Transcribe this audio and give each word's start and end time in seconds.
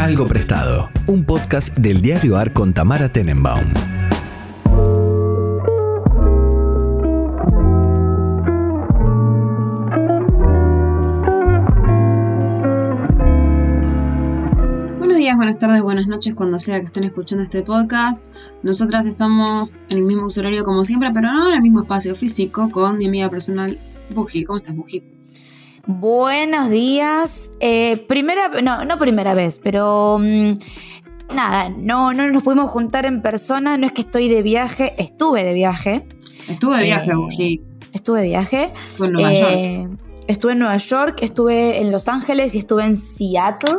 Algo 0.00 0.26
Prestado, 0.26 0.88
un 1.06 1.26
podcast 1.26 1.76
del 1.76 2.00
diario 2.00 2.38
AR 2.38 2.52
con 2.52 2.72
Tamara 2.72 3.12
Tenenbaum. 3.12 3.74
Buenos 14.96 15.18
días, 15.18 15.36
buenas 15.36 15.58
tardes, 15.58 15.82
buenas 15.82 16.06
noches, 16.06 16.34
cuando 16.34 16.58
sea 16.58 16.80
que 16.80 16.86
estén 16.86 17.04
escuchando 17.04 17.44
este 17.44 17.62
podcast. 17.62 18.24
Nosotras 18.62 19.04
estamos 19.04 19.76
en 19.90 19.98
el 19.98 20.04
mismo 20.04 20.28
usuario 20.28 20.64
como 20.64 20.86
siempre, 20.86 21.10
pero 21.12 21.30
no 21.30 21.50
en 21.50 21.56
el 21.56 21.60
mismo 21.60 21.82
espacio 21.82 22.16
físico 22.16 22.70
con 22.70 22.96
mi 22.96 23.06
amiga 23.06 23.28
personal, 23.28 23.78
Buji. 24.14 24.44
¿Cómo 24.44 24.60
estás, 24.60 24.74
Buji? 24.74 25.19
Buenos 25.86 26.70
días. 26.70 27.52
Eh, 27.60 27.96
primera, 28.08 28.48
no, 28.62 28.84
no 28.84 28.98
primera 28.98 29.34
vez, 29.34 29.58
pero 29.62 30.18
mm, 30.20 30.52
nada, 31.34 31.68
no, 31.70 32.12
no 32.12 32.28
nos 32.30 32.42
pudimos 32.42 32.70
juntar 32.70 33.06
en 33.06 33.22
persona. 33.22 33.76
No 33.76 33.86
es 33.86 33.92
que 33.92 34.02
estoy 34.02 34.28
de 34.28 34.42
viaje, 34.42 34.94
estuve 34.98 35.42
de 35.44 35.54
viaje. 35.54 36.06
Estuve 36.48 36.78
de 36.78 36.84
viaje, 36.84 37.10
Eh, 37.10 37.14
Buji. 37.14 37.62
Estuve 37.92 38.20
de 38.20 38.26
viaje. 38.28 38.70
Fue 38.96 39.06
en 39.08 39.12
Nueva 39.14 39.32
Eh, 39.32 39.82
York. 39.82 40.00
Estuve 40.28 40.52
en 40.52 40.58
Nueva 40.60 40.76
York, 40.76 41.18
estuve 41.22 41.80
en 41.80 41.90
Los 41.90 42.06
Ángeles 42.08 42.54
y 42.54 42.58
estuve 42.58 42.84
en 42.84 42.96
Seattle. 42.96 43.78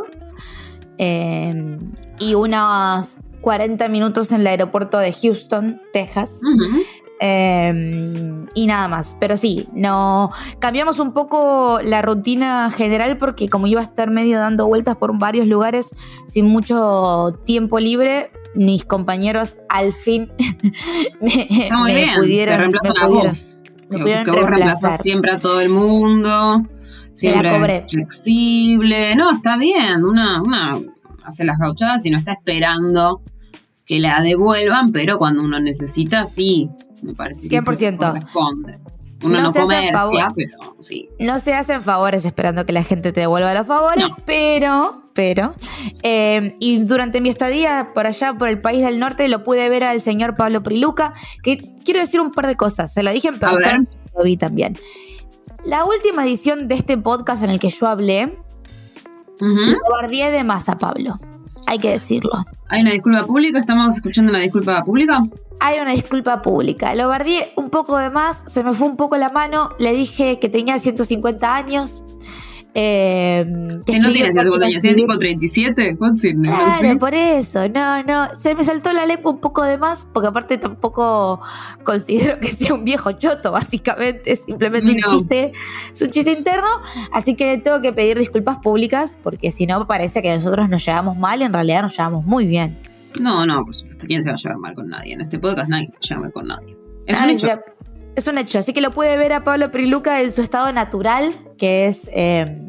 Eh, 0.98 1.78
y 2.20 2.34
unos 2.34 3.20
40 3.40 3.88
minutos 3.88 4.30
en 4.32 4.40
el 4.40 4.46
aeropuerto 4.46 4.98
de 4.98 5.12
Houston, 5.12 5.80
Texas. 5.92 6.40
Ujú. 6.42 6.78
Eh, 7.24 8.44
y 8.54 8.66
nada 8.66 8.88
más. 8.88 9.16
Pero 9.20 9.36
sí, 9.36 9.68
no. 9.72 10.30
Cambiamos 10.58 10.98
un 10.98 11.12
poco 11.12 11.78
la 11.84 12.02
rutina 12.02 12.70
general 12.70 13.16
porque, 13.16 13.48
como 13.48 13.66
iba 13.68 13.80
a 13.80 13.84
estar 13.84 14.10
medio 14.10 14.38
dando 14.38 14.66
vueltas 14.66 14.96
por 14.96 15.16
varios 15.18 15.46
lugares 15.46 15.90
sin 16.26 16.46
mucho 16.46 17.38
tiempo 17.46 17.78
libre, 17.78 18.30
mis 18.54 18.84
compañeros 18.84 19.54
al 19.68 19.92
fin 19.94 20.30
me, 21.20 21.48
me 21.70 21.94
bien. 21.94 22.10
pudieron. 22.16 22.60
Me 22.60 22.78
pudieron- 22.78 23.12
vos. 23.12 23.56
me 23.88 23.96
Que- 23.96 24.02
pudieron 24.02 24.24
que 24.24 24.30
vos 24.32 24.40
reemplazás 24.40 24.72
reemplazar. 24.82 25.02
siempre 25.02 25.30
a 25.30 25.38
todo 25.38 25.60
el 25.60 25.68
mundo. 25.68 26.66
Siempre 27.12 27.86
flexible. 27.88 29.14
No, 29.16 29.30
está 29.32 29.56
bien. 29.58 30.02
Una, 30.04 30.42
una 30.42 30.80
hace 31.24 31.44
las 31.44 31.58
gauchadas 31.58 32.04
y 32.06 32.10
no 32.10 32.18
está 32.18 32.32
esperando 32.32 33.20
que 33.86 34.00
la 34.00 34.20
devuelvan, 34.22 34.92
pero 34.92 35.18
cuando 35.18 35.42
uno 35.42 35.60
necesita, 35.60 36.24
sí. 36.26 36.68
Me 37.02 37.14
parece 37.14 37.48
que 37.48 37.60
100%. 37.60 37.98
corresponde. 37.98 38.78
Uno 39.24 39.36
No 39.36 39.42
no, 39.44 39.52
se 39.52 39.60
comercia, 39.60 39.92
favor. 39.92 40.24
pero 40.34 40.76
sí. 40.80 41.08
No 41.20 41.38
se 41.38 41.54
hacen 41.54 41.80
favores 41.82 42.24
esperando 42.24 42.66
que 42.66 42.72
la 42.72 42.82
gente 42.82 43.12
te 43.12 43.20
devuelva 43.20 43.54
los 43.54 43.66
favores, 43.68 44.08
No. 44.08 44.16
pero, 44.26 45.04
pero, 45.12 45.52
eh, 46.02 46.56
y 46.58 46.78
durante 46.78 47.20
mi 47.20 47.28
estadía 47.28 47.90
por 47.94 48.08
allá, 48.08 48.34
por 48.36 48.48
el 48.48 48.60
país 48.60 48.84
del 48.84 48.98
norte, 48.98 49.28
lo 49.28 49.44
pude 49.44 49.68
ver 49.68 49.84
al 49.84 50.00
señor 50.00 50.34
Pablo 50.36 50.64
Priluca, 50.64 51.12
que 51.44 51.58
quiero 51.84 52.00
decir 52.00 52.20
un 52.20 52.32
par 52.32 52.48
de 52.48 52.56
cosas, 52.56 52.92
se 52.92 53.04
lo 53.04 53.12
dije 53.12 53.28
en 53.28 53.38
persona, 53.38 53.84
lo 54.16 54.24
vi 54.24 54.36
también. 54.36 54.76
La 55.64 55.84
última 55.84 56.24
edición 56.24 56.66
de 56.66 56.74
este 56.74 56.98
podcast 56.98 57.44
en 57.44 57.50
el 57.50 57.60
que 57.60 57.68
yo 57.68 57.86
hablé, 57.86 58.32
lo 59.38 59.78
bardeé 60.00 60.32
de 60.32 60.42
más 60.42 60.68
a 60.68 60.78
Pablo, 60.78 61.14
hay 61.68 61.78
que 61.78 61.90
decirlo. 61.90 62.32
¿Hay 62.68 62.80
una 62.82 62.90
disculpa 62.90 63.24
pública? 63.24 63.60
¿Estamos 63.60 63.94
escuchando 63.94 64.30
una 64.30 64.40
disculpa 64.40 64.82
pública? 64.82 65.20
Hay 65.60 65.78
una 65.78 65.92
disculpa 65.92 66.42
pública. 66.42 66.94
Lo 66.94 67.08
bardeé 67.08 67.52
un 67.56 67.70
poco 67.70 67.96
de 67.98 68.10
más, 68.10 68.42
se 68.46 68.64
me 68.64 68.72
fue 68.72 68.88
un 68.88 68.96
poco 68.96 69.16
la 69.16 69.28
mano. 69.28 69.70
Le 69.78 69.92
dije 69.92 70.38
que 70.38 70.48
tenía 70.48 70.78
150 70.78 71.54
años. 71.54 72.02
eh, 72.74 73.44
Que 73.84 73.98
no 73.98 74.10
tiene 74.12 74.28
50 74.30 74.44
máquina 74.44 74.66
años, 74.66 74.74
de 74.76 74.80
tiene 74.80 74.96
tipo 74.96 75.18
37. 75.18 75.96
¿Cuánto 75.98 76.22
tiene? 76.22 76.48
Claro, 76.48 76.98
por 76.98 77.14
eso. 77.14 77.68
No, 77.68 78.02
no. 78.02 78.34
Se 78.34 78.54
me 78.54 78.64
saltó 78.64 78.92
la 78.94 79.04
lengua 79.04 79.30
un 79.30 79.40
poco 79.40 79.62
de 79.62 79.76
más, 79.78 80.06
porque 80.12 80.28
aparte 80.28 80.56
tampoco 80.58 81.40
considero 81.84 82.40
que 82.40 82.48
sea 82.48 82.72
un 82.74 82.84
viejo 82.84 83.12
choto, 83.12 83.52
básicamente. 83.52 84.32
Es 84.32 84.44
simplemente 84.44 84.94
No. 84.94 85.12
un 85.12 85.18
chiste. 85.18 85.52
Es 85.92 86.00
un 86.02 86.08
chiste 86.10 86.32
interno. 86.32 86.68
Así 87.12 87.34
que 87.34 87.58
tengo 87.58 87.80
que 87.82 87.92
pedir 87.92 88.18
disculpas 88.18 88.56
públicas, 88.58 89.16
porque 89.22 89.52
si 89.52 89.66
no 89.66 89.86
parece 89.86 90.22
que 90.22 90.34
nosotros 90.34 90.68
nos 90.70 90.84
llevamos 90.84 91.16
mal, 91.18 91.42
en 91.42 91.52
realidad 91.52 91.82
nos 91.82 91.92
llevamos 91.96 92.24
muy 92.24 92.46
bien. 92.46 92.78
No, 93.20 93.44
no, 93.46 93.64
por 93.64 93.74
supuesto. 93.74 94.06
¿Quién 94.06 94.22
se 94.22 94.30
va 94.30 94.34
a 94.34 94.38
llevar 94.38 94.58
mal 94.58 94.74
con 94.74 94.88
nadie? 94.88 95.12
En 95.14 95.20
este 95.20 95.38
podcast 95.38 95.68
nadie 95.68 95.88
se 95.90 95.98
lleva 96.08 96.22
mal 96.22 96.32
con 96.32 96.46
nadie. 96.48 96.76
Es 97.06 97.16
un 97.18 97.24
Ah, 97.24 97.30
hecho. 97.30 97.46
ya- 97.46 97.64
Es 98.14 98.26
un 98.28 98.36
hecho. 98.36 98.58
Así 98.58 98.72
que 98.74 98.80
lo 98.82 98.90
puede 98.90 99.16
ver 99.16 99.32
a 99.32 99.42
Pablo 99.42 99.70
Priluca 99.70 100.20
en 100.20 100.30
su 100.32 100.42
estado 100.42 100.70
natural, 100.72 101.34
que 101.56 101.86
es 101.86 102.10
eh, 102.12 102.68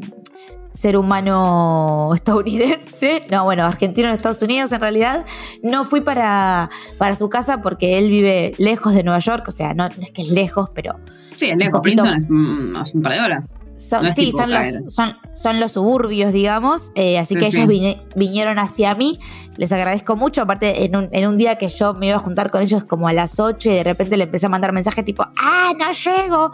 ser 0.71 0.95
humano 0.97 2.11
estadounidense. 2.15 3.25
No, 3.31 3.43
bueno, 3.43 3.63
argentino 3.65 4.07
en 4.07 4.13
Estados 4.15 4.41
Unidos 4.41 4.71
en 4.71 4.79
realidad. 4.81 5.25
No 5.61 5.83
fui 5.85 5.99
para, 6.01 6.69
para 6.97 7.15
su 7.17 7.27
casa 7.29 7.61
porque 7.61 7.97
él 7.99 8.09
vive 8.09 8.55
lejos 8.57 8.93
de 8.95 9.03
Nueva 9.03 9.19
York. 9.19 9.45
O 9.47 9.51
sea, 9.51 9.73
no, 9.73 9.85
es 9.87 10.11
que 10.11 10.21
es 10.21 10.29
lejos, 10.29 10.69
pero 10.73 10.95
Sí, 11.37 11.49
el 11.49 11.57
lejos. 11.59 11.81
Princeton 11.81 12.15
es 12.15 12.25
mm, 12.29 12.75
hace 12.77 12.97
un 12.97 13.03
par 13.03 13.13
de 13.13 13.19
horas. 13.21 13.57
Son, 13.75 14.03
No 14.03 14.09
es 14.09 14.15
sí, 14.15 14.31
son 14.31 14.51
los, 14.51 14.93
son, 14.93 15.17
son 15.33 15.59
los 15.59 15.71
suburbios, 15.73 16.31
digamos. 16.31 16.91
eh, 16.95 17.17
así 17.19 17.33
Sí, 17.35 17.39
que 17.39 17.51
sí. 17.51 17.61
ellos 17.61 17.95
vinieron 18.15 18.59
hacia 18.59 18.93
mí. 18.95 19.19
Les 19.57 19.71
agradezco 19.71 20.15
mucho. 20.15 20.41
Aparte, 20.41 20.85
en 20.85 20.95
un, 20.95 21.09
en 21.11 21.27
un 21.27 21.37
día 21.37 21.57
que 21.57 21.69
yo 21.69 21.93
me 21.93 22.07
iba 22.07 22.15
a 22.15 22.19
juntar 22.19 22.49
con 22.49 22.61
ellos 22.63 22.83
como 22.83 23.07
a 23.07 23.13
las 23.13 23.39
8 23.39 23.69
y 23.69 23.73
de 23.75 23.83
repente 23.83 24.17
le 24.17 24.23
empecé 24.23 24.47
a 24.47 24.49
mandar 24.49 24.71
mensajes 24.73 25.05
tipo, 25.05 25.25
¡ah, 25.39 25.71
no 25.77 25.91
llego! 25.91 26.51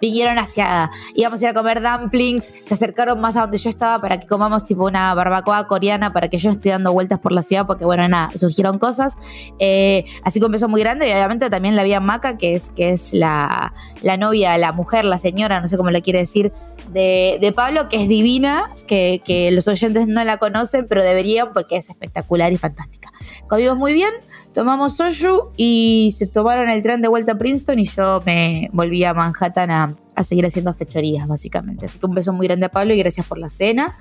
Vinieron 0.00 0.36
hacia. 0.38 0.90
íbamos 1.14 1.40
a 1.40 1.44
ir 1.44 1.50
a 1.50 1.54
comer 1.54 1.80
dumplings. 1.82 2.52
Se 2.64 2.74
acercaron 2.74 3.20
más 3.20 3.36
a 3.36 3.42
donde 3.42 3.58
yo 3.58 3.68
estaba 3.70 4.00
para 4.00 4.18
que 4.18 4.26
comamos 4.26 4.64
tipo 4.64 4.84
una 4.84 5.14
barbacoa 5.14 5.66
coreana 5.68 6.12
para 6.12 6.28
que 6.28 6.38
yo 6.38 6.48
no 6.50 6.54
esté 6.56 6.70
dando 6.70 6.92
vueltas 6.92 7.18
por 7.20 7.32
la 7.32 7.42
ciudad 7.42 7.66
porque, 7.66 7.84
bueno, 7.84 8.08
nada, 8.08 8.30
surgieron 8.36 8.78
cosas. 8.78 9.16
Eh, 9.58 10.04
así 10.24 10.40
que 10.40 10.46
empezó 10.46 10.68
muy 10.68 10.80
grande 10.80 11.08
y 11.08 11.12
obviamente 11.12 11.50
también 11.50 11.76
la 11.76 11.84
vi 11.84 11.92
a 11.94 12.00
Maca, 12.00 12.36
que 12.36 12.54
es, 12.56 12.70
que 12.70 12.90
es 12.90 13.12
la, 13.12 13.74
la 14.02 14.16
novia, 14.16 14.56
la 14.58 14.72
mujer, 14.72 15.04
la 15.04 15.18
señora, 15.18 15.60
no 15.60 15.68
sé 15.68 15.76
cómo 15.76 15.90
le 15.90 16.02
quiere 16.02 16.18
decir, 16.20 16.52
de, 16.92 17.38
de 17.40 17.52
Pablo, 17.52 17.88
que 17.88 18.02
es 18.02 18.08
divina, 18.08 18.70
que, 18.86 19.22
que 19.24 19.50
los 19.50 19.68
oyentes 19.68 20.08
no 20.08 20.22
la 20.24 20.38
conocen, 20.38 20.86
pero 20.88 21.02
deberían 21.02 21.52
porque 21.52 21.76
es 21.76 21.88
espectacular 21.88 22.52
y 22.52 22.56
fantástica. 22.56 23.12
Comimos 23.48 23.76
muy 23.76 23.92
bien, 23.92 24.10
tomamos 24.54 24.96
soju 24.96 25.50
y 25.56 26.14
se 26.16 26.26
tomaron 26.26 26.70
el 26.70 26.82
tren 26.82 27.02
de 27.02 27.08
vuelta 27.08 27.32
a 27.32 27.38
Princeton 27.38 27.78
y 27.78 27.86
yo 27.86 28.20
me 28.26 28.68
volví 28.72 29.04
a 29.04 29.14
Manhattan 29.14 29.70
a, 29.70 29.96
a 30.14 30.22
seguir 30.22 30.46
haciendo 30.46 30.74
fechorías, 30.74 31.26
básicamente. 31.26 31.86
Así 31.86 31.98
que 31.98 32.06
un 32.06 32.14
beso 32.14 32.32
muy 32.32 32.46
grande 32.46 32.66
a 32.66 32.68
Pablo 32.70 32.94
y 32.94 32.98
gracias 32.98 33.26
por 33.26 33.38
la 33.38 33.48
cena. 33.48 33.96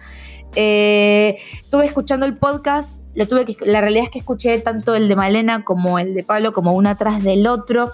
Eh, 0.55 1.37
estuve 1.61 1.85
escuchando 1.85 2.25
el 2.25 2.37
podcast, 2.37 3.03
lo 3.15 3.27
tuve 3.27 3.45
la 3.65 3.81
realidad 3.81 4.05
es 4.05 4.09
que 4.09 4.19
escuché 4.19 4.57
tanto 4.59 4.95
el 4.95 5.07
de 5.07 5.15
Malena 5.15 5.63
como 5.63 5.99
el 5.99 6.15
de 6.15 6.23
Pablo 6.23 6.53
como 6.53 6.73
uno 6.73 6.89
atrás 6.89 7.23
del 7.23 7.45
otro. 7.47 7.93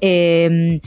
Eh, 0.00 0.80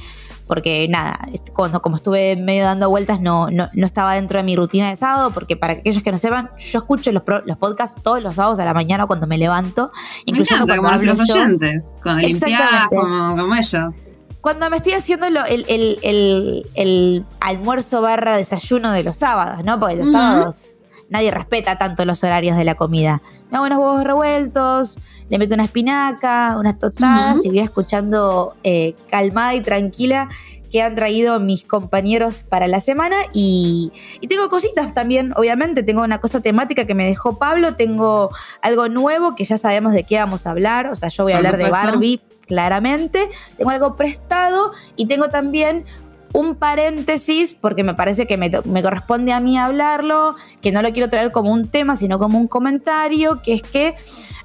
porque 0.47 0.87
nada, 0.89 1.19
est- 1.31 1.49
cuando, 1.51 1.81
como 1.81 1.95
estuve 1.95 2.35
medio 2.35 2.65
dando 2.65 2.89
vueltas 2.89 3.21
no, 3.21 3.49
no, 3.49 3.69
no 3.73 3.85
estaba 3.85 4.15
dentro 4.15 4.37
de 4.39 4.43
mi 4.43 4.55
rutina 4.55 4.89
de 4.89 4.95
sábado, 4.95 5.31
porque 5.31 5.55
para 5.55 5.73
aquellos 5.73 6.03
que 6.03 6.11
no 6.11 6.17
sepan, 6.17 6.49
yo 6.57 6.79
escucho 6.79 7.11
los, 7.11 7.23
pro- 7.23 7.43
los 7.45 7.57
podcasts 7.57 8.01
todos 8.01 8.21
los 8.21 8.35
sábados 8.35 8.59
a 8.59 8.65
la 8.65 8.73
mañana 8.73 9.05
cuando 9.07 9.25
me 9.27 9.37
levanto, 9.37 9.91
encanta, 10.25 10.55
cuando 10.65 10.75
como 10.77 10.89
hablo 10.89 11.13
los 11.15 11.27
yo. 11.27 11.35
oyentes. 11.35 11.85
Cuando 12.03 12.21
limpiás, 12.27 12.51
Exactamente. 12.51 12.95
como, 12.95 13.37
como 13.37 13.55
ellos. 13.55 13.93
Cuando 14.41 14.69
me 14.69 14.75
estoy 14.77 14.91
haciendo 14.93 15.29
lo- 15.29 15.45
el, 15.45 15.65
el- 15.69 15.99
el- 16.03 16.67
el 16.75 17.25
almuerzo 17.39 18.01
barra 18.01 18.35
desayuno 18.35 18.91
de 18.91 19.03
los 19.03 19.15
sábados, 19.15 19.63
¿no? 19.63 19.79
Porque 19.79 19.95
los 19.95 20.11
sábados 20.11 20.75
nadie 21.09 21.31
respeta 21.31 21.77
tanto 21.77 22.05
los 22.05 22.23
horarios 22.23 22.57
de 22.57 22.63
la 22.63 22.75
comida. 22.75 23.21
Me 23.51 23.57
hago 23.57 23.67
unos 23.67 23.79
huevos 23.79 24.03
revueltos, 24.03 24.97
le 25.29 25.37
meto 25.37 25.55
una 25.55 25.65
espinaca, 25.65 26.57
unas 26.59 26.79
tostadas 26.79 27.43
y 27.45 27.49
voy 27.49 27.59
escuchando 27.59 28.55
eh, 28.63 28.95
calmada 29.09 29.55
y 29.55 29.61
tranquila 29.61 30.29
que 30.73 30.81
han 30.81 30.95
traído 30.95 31.39
mis 31.39 31.63
compañeros 31.63 32.41
para 32.41 32.67
la 32.67 32.79
semana 32.79 33.15
y, 33.31 33.91
y 34.21 34.27
tengo 34.27 34.49
cositas 34.49 34.95
también, 34.95 35.31
obviamente, 35.37 35.83
tengo 35.83 36.01
una 36.01 36.19
cosa 36.19 36.39
temática 36.39 36.85
que 36.85 36.95
me 36.95 37.05
dejó 37.05 37.37
Pablo, 37.37 37.75
tengo 37.75 38.31
algo 38.63 38.89
nuevo 38.89 39.35
que 39.35 39.43
ya 39.43 39.59
sabemos 39.59 39.93
de 39.93 40.03
qué 40.03 40.17
vamos 40.17 40.47
a 40.47 40.49
hablar, 40.49 40.87
o 40.87 40.95
sea, 40.95 41.09
yo 41.09 41.25
voy 41.25 41.33
a 41.33 41.37
hablar 41.37 41.57
de. 41.57 41.69
Barbie 41.69 42.21
claramente, 42.47 43.29
tengo 43.57 43.69
algo 43.69 43.95
prestado 43.95 44.73
y 44.95 45.05
tengo 45.07 45.29
también 45.29 45.85
un 46.33 46.55
paréntesis, 46.55 47.53
porque 47.53 47.83
me 47.83 47.93
parece 47.93 48.25
que 48.25 48.37
me, 48.37 48.51
corresponde 48.51 49.31
a 49.31 49.39
mí 49.39 49.57
hablarlo, 49.57 50.35
que 50.61 50.71
no 50.71 50.81
lo 50.81 50.91
quiero 50.91 51.09
traer 51.09 51.31
como 51.31 51.51
un 51.51 51.67
tema, 51.67 51.95
sino 51.95 52.17
como 52.19 52.39
un 52.39 52.47
comentario, 52.47 53.41
que 53.41 53.53
es 53.53 53.61
que 53.61 53.95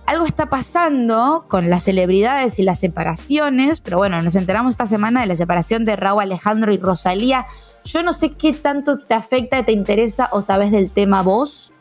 algo 0.07 0.27
está 0.27 0.51
pasando 0.51 1.47
con 1.49 1.71
las 1.71 1.85
celebridades 1.85 2.59
y 2.59 2.63
las 2.63 2.79
separaciones, 2.79 3.81
pero 3.81 3.97
bueno, 3.97 4.21
nos 4.23 4.37
enteramos 4.37 4.75
esta 4.75 4.87
semana 4.87 5.23
de 5.23 5.27
la 5.27 5.37
separación 5.37 5.87
de 5.87 5.97
Raúl 5.97 6.23
Alejandro 6.23 6.73
y 6.73 6.79
Rosalía. 6.79 7.47
Yo 7.85 8.03
no 8.03 8.13
sé 8.13 8.33
qué 8.33 8.53
tanto 8.53 8.99
te 8.99 9.15
afecta, 9.15 9.65
te 9.65 9.73
interesa 9.73 10.29
o 10.33 10.43
sabes 10.43 10.71
del 10.71 10.91
tema 10.91 11.23
vos. 11.23 11.73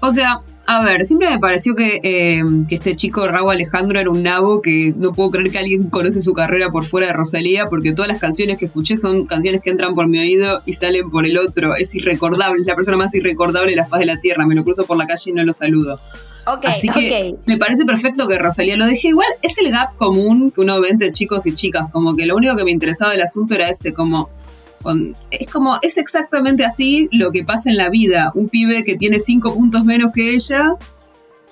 O 0.00 0.12
sea, 0.12 0.42
A 0.66 0.84
ver, 0.84 1.04
siempre 1.04 1.28
me 1.28 1.38
pareció 1.38 1.74
que, 1.74 2.00
eh, 2.02 2.42
que 2.68 2.76
este 2.76 2.94
chico 2.94 3.26
Raúl 3.26 3.50
Alejandro 3.50 3.98
era 3.98 4.08
un 4.08 4.22
nabo 4.22 4.62
que 4.62 4.94
no 4.96 5.12
puedo 5.12 5.30
creer 5.30 5.50
que 5.50 5.58
alguien 5.58 5.90
conoce 5.90 6.22
su 6.22 6.32
carrera 6.32 6.70
por 6.70 6.84
fuera 6.84 7.08
de 7.08 7.12
Rosalía, 7.12 7.68
porque 7.68 7.92
todas 7.92 8.08
las 8.08 8.20
canciones 8.20 8.56
que 8.56 8.66
escuché 8.66 8.96
son 8.96 9.26
canciones 9.26 9.62
que 9.62 9.70
entran 9.70 9.94
por 9.94 10.06
mi 10.06 10.18
oído 10.18 10.62
y 10.66 10.74
salen 10.74 11.10
por 11.10 11.26
el 11.26 11.38
otro. 11.38 11.74
Es 11.74 11.94
irrecordable, 11.94 12.60
es 12.60 12.66
la 12.66 12.76
persona 12.76 12.96
más 12.96 13.14
irrecordable 13.14 13.70
de 13.70 13.76
la 13.76 13.86
faz 13.86 14.00
de 14.00 14.06
la 14.06 14.20
tierra. 14.20 14.46
Me 14.46 14.54
lo 14.54 14.62
cruzo 14.62 14.84
por 14.84 14.96
la 14.96 15.06
calle 15.06 15.30
y 15.30 15.32
no 15.32 15.42
lo 15.42 15.52
saludo. 15.52 15.98
Ok, 16.46 16.64
Así 16.66 16.88
que 16.88 17.36
me 17.46 17.58
parece 17.58 17.84
perfecto 17.84 18.26
que 18.26 18.38
Rosalía 18.38 18.76
lo 18.76 18.86
deje. 18.86 19.08
Igual 19.08 19.28
es 19.42 19.58
el 19.58 19.70
gap 19.70 19.96
común 19.96 20.50
que 20.50 20.60
uno 20.60 20.80
ve 20.80 20.88
entre 20.88 21.12
chicos 21.12 21.46
y 21.46 21.54
chicas. 21.54 21.90
Como 21.92 22.14
que 22.14 22.26
lo 22.26 22.36
único 22.36 22.56
que 22.56 22.64
me 22.64 22.70
interesaba 22.70 23.12
del 23.12 23.22
asunto 23.22 23.54
era 23.54 23.68
ese, 23.68 23.92
como. 23.92 24.30
Con- 24.82 25.14
es 25.30 25.46
como, 25.48 25.78
es 25.82 25.96
exactamente 25.98 26.64
así 26.64 27.08
lo 27.12 27.30
que 27.30 27.44
pasa 27.44 27.70
en 27.70 27.76
la 27.76 27.88
vida. 27.90 28.32
Un 28.34 28.48
pibe 28.48 28.84
que 28.84 28.96
tiene 28.96 29.18
cinco 29.18 29.54
puntos 29.54 29.84
menos 29.84 30.12
que 30.12 30.30
ella 30.34 30.74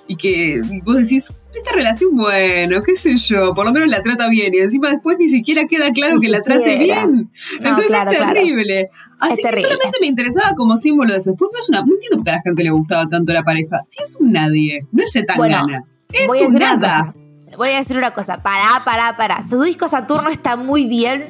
y 0.07 0.15
que 0.15 0.61
vos 0.83 0.97
decís, 0.97 1.31
esta 1.53 1.71
relación, 1.75 2.15
bueno, 2.15 2.81
qué 2.83 2.95
sé 2.95 3.15
yo, 3.17 3.53
por 3.53 3.65
lo 3.65 3.71
menos 3.71 3.89
la 3.89 4.01
trata 4.01 4.27
bien. 4.29 4.53
Y 4.53 4.59
encima 4.59 4.89
después 4.89 5.17
ni 5.19 5.29
siquiera 5.29 5.65
queda 5.67 5.91
claro 5.91 6.15
Ni 6.15 6.21
que 6.21 6.29
la 6.29 6.41
trate 6.41 6.77
bien. 6.77 7.11
No, 7.13 7.57
Entonces 7.69 7.87
claro, 7.87 8.11
es 8.11 8.17
claro. 8.17 8.33
terrible. 8.33 8.89
Así 9.19 9.33
Es 9.33 9.37
que 9.37 9.43
terrible. 9.43 9.69
solamente 9.73 9.97
me 10.01 10.07
interesaba 10.07 10.53
como 10.55 10.77
símbolo 10.77 11.11
de 11.11 11.17
eso. 11.19 11.31
Después 11.31 11.49
no 11.53 11.59
es 11.59 11.69
una. 11.69 11.79
No 11.81 11.93
entiendo 11.93 12.17
por 12.17 12.23
qué 12.25 12.31
a 12.31 12.35
la 12.35 12.41
gente 12.41 12.63
le 12.63 12.69
gustaba 12.71 13.07
tanto 13.07 13.33
la 13.33 13.43
pareja. 13.43 13.81
Si 13.89 14.03
es 14.03 14.15
un 14.19 14.31
nadie, 14.31 14.85
no 14.91 15.03
es 15.03 15.11
tan 15.11 15.37
Bueno, 15.37 15.57
gana. 15.67 15.83
Es 16.11 16.27
Voy 16.27 16.39
a 16.39 16.47
un 16.47 16.55
una 16.55 16.75
nada. 16.75 16.99
cosa. 17.05 17.13
Voy 17.57 17.69
a 17.69 17.77
decir 17.79 17.97
una 17.97 18.11
cosa. 18.11 18.41
Pará, 18.41 18.83
pará, 18.85 19.17
pará. 19.17 19.41
Su 19.47 19.61
disco 19.61 19.87
Saturno 19.87 20.29
está 20.29 20.55
muy 20.55 20.85
bien. 20.85 21.25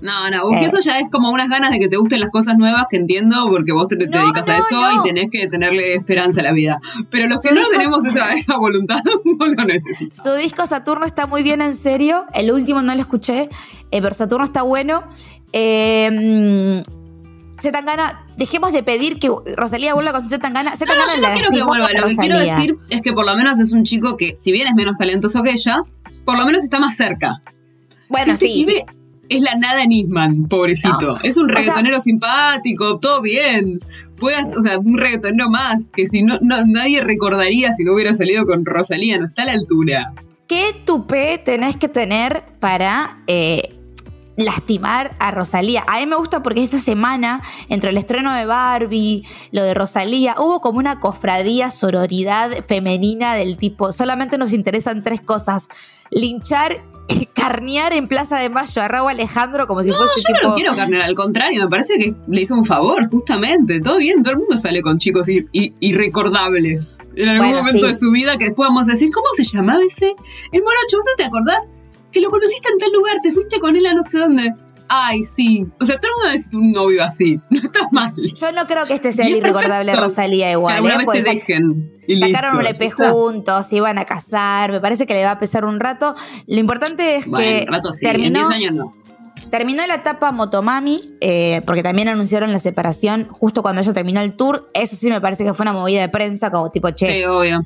No, 0.00 0.30
no, 0.30 0.42
porque 0.42 0.64
Eh. 0.64 0.66
eso 0.68 0.78
ya 0.80 0.98
es 1.00 1.10
como 1.10 1.30
unas 1.30 1.48
ganas 1.48 1.70
de 1.70 1.78
que 1.78 1.88
te 1.88 1.96
gusten 1.96 2.20
las 2.20 2.30
cosas 2.30 2.56
nuevas 2.56 2.84
que 2.88 2.96
entiendo 2.96 3.46
porque 3.50 3.72
vos 3.72 3.88
te, 3.88 3.96
te 3.96 4.06
No, 4.06 4.18
dedicas 4.20 4.48
a 4.48 4.58
no, 4.58 4.64
eso 4.64 4.70
no. 4.94 5.04
y 5.04 5.08
tenés 5.08 5.30
que 5.30 5.46
tenerle 5.48 5.94
esperanza 5.94 6.40
a 6.40 6.44
la 6.44 6.52
vida. 6.52 6.78
Pero 7.10 7.26
los 7.28 7.42
que 7.42 7.48
Su 7.48 7.54
no 7.56 7.60
disco 7.62 7.72
tenemos 7.76 8.04
es- 8.06 8.14
esa, 8.14 8.32
esa 8.34 8.56
voluntad 8.58 9.00
no 9.38 9.46
lo 9.46 9.64
necesitamos. 9.64 10.16
Su 10.22 10.32
disco 10.40 10.66
Saturno 10.66 11.04
está 11.06 11.26
muy 11.26 11.42
bien, 11.42 11.60
en 11.62 11.74
serio. 11.74 12.26
El 12.34 12.52
último 12.52 12.80
no 12.82 12.94
lo 12.94 13.00
escuché, 13.00 13.48
eh, 13.90 14.00
pero 14.02 14.14
Saturno 14.14 14.44
está 14.44 14.62
bueno. 14.62 15.02
Eh, 15.52 16.82
Zetangana, 17.60 18.24
dejemos 18.36 18.72
de 18.72 18.84
pedir 18.84 19.18
que 19.18 19.30
Rosalía 19.56 19.94
vuelva 19.94 20.12
con 20.12 20.28
Zetangana. 20.28 20.70
No, 20.70 20.76
Zetangana 20.76 21.06
no, 21.16 21.22
yo 21.22 21.28
no 21.28 21.34
quiero 21.34 21.50
que 21.50 21.62
vuelva. 21.64 21.88
Lo 21.92 22.06
que 22.06 22.16
quiero 22.16 22.38
decir 22.38 22.76
es 22.90 23.00
que 23.02 23.12
por 23.12 23.26
lo 23.26 23.34
menos 23.36 23.58
es 23.58 23.72
un 23.72 23.82
chico 23.82 24.16
que, 24.16 24.36
si 24.36 24.52
bien 24.52 24.68
es 24.68 24.74
menos 24.74 24.96
talentoso 24.96 25.42
que 25.42 25.50
ella, 25.50 25.82
por 26.24 26.38
lo 26.38 26.44
menos 26.46 26.62
está 26.62 26.78
más 26.78 26.94
cerca. 26.96 27.42
Bueno, 28.08 28.34
Este 28.34 28.46
sí, 28.46 28.64
pibe 28.64 28.86
Es 29.28 29.40
la 29.42 29.54
nada 29.56 29.84
Nisman, 29.84 30.44
pobrecito. 30.48 31.00
No. 31.00 31.16
Es 31.22 31.36
un 31.36 31.44
O 31.44 31.48
sea- 31.52 31.58
reggaetonero 31.60 32.00
simpático, 32.00 32.98
todo 32.98 33.20
bien. 33.22 33.80
Puedes, 34.16 34.48
o 34.56 34.60
sea, 34.62 34.78
un 34.78 34.96
reggaetonero 34.98 35.48
más, 35.50 35.90
que 35.94 36.06
si 36.06 36.22
no, 36.22 36.38
no, 36.40 36.64
nadie 36.64 37.00
recordaría 37.02 37.72
si 37.72 37.84
no 37.84 37.94
hubiera 37.94 38.14
salido 38.14 38.46
con 38.46 38.64
Rosalía, 38.64 39.18
no 39.18 39.26
está 39.26 39.42
a 39.42 39.46
la 39.46 39.52
altura. 39.52 40.12
¿Qué 40.48 40.74
tupé 40.86 41.38
tenés 41.38 41.76
que 41.76 41.88
tener 41.88 42.42
para 42.58 43.18
eh, 43.26 43.60
lastimar 44.36 45.14
a 45.18 45.30
Rosalía? 45.30 45.84
A 45.86 46.00
mí 46.00 46.06
me 46.06 46.16
gusta 46.16 46.42
porque 46.42 46.62
esta 46.64 46.78
semana, 46.78 47.42
entre 47.68 47.90
el 47.90 47.98
estreno 47.98 48.32
de 48.34 48.46
Barbie, 48.46 49.24
lo 49.52 49.62
de 49.62 49.74
Rosalía, 49.74 50.36
hubo 50.38 50.60
como 50.60 50.78
una 50.78 51.00
cofradía, 51.00 51.70
sororidad 51.70 52.64
femenina 52.66 53.34
del 53.34 53.58
tipo, 53.58 53.92
solamente 53.92 54.38
nos 54.38 54.52
interesan 54.52 55.02
tres 55.02 55.20
cosas. 55.20 55.68
Linchar, 56.10 56.82
carnear 57.34 57.92
en 57.92 58.08
Plaza 58.08 58.38
de 58.38 58.48
Mayo 58.50 58.82
a 58.82 58.88
Raúl 58.88 59.10
Alejandro 59.10 59.66
como 59.66 59.82
si 59.82 59.90
fuese 59.90 60.20
Yo 60.28 60.34
no 60.42 60.48
lo 60.50 60.54
quiero 60.54 60.74
cargar, 60.76 61.02
al 61.02 61.14
contrario, 61.14 61.62
me 61.64 61.68
parece 61.70 61.94
que 61.98 62.14
le 62.28 62.40
hizo 62.42 62.54
un 62.54 62.64
favor, 62.64 63.08
justamente. 63.10 63.80
Todo 63.80 63.96
bien, 63.98 64.22
todo 64.22 64.32
el 64.34 64.38
mundo 64.40 64.58
sale 64.58 64.82
con 64.82 64.98
chicos 64.98 65.28
ir- 65.28 65.48
ir- 65.52 65.74
irrecordables. 65.80 66.98
En 67.16 67.28
algún 67.28 67.46
Bueno, 67.48 67.58
momento 67.62 67.80
sí. 67.80 67.86
de 67.86 67.94
su 67.94 68.10
vida 68.10 68.36
que 68.36 68.46
después 68.46 68.68
vamos 68.68 68.88
a 68.88 68.92
decir, 68.92 69.10
¿cómo 69.12 69.26
se 69.34 69.44
llamaba 69.44 69.80
ese? 69.84 70.14
El 70.52 70.62
morocho, 70.62 70.96
¿vos 70.98 71.04
no 71.06 71.16
te 71.16 71.24
acordás? 71.24 71.68
Que 72.12 72.20
lo 72.20 72.30
conociste 72.30 72.68
en 72.72 72.78
tal 72.78 72.92
lugar, 72.92 73.16
te 73.22 73.32
fuiste 73.32 73.58
con 73.60 73.76
él 73.76 73.86
a 73.86 73.94
no 73.94 74.02
sé 74.02 74.18
dónde. 74.18 74.54
Ay, 74.88 75.22
sí. 75.24 75.66
O 75.80 75.84
sea, 75.84 75.96
todo 76.00 76.10
el 76.10 76.14
mundo 76.16 76.30
es 76.34 76.48
un 76.54 76.72
novio 76.72 77.04
así. 77.04 77.38
No 77.50 77.60
está 77.60 77.80
mal. 77.92 78.14
Yo 78.16 78.52
no 78.52 78.66
creo 78.66 78.86
que 78.86 78.94
este 78.94 79.12
sea 79.12 79.26
Y 79.28 79.32
el 79.32 79.38
irrecordable 79.38 79.92
perfecto. 79.92 80.02
Rosalía 80.08 80.46
Que 80.46 80.52
igual. 80.52 80.74
alguna 80.76 80.94
¿eh? 80.94 81.06
te 81.12 81.22
dejen. 81.22 81.92
y 82.06 82.16
Sacaron 82.20 82.56
un 82.56 82.66
EP 82.66 82.90
juntos, 82.92 83.66
se 83.66 83.76
iban 83.76 83.98
a 83.98 84.04
casar, 84.04 84.72
me 84.72 84.80
parece 84.80 85.06
que 85.06 85.14
le 85.14 85.24
va 85.24 85.32
a 85.32 85.38
pesar 85.38 85.64
un 85.64 85.78
rato. 85.78 86.14
Lo 86.46 86.58
importante 86.58 87.16
es 87.16 87.26
Bueno, 87.26 87.44
que 87.44 87.64
un 87.68 87.72
rato 87.74 87.92
sí, 87.92 88.06
en 88.06 88.12
terminó, 88.12 88.48
10 88.48 88.50
años 88.60 88.74
no. 88.74 88.92
terminó 89.50 89.86
la 89.86 89.96
etapa 89.96 90.32
Motomami, 90.32 91.16
eh, 91.20 91.60
porque 91.66 91.82
también 91.82 92.08
anunciaron 92.08 92.50
la 92.52 92.58
separación 92.58 93.28
justo 93.30 93.60
cuando 93.62 93.82
ella 93.82 93.92
terminó 93.92 94.20
el 94.22 94.32
tour. 94.34 94.70
Eso 94.74 94.96
sí 94.96 95.10
me 95.10 95.20
parece 95.20 95.44
que 95.44 95.52
fue 95.54 95.64
una 95.64 95.72
movida 95.74 96.00
de 96.00 96.08
prensa, 96.08 96.50
como 96.50 96.70
tipo, 96.70 96.88
che, 96.90 97.08
Sí, 97.12 97.24
obvio. 97.24 97.60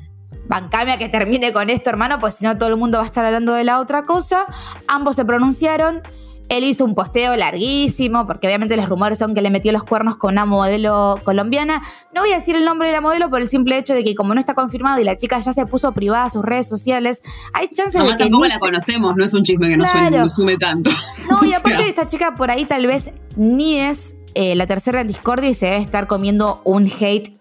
bancame 0.49 0.91
a 0.91 0.97
que 0.97 1.07
termine 1.07 1.53
con 1.53 1.69
esto, 1.69 1.89
hermano, 1.89 2.19
pues 2.19 2.33
si 2.35 2.43
no 2.45 2.57
todo 2.57 2.67
el 2.69 2.75
mundo 2.75 2.97
va 2.97 3.05
a 3.05 3.07
estar 3.07 3.23
hablando 3.25 3.53
de 3.53 3.63
la 3.63 3.79
otra 3.79 4.03
cosa. 4.03 4.45
Ambos 4.87 5.15
se 5.15 5.23
pronunciaron. 5.23 6.01
Él 6.49 6.63
hizo 6.65 6.85
un 6.85 6.93
posteo 6.93 7.35
larguísimo, 7.35 8.27
porque 8.27 8.47
obviamente 8.47 8.75
los 8.77 8.87
rumores 8.87 9.17
son 9.17 9.33
que 9.33 9.41
le 9.41 9.49
metió 9.49 9.71
los 9.71 9.83
cuernos 9.83 10.17
con 10.17 10.33
una 10.33 10.45
modelo 10.45 11.19
colombiana. 11.23 11.81
No 12.13 12.21
voy 12.21 12.31
a 12.31 12.35
decir 12.39 12.55
el 12.55 12.65
nombre 12.65 12.89
de 12.89 12.93
la 12.93 13.01
modelo 13.01 13.29
por 13.29 13.41
el 13.41 13.49
simple 13.49 13.77
hecho 13.77 13.93
de 13.93 14.03
que 14.03 14.13
como 14.13 14.33
no 14.33 14.39
está 14.39 14.53
confirmado 14.53 14.99
y 15.01 15.03
la 15.03 15.17
chica 15.17 15.39
ya 15.39 15.53
se 15.53 15.65
puso 15.65 15.91
privada 15.93 16.25
a 16.25 16.29
sus 16.29 16.43
redes 16.43 16.67
sociales, 16.67 17.23
hay 17.53 17.67
chances 17.69 17.95
Además, 17.95 18.11
de 18.13 18.17
que 18.17 18.23
tampoco 18.25 18.43
ni 18.43 18.49
la 18.49 18.55
se- 18.55 18.59
conocemos, 18.59 19.15
no 19.15 19.25
es 19.25 19.33
un 19.33 19.43
chisme 19.43 19.69
que 19.69 19.77
nos 19.77 19.89
sume, 19.89 20.11
nos 20.11 20.35
sume 20.35 20.57
tanto. 20.57 20.91
No, 21.29 21.39
y 21.43 21.47
O 21.47 21.49
sea. 21.49 21.57
aparte 21.59 21.87
esta 21.89 22.05
chica 22.07 22.35
por 22.35 22.51
ahí 22.51 22.65
tal 22.65 22.85
vez 22.87 23.11
ni 23.35 23.77
es 23.79 24.15
eh, 24.35 24.55
la 24.55 24.67
tercera 24.67 25.01
en 25.01 25.07
discordia 25.07 25.49
y 25.49 25.53
se 25.53 25.65
debe 25.67 25.77
estar 25.77 26.07
comiendo 26.07 26.61
un 26.65 26.91
hate 26.99 27.37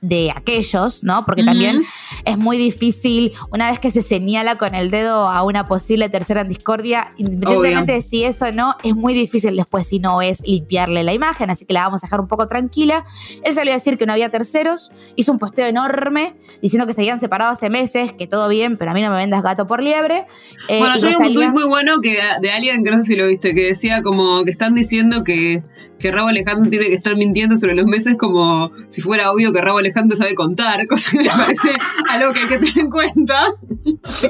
de 0.00 0.30
aquellos, 0.36 1.02
¿no? 1.02 1.24
Porque 1.24 1.42
también 1.44 1.82
es 2.24 2.38
muy 2.38 2.56
difícil, 2.56 3.32
una 3.50 3.70
vez 3.70 3.80
que 3.80 3.90
se 3.90 4.02
señala 4.02 4.56
con 4.56 4.74
el 4.74 4.90
dedo 4.90 5.28
a 5.28 5.42
una 5.42 5.66
posible 5.66 6.08
tercera 6.08 6.42
en 6.42 6.48
discordia, 6.48 7.12
independientemente 7.16 7.92
Obvio. 7.92 8.02
de 8.02 8.02
si 8.02 8.24
es 8.24 8.40
o 8.42 8.52
no, 8.52 8.76
es 8.82 8.94
muy 8.94 9.14
difícil 9.14 9.56
después, 9.56 9.86
si 9.86 9.98
no 9.98 10.22
es, 10.22 10.42
limpiarle 10.46 11.02
la 11.02 11.12
imagen, 11.12 11.50
así 11.50 11.64
que 11.64 11.74
la 11.74 11.82
vamos 11.82 12.02
a 12.02 12.06
dejar 12.06 12.20
un 12.20 12.28
poco 12.28 12.48
tranquila. 12.48 13.04
Él 13.42 13.54
salió 13.54 13.72
a 13.72 13.76
decir 13.76 13.98
que 13.98 14.06
no 14.06 14.12
había 14.12 14.30
terceros, 14.30 14.90
hizo 15.16 15.32
un 15.32 15.38
posteo 15.38 15.66
enorme 15.66 16.34
diciendo 16.62 16.86
que 16.86 16.92
se 16.92 17.02
habían 17.02 17.20
separado 17.20 17.52
hace 17.52 17.70
meses, 17.70 18.12
que 18.12 18.26
todo 18.26 18.48
bien, 18.48 18.76
pero 18.76 18.90
a 18.90 18.94
mí 18.94 19.02
no 19.02 19.10
me 19.10 19.16
vendas 19.16 19.42
gato 19.42 19.66
por 19.66 19.82
liebre. 19.82 20.26
Eh, 20.68 20.78
Bueno, 20.78 20.98
yo 20.98 21.08
vi 21.08 21.14
un 21.14 21.34
tweet 21.34 21.50
muy 21.50 21.66
bueno 21.68 22.00
que 22.02 22.18
de 22.40 22.50
alguien 22.50 22.84
que 22.84 22.90
no 22.90 22.98
sé 22.98 23.04
si 23.04 23.16
lo 23.16 23.26
viste, 23.26 23.54
que 23.54 23.66
decía 23.66 24.02
como 24.02 24.44
que 24.44 24.50
están 24.50 24.74
diciendo 24.74 25.24
que, 25.24 25.62
que 25.98 26.10
Raúl 26.10 26.30
Alejandro 26.30 26.68
tiene 26.70 26.86
que 26.86 26.94
estar 26.94 27.16
mintiendo 27.16 27.56
sobre 27.56 27.74
los 27.74 27.86
meses 27.86 28.16
como 28.18 28.70
si 28.88 29.00
fuera 29.02 29.30
obvio 29.30 29.52
que 29.52 29.60
Raúl 29.60 29.80
Alejandro 29.80 30.16
sabe 30.16 30.34
contar, 30.34 30.86
cosa 30.88 31.10
que 31.10 31.18
me 31.18 31.24
parece 31.30 31.70
algo 32.10 32.32
que 32.32 32.40
hay 32.40 32.46
que 32.48 32.58
tener 32.58 32.78
en 32.78 32.90
cuenta. 32.90 33.46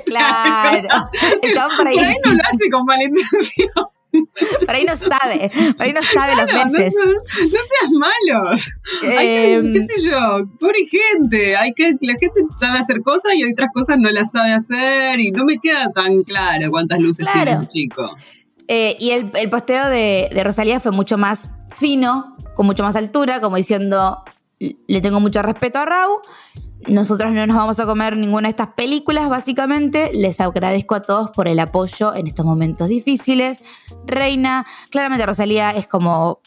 Claro. 0.06 0.88
Por 1.76 1.88
ahí, 1.88 1.98
ahí 1.98 2.14
no 2.24 2.32
lo 2.32 2.38
hace 2.52 2.70
con 2.70 2.84
mala 2.84 3.04
intención. 3.04 3.68
por 4.64 4.74
ahí 4.74 4.84
no 4.84 4.96
sabe. 4.96 5.50
Por 5.76 5.86
ahí 5.86 5.92
no 5.92 6.02
sabe 6.02 6.36
los 6.36 6.44
Claro, 6.44 6.70
meses. 6.70 6.94
no- 7.04 7.12
no 7.12 7.48
seas 7.48 7.90
malos. 7.92 8.70
Hay 9.02 9.08
que, 9.26 9.54
Eh, 9.56 9.60
qué 9.72 9.96
sé 9.96 10.08
yo, 10.10 10.44
pobre 10.60 10.84
gente. 10.86 11.56
Hay 11.56 11.72
que, 11.72 11.94
la 12.00 12.14
gente 12.20 12.40
sabe 12.60 12.78
hacer 12.78 13.00
cosas 13.02 13.32
y 13.34 13.44
otras 13.50 13.70
cosas 13.74 13.96
no 13.98 14.10
las 14.10 14.30
sabe 14.30 14.52
hacer 14.52 15.18
y 15.20 15.30
no 15.32 15.44
me 15.44 15.58
queda 15.58 15.90
tan 15.92 16.22
claro 16.22 16.70
cuántas 16.70 17.00
luces 17.00 17.26
Claro. 17.26 17.44
tiene 17.44 17.58
ese 17.64 17.68
chico. 17.68 18.14
Eh, 18.68 18.96
y 18.98 19.10
el, 19.10 19.30
el 19.34 19.50
posteo 19.50 19.88
de, 19.88 20.30
de 20.32 20.44
Rosalía 20.44 20.80
fue 20.80 20.92
mucho 20.92 21.18
más 21.18 21.50
fino, 21.70 22.36
con 22.54 22.66
mucho 22.66 22.82
más 22.82 22.96
altura, 22.96 23.40
como 23.40 23.56
diciendo, 23.56 24.24
le 24.58 25.00
tengo 25.00 25.20
mucho 25.20 25.42
respeto 25.42 25.78
a 25.78 25.84
Rau. 25.84 26.20
Nosotros 26.88 27.32
no 27.32 27.46
nos 27.46 27.56
vamos 27.56 27.80
a 27.80 27.86
comer 27.86 28.16
ninguna 28.16 28.48
de 28.48 28.50
estas 28.50 28.68
películas, 28.74 29.28
básicamente. 29.28 30.10
Les 30.12 30.38
agradezco 30.40 30.94
a 30.94 31.00
todos 31.00 31.30
por 31.30 31.48
el 31.48 31.58
apoyo 31.58 32.14
en 32.14 32.26
estos 32.26 32.44
momentos 32.44 32.88
difíciles. 32.88 33.62
Reina, 34.06 34.66
claramente 34.90 35.24
Rosalía 35.24 35.70
es 35.70 35.86
como 35.86 36.40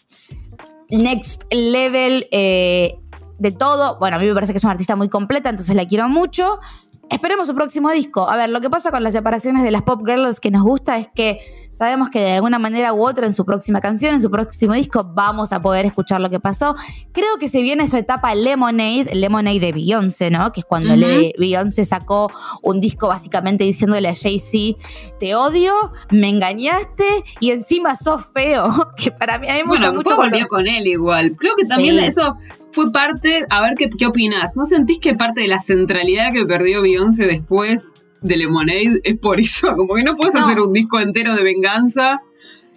next 0.90 1.44
level 1.52 2.28
eh, 2.32 3.00
de 3.40 3.52
todo. 3.52 3.98
Bueno, 4.00 4.18
a 4.18 4.20
mí 4.20 4.28
me 4.28 4.34
parece 4.34 4.54
que 4.54 4.58
es 4.58 4.64
una 4.64 4.74
artista 4.74 4.96
muy 4.96 5.10
completa, 5.10 5.50
entonces 5.50 5.76
la 5.76 5.88
quiero 5.88 6.08
mucho. 6.08 6.60
Esperemos 7.10 7.48
su 7.48 7.56
próximo 7.56 7.90
disco. 7.90 8.30
A 8.30 8.38
ver, 8.38 8.50
lo 8.50 8.62
que 8.62 8.70
pasa 8.70 8.92
con 8.92 9.02
las 9.02 9.14
separaciones 9.14 9.64
de 9.64 9.72
las 9.72 9.82
pop 9.82 10.02
girls 10.06 10.40
que 10.40 10.52
nos 10.52 10.64
gusta 10.64 10.98
es 10.98 11.08
que 11.08 11.40
sabemos 11.78 12.10
que 12.10 12.20
de 12.20 12.32
alguna 12.34 12.58
manera 12.60 12.94
u 12.94 13.06
otra 13.08 13.26
en 13.28 13.34
su 13.34 13.46
próxima 13.46 13.82
canción, 13.82 14.16
en 14.16 14.22
su 14.22 14.32
próximo 14.32 14.74
disco, 14.74 15.04
vamos 15.14 15.52
a 15.54 15.62
poder 15.62 15.86
escuchar 15.86 16.20
lo 16.22 16.30
que 16.30 16.40
pasó. 16.40 16.76
Creo 17.12 17.38
que 17.40 17.48
se 17.50 17.62
viene 17.62 17.88
su 17.88 17.98
etapa 17.98 18.34
Lemonade, 18.34 19.10
Lemonade 19.14 19.60
de 19.60 19.72
Beyoncé, 19.72 20.30
¿no? 20.32 20.52
Que 20.52 20.62
es 20.62 20.66
cuando 20.66 20.96
le- 20.96 21.34
Beyoncé 21.38 21.86
sacó 21.86 22.32
un 22.64 22.80
disco 22.80 23.08
básicamente 23.10 23.64
diciéndole 23.64 24.08
a 24.10 24.16
Jay-Z, 24.16 24.78
te 25.20 25.36
odio, 25.36 25.74
me 26.10 26.30
engañaste 26.30 27.06
y 27.40 27.52
encima 27.52 27.96
sos 27.96 28.26
feo. 28.34 28.68
Que 28.98 29.12
para 29.12 29.38
mí, 29.38 29.48
a 29.48 29.54
mí 29.54 29.60
me 29.60 29.68
Bueno, 29.68 29.94
mucho 29.94 30.16
cuando- 30.16 30.24
volvió 30.38 30.48
con 30.48 30.68
él 30.68 30.88
igual. 30.88 31.36
Creo 31.38 31.56
que 31.56 31.66
también 31.68 31.98
Sí. 32.00 32.06
eso 32.06 32.36
fue 32.72 32.92
parte, 32.92 33.46
a 33.50 33.62
ver 33.62 33.76
qué, 33.78 33.90
qué 33.90 34.06
opinás. 34.08 34.56
¿No 34.56 34.66
sentís 34.66 34.98
que 35.00 35.14
parte 35.16 35.42
de 35.42 35.48
la 35.48 35.60
centralidad 35.60 36.32
que 36.34 36.46
perdió 36.46 36.82
Beyoncé 36.82 37.26
después 37.26 37.94
de 38.22 38.38
Lemonade 38.38 39.00
es 39.04 39.18
por 39.18 39.40
eso? 39.40 39.68
Como 39.76 39.96
que 39.96 40.04
no 40.04 40.16
puedes 40.16 40.34
No. 40.34 40.46
hacer 40.46 40.60
un 40.60 40.72
disco 40.74 41.00
entero 41.00 41.36
de 41.36 41.44
venganza 41.44 42.22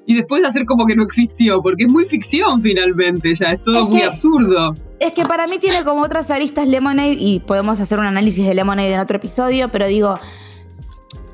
y 0.06 0.14
después 0.14 0.42
hacer 0.44 0.64
como 0.64 0.86
que 0.86 0.96
no 0.96 1.04
existió, 1.04 1.62
porque 1.62 1.84
es 1.84 1.88
muy 1.88 2.04
ficción 2.04 2.60
finalmente 2.60 3.32
ya, 3.34 3.52
es 3.52 3.62
todo 3.62 3.78
Es 3.80 3.88
muy 3.88 4.00
que- 4.00 4.06
absurdo. 4.06 4.76
Es 4.98 5.12
que 5.12 5.24
para 5.24 5.46
mí 5.46 5.58
tiene 5.58 5.82
como 5.84 6.02
otras 6.02 6.30
aristas 6.30 6.66
Lemonade 6.68 7.16
y 7.18 7.40
podemos 7.40 7.78
hacer 7.80 7.98
un 7.98 8.04
análisis 8.06 8.44
de 8.46 8.54
Lemonade 8.54 8.92
en 8.94 9.00
otro 9.00 9.16
episodio, 9.18 9.70
pero 9.70 9.86
digo, 9.86 10.18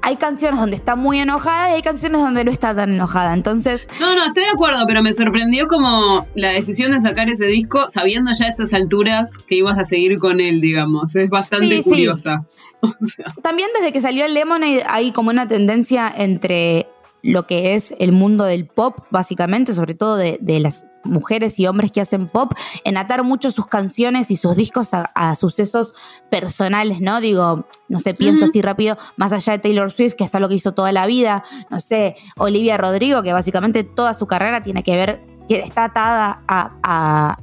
hay 0.02 0.16
canciones 0.16 0.60
donde 0.60 0.76
está 0.76 0.94
muy 0.94 1.18
enojada 1.18 1.70
y 1.70 1.75
hay 1.75 1.82
canciones 1.82 2.20
donde 2.20 2.44
no 2.44 2.52
está 2.52 2.76
tan 2.76 2.94
enojada. 2.94 3.34
Entonces. 3.34 3.88
No, 3.98 4.14
no, 4.14 4.26
estoy 4.26 4.44
de 4.44 4.50
acuerdo, 4.50 4.84
pero 4.86 5.02
me 5.02 5.12
sorprendió 5.12 5.66
como 5.66 6.26
la 6.36 6.50
decisión 6.50 6.92
de 6.92 7.00
sacar 7.00 7.28
ese 7.28 7.46
disco 7.46 7.86
sabiendo 7.88 8.30
ya 8.38 8.44
a 8.44 8.48
esas 8.48 8.72
alturas 8.72 9.32
que 9.48 9.56
ibas 9.56 9.76
a 9.78 9.84
seguir 9.84 10.18
con 10.20 10.38
él, 10.40 10.60
digamos. 10.60 11.16
Es 11.16 11.28
bastante 11.28 11.82
curiosa. 11.82 12.46
También 13.42 13.68
desde 13.75 13.92
que 13.92 14.00
salió 14.00 14.25
el 14.25 14.35
Lemonade 14.35 14.85
hay 14.88 15.12
como 15.12 15.30
una 15.30 15.49
tendencia 15.49 16.12
entre 16.16 16.88
lo 17.23 17.47
que 17.47 17.75
es 17.75 17.95
el 17.99 18.12
mundo 18.12 18.45
del 18.45 18.66
pop, 18.66 19.00
básicamente, 19.11 19.75
sobre 19.75 19.95
todo 19.95 20.16
de, 20.16 20.38
las 20.61 20.87
mujeres 21.02 21.59
y 21.59 21.66
hombres 21.66 21.90
que 21.90 22.00
hacen 22.00 22.28
pop, 22.28 22.52
en 22.85 22.97
atar 22.97 23.25
mucho 23.25 23.50
sus 23.50 23.66
canciones 23.66 24.30
y 24.30 24.37
sus 24.37 24.54
discos 24.56 24.90
a, 24.92 25.35
sucesos 25.35 25.95
personales, 26.30 27.00
¿no? 27.00 27.21
Digo, 27.21 27.66
no 27.88 27.99
sé, 27.99 28.14
pienso 28.14 28.45
así 28.45 28.62
rápido, 28.62 28.97
más 29.16 29.33
allá 29.33 29.54
de 29.54 29.59
Taylor 29.59 29.90
Swift, 29.90 30.14
que 30.14 30.25
es 30.25 30.35
algo 30.35 30.49
que 30.49 30.54
hizo 30.54 30.73
toda 30.73 30.92
la 30.92 31.06
vida, 31.06 31.42
no 31.68 31.80
sé, 31.80 32.14
Olivia 32.37 32.76
Rodrigo, 32.76 33.23
que 33.23 33.33
básicamente 33.33 33.83
toda 33.83 34.14
su 34.14 34.26
carrera 34.26 34.62
tiene 34.62 34.85
que 34.85 34.95
ver, 34.97 35.26
está 35.49 35.85
atada 35.85 36.42
a, 36.47 37.38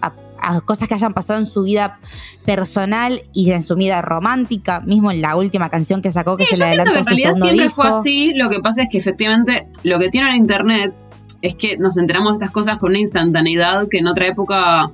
a 0.00 0.23
cosas 0.64 0.88
que 0.88 0.94
hayan 0.94 1.14
pasado 1.14 1.38
en 1.38 1.46
su 1.46 1.62
vida 1.62 1.98
personal 2.44 3.22
y 3.32 3.50
en 3.50 3.62
su 3.62 3.76
vida 3.76 4.02
romántica, 4.02 4.80
mismo 4.80 5.10
en 5.10 5.20
la 5.20 5.36
última 5.36 5.68
canción 5.70 6.02
que 6.02 6.10
sacó 6.10 6.36
que 6.36 6.44
se 6.44 6.56
le 6.56 6.64
adelantó 6.64 6.92
que 6.92 6.98
en 6.98 7.04
realidad 7.06 7.34
siempre 7.34 7.70
fue 7.70 7.88
así, 7.88 8.32
lo 8.34 8.50
que 8.50 8.60
pasa 8.60 8.82
es 8.82 8.88
que 8.90 8.98
efectivamente 8.98 9.66
lo 9.82 9.98
que 9.98 10.08
tiene 10.10 10.30
el 10.30 10.36
internet 10.36 10.94
es 11.42 11.54
que 11.56 11.76
nos 11.76 11.96
enteramos 11.96 12.32
de 12.32 12.36
estas 12.36 12.50
cosas 12.50 12.78
con 12.78 12.90
una 12.90 13.00
instantaneidad 13.00 13.88
que 13.88 13.98
en 13.98 14.06
otra 14.06 14.26
época 14.26 14.90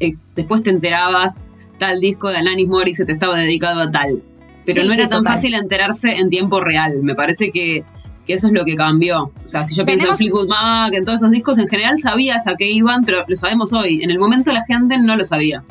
eh, 0.00 0.16
después 0.34 0.62
te 0.62 0.70
enterabas 0.70 1.36
tal 1.78 2.00
disco 2.00 2.30
de 2.30 2.38
Alanis 2.38 2.68
Morissette 2.68 3.10
estaba 3.10 3.36
dedicado 3.36 3.80
a 3.80 3.90
tal. 3.90 4.22
Pero 4.64 4.84
no 4.84 4.92
era 4.92 5.08
tan 5.08 5.24
fácil 5.24 5.54
enterarse 5.54 6.10
en 6.18 6.30
tiempo 6.30 6.60
real. 6.60 7.02
Me 7.02 7.14
parece 7.14 7.50
que 7.50 7.84
que 8.26 8.34
eso 8.34 8.48
es 8.48 8.52
lo 8.52 8.64
que 8.64 8.76
cambió. 8.76 9.32
O 9.44 9.48
sea, 9.48 9.64
si 9.64 9.74
yo 9.74 9.84
pienso 9.84 10.08
en 10.08 10.16
Fleetwood 10.16 10.48
Mac, 10.48 10.92
en 10.94 11.04
todos 11.04 11.20
esos 11.20 11.30
discos, 11.30 11.58
en 11.58 11.68
general 11.68 11.98
sabías 11.98 12.46
a 12.46 12.54
qué 12.56 12.70
iban, 12.70 13.04
pero 13.04 13.24
lo 13.26 13.36
sabemos 13.36 13.72
hoy. 13.72 14.02
En 14.02 14.10
el 14.10 14.18
momento 14.18 14.52
la 14.52 14.64
gente 14.64 14.98
no 14.98 15.16
lo 15.16 15.24
sabía. 15.24 15.62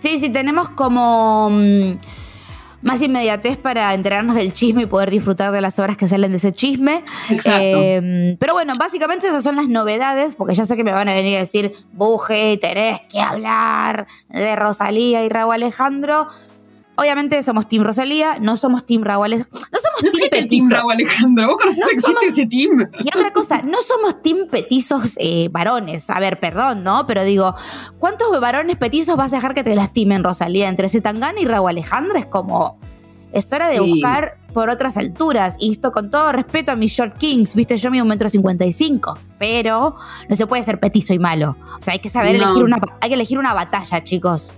Sí, 0.00 0.18
sí, 0.18 0.30
tenemos 0.30 0.70
como 0.70 1.50
mm, 1.50 1.92
más 2.82 3.02
inmediatez 3.02 3.56
para 3.56 3.92
enterarnos 3.94 4.36
del 4.36 4.52
chisme 4.52 4.82
y 4.82 4.86
poder 4.86 5.10
disfrutar 5.10 5.52
de 5.52 5.60
las 5.60 5.78
obras 5.78 5.96
que 5.96 6.06
salen 6.06 6.30
de 6.30 6.36
ese 6.36 6.52
chisme. 6.52 7.02
Exacto. 7.28 7.50
Eh, 7.60 8.36
pero 8.38 8.54
bueno, 8.54 8.74
básicamente 8.78 9.26
esas 9.26 9.42
son 9.42 9.56
las 9.56 9.68
novedades, 9.68 10.34
porque 10.36 10.54
ya 10.54 10.64
sé 10.64 10.76
que 10.76 10.84
me 10.84 10.92
van 10.92 11.08
a 11.08 11.14
venir 11.14 11.36
a 11.36 11.40
decir, 11.40 11.72
Buje, 11.92 12.56
tenés 12.58 13.00
que 13.10 13.20
hablar 13.20 14.06
de 14.28 14.56
Rosalía 14.56 15.24
y 15.24 15.28
Raúl 15.28 15.54
Alejandro. 15.54 16.28
Obviamente 17.00 17.40
somos 17.44 17.68
Team 17.68 17.84
Rosalía, 17.84 18.38
no 18.40 18.56
somos 18.56 18.84
Team 18.84 19.04
Raúl 19.04 19.26
Alejandro. 19.26 19.60
No 19.72 19.78
somos 19.78 20.02
no 20.02 20.10
Team 20.10 20.30
Petizos. 20.30 20.68
Team 20.68 20.80
Raúl 20.80 20.92
Alejandro. 20.94 21.46
Vos 21.46 21.56
conocés 21.56 21.84
que 21.84 21.94
existe 21.94 22.26
ese 22.26 22.46
team. 22.46 22.88
Y 22.98 23.16
otra 23.16 23.32
cosa, 23.32 23.62
no 23.62 23.78
somos 23.82 24.20
Team 24.20 24.48
Petizos 24.50 25.14
eh, 25.18 25.48
varones. 25.52 26.10
A 26.10 26.18
ver, 26.18 26.40
perdón, 26.40 26.82
¿no? 26.82 27.06
Pero 27.06 27.22
digo, 27.22 27.54
¿cuántos 28.00 28.40
varones 28.40 28.78
petizos 28.78 29.16
vas 29.16 29.32
a 29.32 29.36
dejar 29.36 29.54
que 29.54 29.62
te 29.62 29.76
lastimen, 29.76 30.24
Rosalía? 30.24 30.68
Entre 30.68 30.88
Zetangana 30.88 31.38
y 31.40 31.44
Raúl 31.44 31.70
Alejandro 31.70 32.18
es 32.18 32.26
como. 32.26 32.80
Es 33.30 33.52
hora 33.52 33.68
de 33.68 33.78
buscar 33.78 34.38
por 34.52 34.68
otras 34.68 34.96
alturas. 34.96 35.54
Y 35.60 35.70
esto 35.70 35.92
con 35.92 36.10
todo 36.10 36.32
respeto 36.32 36.72
a 36.72 36.76
mis 36.76 36.90
short 36.90 37.16
kings, 37.16 37.54
viste, 37.54 37.76
yo 37.76 37.92
mido 37.92 38.02
un 38.02 38.08
metro 38.08 38.28
cincuenta 38.28 38.64
y 38.64 38.72
cinco. 38.72 39.16
Pero 39.38 39.94
no 40.28 40.34
se 40.34 40.48
puede 40.48 40.64
ser 40.64 40.80
petizo 40.80 41.14
y 41.14 41.20
malo. 41.20 41.56
O 41.78 41.80
sea, 41.80 41.92
hay 41.92 42.00
que 42.00 42.08
saber 42.08 42.34
elegir 42.34 42.64
una. 42.64 42.78
Hay 43.00 43.08
que 43.08 43.14
elegir 43.14 43.38
una 43.38 43.54
batalla, 43.54 44.02
chicos. 44.02 44.52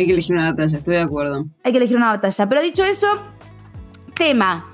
Hay 0.00 0.06
que 0.06 0.12
elegir 0.12 0.34
una 0.34 0.50
batalla, 0.50 0.78
estoy 0.78 0.94
de 0.94 1.02
acuerdo. 1.02 1.46
Hay 1.62 1.72
que 1.72 1.78
elegir 1.78 1.96
una 1.96 2.08
batalla. 2.08 2.48
Pero 2.48 2.62
dicho 2.62 2.84
eso, 2.84 3.06
tema 4.14 4.66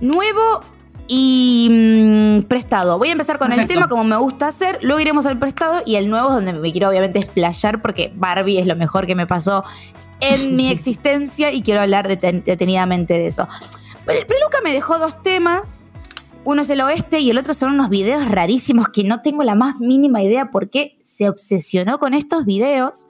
nuevo 0.00 0.60
y 1.08 1.68
mm, 1.70 2.42
prestado. 2.46 2.98
Voy 2.98 3.08
a 3.08 3.12
empezar 3.12 3.38
con 3.38 3.52
el 3.52 3.66
tema 3.66 3.88
como 3.88 4.04
me 4.04 4.16
gusta 4.16 4.46
hacer, 4.46 4.78
luego 4.82 5.00
iremos 5.00 5.26
al 5.26 5.38
prestado 5.38 5.82
y 5.84 5.96
el 5.96 6.08
nuevo 6.08 6.28
es 6.28 6.34
donde 6.34 6.52
me 6.52 6.72
quiero 6.72 6.88
obviamente 6.88 7.18
explayar 7.18 7.82
porque 7.82 8.12
Barbie 8.14 8.58
es 8.58 8.66
lo 8.66 8.76
mejor 8.76 9.06
que 9.06 9.14
me 9.14 9.26
pasó 9.26 9.64
en 10.20 10.56
mi 10.56 10.70
existencia 10.70 11.52
y 11.52 11.62
quiero 11.62 11.80
hablar 11.80 12.06
detenidamente 12.06 13.14
de 13.14 13.26
eso. 13.26 13.48
Pero 14.04 14.26
Peluca 14.26 14.58
me 14.62 14.72
dejó 14.72 14.98
dos 14.98 15.20
temas 15.22 15.83
uno 16.44 16.62
es 16.62 16.70
el 16.70 16.80
oeste 16.80 17.20
y 17.20 17.30
el 17.30 17.38
otro 17.38 17.54
son 17.54 17.72
unos 17.72 17.88
videos 17.88 18.28
rarísimos 18.28 18.88
que 18.88 19.04
no 19.04 19.22
tengo 19.22 19.42
la 19.42 19.54
más 19.54 19.80
mínima 19.80 20.22
idea 20.22 20.50
por 20.50 20.70
qué 20.70 20.96
se 21.00 21.28
obsesionó 21.28 21.98
con 21.98 22.14
estos 22.14 22.44
videos. 22.44 23.06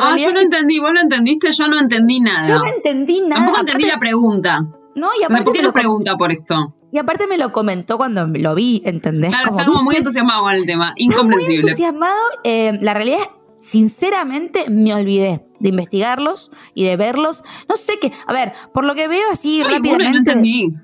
ah, 0.00 0.16
yo 0.18 0.32
no 0.32 0.40
entendí, 0.40 0.78
vos 0.78 0.90
lo 0.92 1.00
entendiste, 1.00 1.52
yo 1.52 1.68
no 1.68 1.78
entendí 1.78 2.20
nada. 2.20 2.46
Yo 2.48 2.58
no 2.58 2.66
entendí 2.66 3.20
nada. 3.20 3.44
Tampoco 3.44 3.60
entendí 3.60 3.84
la 3.84 3.98
pregunta. 3.98 4.66
No, 4.96 5.08
y 5.18 5.24
aparte. 5.24 5.44
¿Por 5.44 5.52
qué 5.52 5.62
lo 5.62 5.72
pregunta 5.72 6.16
por 6.16 6.32
esto? 6.32 6.74
Y 6.92 6.98
aparte 6.98 7.26
me 7.26 7.38
lo 7.38 7.52
comentó 7.52 7.96
cuando 7.96 8.26
lo 8.26 8.54
vi, 8.54 8.82
¿entendés? 8.84 9.30
Claro, 9.30 9.50
está 9.50 9.64
como 9.66 9.82
muy 9.82 9.96
entusiasmado 9.96 10.42
con 10.42 10.54
el 10.54 10.66
tema, 10.66 10.92
incomprensible. 10.96 11.60
muy 11.60 11.64
entusiasmado. 11.64 12.18
Eh, 12.42 12.78
la 12.80 12.94
realidad 12.94 13.18
es, 13.20 13.28
sinceramente, 13.64 14.68
me 14.68 14.92
olvidé 14.92 15.46
de 15.60 15.68
investigarlos 15.68 16.50
y 16.74 16.84
de 16.84 16.96
verlos. 16.96 17.44
No 17.68 17.76
sé 17.76 17.98
qué. 18.00 18.10
A 18.26 18.32
ver, 18.32 18.52
por 18.74 18.84
lo 18.84 18.94
que 18.96 19.06
veo 19.06 19.30
así 19.30 19.62
rápidamente. 19.62 20.10
No 20.10 20.18
entendí 20.18 20.74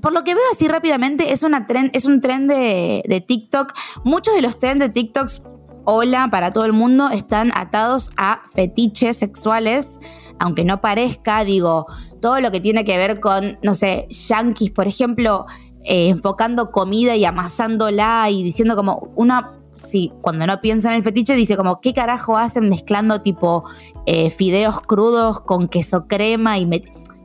por 0.00 0.12
lo 0.12 0.24
que 0.24 0.34
veo 0.34 0.44
así 0.52 0.68
rápidamente, 0.68 1.32
es, 1.32 1.42
una 1.42 1.66
es 1.92 2.04
un 2.04 2.20
tren 2.20 2.46
de, 2.46 3.24
TikTok. 3.26 3.72
Muchos 4.04 4.34
de 4.34 4.42
los 4.42 4.58
trends 4.58 4.80
de 4.80 4.88
TikToks, 4.88 5.42
hola, 5.84 6.28
para 6.30 6.52
todo 6.52 6.64
el 6.64 6.72
mundo, 6.72 7.10
están 7.10 7.52
atados 7.54 8.10
a 8.16 8.42
fetiches 8.54 9.16
sexuales. 9.16 9.98
Aunque 10.38 10.64
no 10.64 10.80
parezca, 10.80 11.44
digo, 11.44 11.86
todo 12.20 12.40
lo 12.40 12.50
que 12.50 12.60
tiene 12.60 12.84
que 12.84 12.96
ver 12.96 13.20
con, 13.20 13.58
no 13.62 13.74
sé, 13.74 14.06
yankees, 14.08 14.70
por 14.70 14.86
ejemplo, 14.86 15.46
eh, 15.84 16.08
enfocando 16.08 16.70
comida 16.70 17.16
y 17.16 17.24
amasándola 17.24 18.28
y 18.30 18.42
diciendo 18.42 18.76
como 18.76 19.12
una 19.16 19.60
sí, 19.80 20.12
cuando 20.20 20.46
no 20.46 20.60
piensa 20.60 20.90
en 20.90 20.96
el 20.96 21.02
fetiche, 21.02 21.34
dice 21.34 21.56
como, 21.56 21.80
¿qué 21.80 21.94
carajo 21.94 22.36
hacen 22.36 22.68
mezclando 22.68 23.22
tipo 23.22 23.64
eh, 24.06 24.30
fideos 24.30 24.80
crudos 24.80 25.40
con 25.40 25.68
queso 25.68 26.06
crema 26.06 26.58
y 26.58 26.66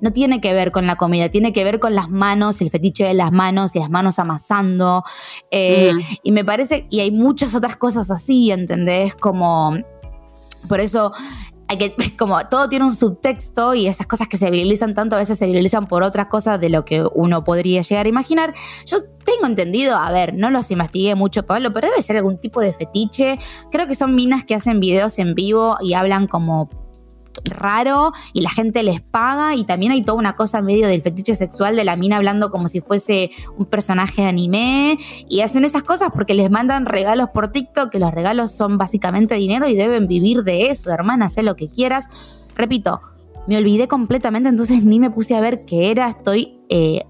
no 0.01 0.11
tiene 0.11 0.41
que 0.41 0.53
ver 0.53 0.71
con 0.71 0.85
la 0.85 0.95
comida, 0.95 1.29
tiene 1.29 1.53
que 1.53 1.63
ver 1.63 1.79
con 1.79 1.95
las 1.95 2.09
manos, 2.09 2.61
el 2.61 2.69
fetiche 2.69 3.05
de 3.05 3.13
las 3.13 3.31
manos 3.31 3.75
y 3.75 3.79
las 3.79 3.89
manos 3.89 4.19
amasando. 4.19 5.03
Eh, 5.51 5.93
y 6.23 6.31
me 6.31 6.43
parece, 6.43 6.87
y 6.89 6.99
hay 6.99 7.11
muchas 7.11 7.55
otras 7.55 7.77
cosas 7.77 8.11
así, 8.11 8.51
¿entendés? 8.51 9.15
Como, 9.15 9.77
por 10.67 10.79
eso 10.79 11.11
hay 11.67 11.77
que, 11.77 11.95
como 12.17 12.39
todo 12.47 12.69
tiene 12.69 12.85
un 12.85 12.95
subtexto 12.95 13.73
y 13.73 13.87
esas 13.87 14.07
cosas 14.07 14.27
que 14.27 14.37
se 14.37 14.51
viralizan 14.51 14.93
tanto 14.93 15.15
a 15.15 15.19
veces 15.19 15.37
se 15.37 15.47
viralizan 15.47 15.87
por 15.87 16.03
otras 16.03 16.27
cosas 16.27 16.59
de 16.59 16.69
lo 16.69 16.85
que 16.85 17.03
uno 17.13 17.43
podría 17.43 17.81
llegar 17.81 18.05
a 18.05 18.09
imaginar. 18.09 18.53
Yo 18.85 19.01
tengo 19.01 19.45
entendido, 19.45 19.95
a 19.95 20.11
ver, 20.11 20.33
no 20.33 20.49
los 20.49 20.69
investigué 20.71 21.15
mucho, 21.15 21.45
Pablo, 21.45 21.73
pero 21.73 21.87
debe 21.87 22.01
ser 22.01 22.17
algún 22.17 22.37
tipo 22.37 22.61
de 22.61 22.73
fetiche. 22.73 23.39
Creo 23.71 23.87
que 23.87 23.95
son 23.95 24.15
minas 24.15 24.45
que 24.45 24.55
hacen 24.55 24.79
videos 24.79 25.17
en 25.19 25.33
vivo 25.33 25.77
y 25.81 25.93
hablan 25.93 26.27
como 26.27 26.69
raro 27.43 28.13
y 28.33 28.41
la 28.41 28.49
gente 28.49 28.83
les 28.83 29.01
paga 29.01 29.55
y 29.55 29.63
también 29.63 29.91
hay 29.91 30.03
toda 30.03 30.17
una 30.17 30.35
cosa 30.35 30.61
medio 30.61 30.87
del 30.87 31.01
fetiche 31.01 31.35
sexual 31.35 31.75
de 31.75 31.83
la 31.83 31.95
mina 31.95 32.17
hablando 32.17 32.51
como 32.51 32.67
si 32.67 32.81
fuese 32.81 33.31
un 33.57 33.65
personaje 33.65 34.23
de 34.23 34.27
anime 34.27 34.97
y 35.29 35.41
hacen 35.41 35.65
esas 35.65 35.83
cosas 35.83 36.09
porque 36.13 36.33
les 36.33 36.49
mandan 36.49 36.85
regalos 36.85 37.29
por 37.33 37.51
TikTok, 37.51 37.89
que 37.89 37.99
los 37.99 38.11
regalos 38.11 38.51
son 38.51 38.77
básicamente 38.77 39.35
dinero 39.35 39.67
y 39.67 39.75
deben 39.75 40.07
vivir 40.07 40.43
de 40.43 40.69
eso, 40.69 40.91
hermana, 40.91 41.25
haz 41.25 41.37
lo 41.37 41.55
que 41.55 41.69
quieras. 41.69 42.09
Repito, 42.55 43.01
me 43.47 43.57
olvidé 43.57 43.87
completamente, 43.87 44.49
entonces 44.49 44.83
ni 44.85 44.99
me 44.99 45.11
puse 45.11 45.35
a 45.35 45.41
ver 45.41 45.65
qué 45.65 45.91
era, 45.91 46.09
estoy 46.09 46.59
eh, 46.69 47.03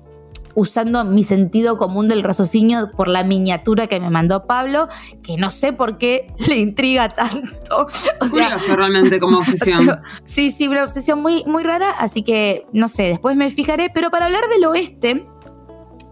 usando 0.55 1.03
mi 1.05 1.23
sentido 1.23 1.77
común 1.77 2.07
del 2.07 2.23
raciocinio 2.23 2.91
por 2.95 3.07
la 3.07 3.23
miniatura 3.23 3.87
que 3.87 3.99
me 3.99 4.09
mandó 4.09 4.45
Pablo, 4.47 4.87
que 5.21 5.37
no 5.37 5.51
sé 5.51 5.73
por 5.73 5.97
qué 5.97 6.33
le 6.47 6.55
intriga 6.55 7.09
tanto. 7.09 7.87
O 8.21 8.27
sea, 8.27 8.57
realmente 8.75 9.19
como 9.19 9.37
obsesión. 9.39 9.99
sí, 10.23 10.49
sí, 10.49 10.67
una 10.67 10.83
obsesión 10.83 11.21
muy, 11.21 11.43
muy 11.45 11.63
rara, 11.63 11.91
así 11.91 12.23
que 12.23 12.65
no 12.73 12.87
sé, 12.87 13.03
después 13.03 13.35
me 13.35 13.49
fijaré, 13.49 13.89
pero 13.93 14.09
para 14.09 14.25
hablar 14.25 14.47
del 14.49 14.65
oeste, 14.65 15.27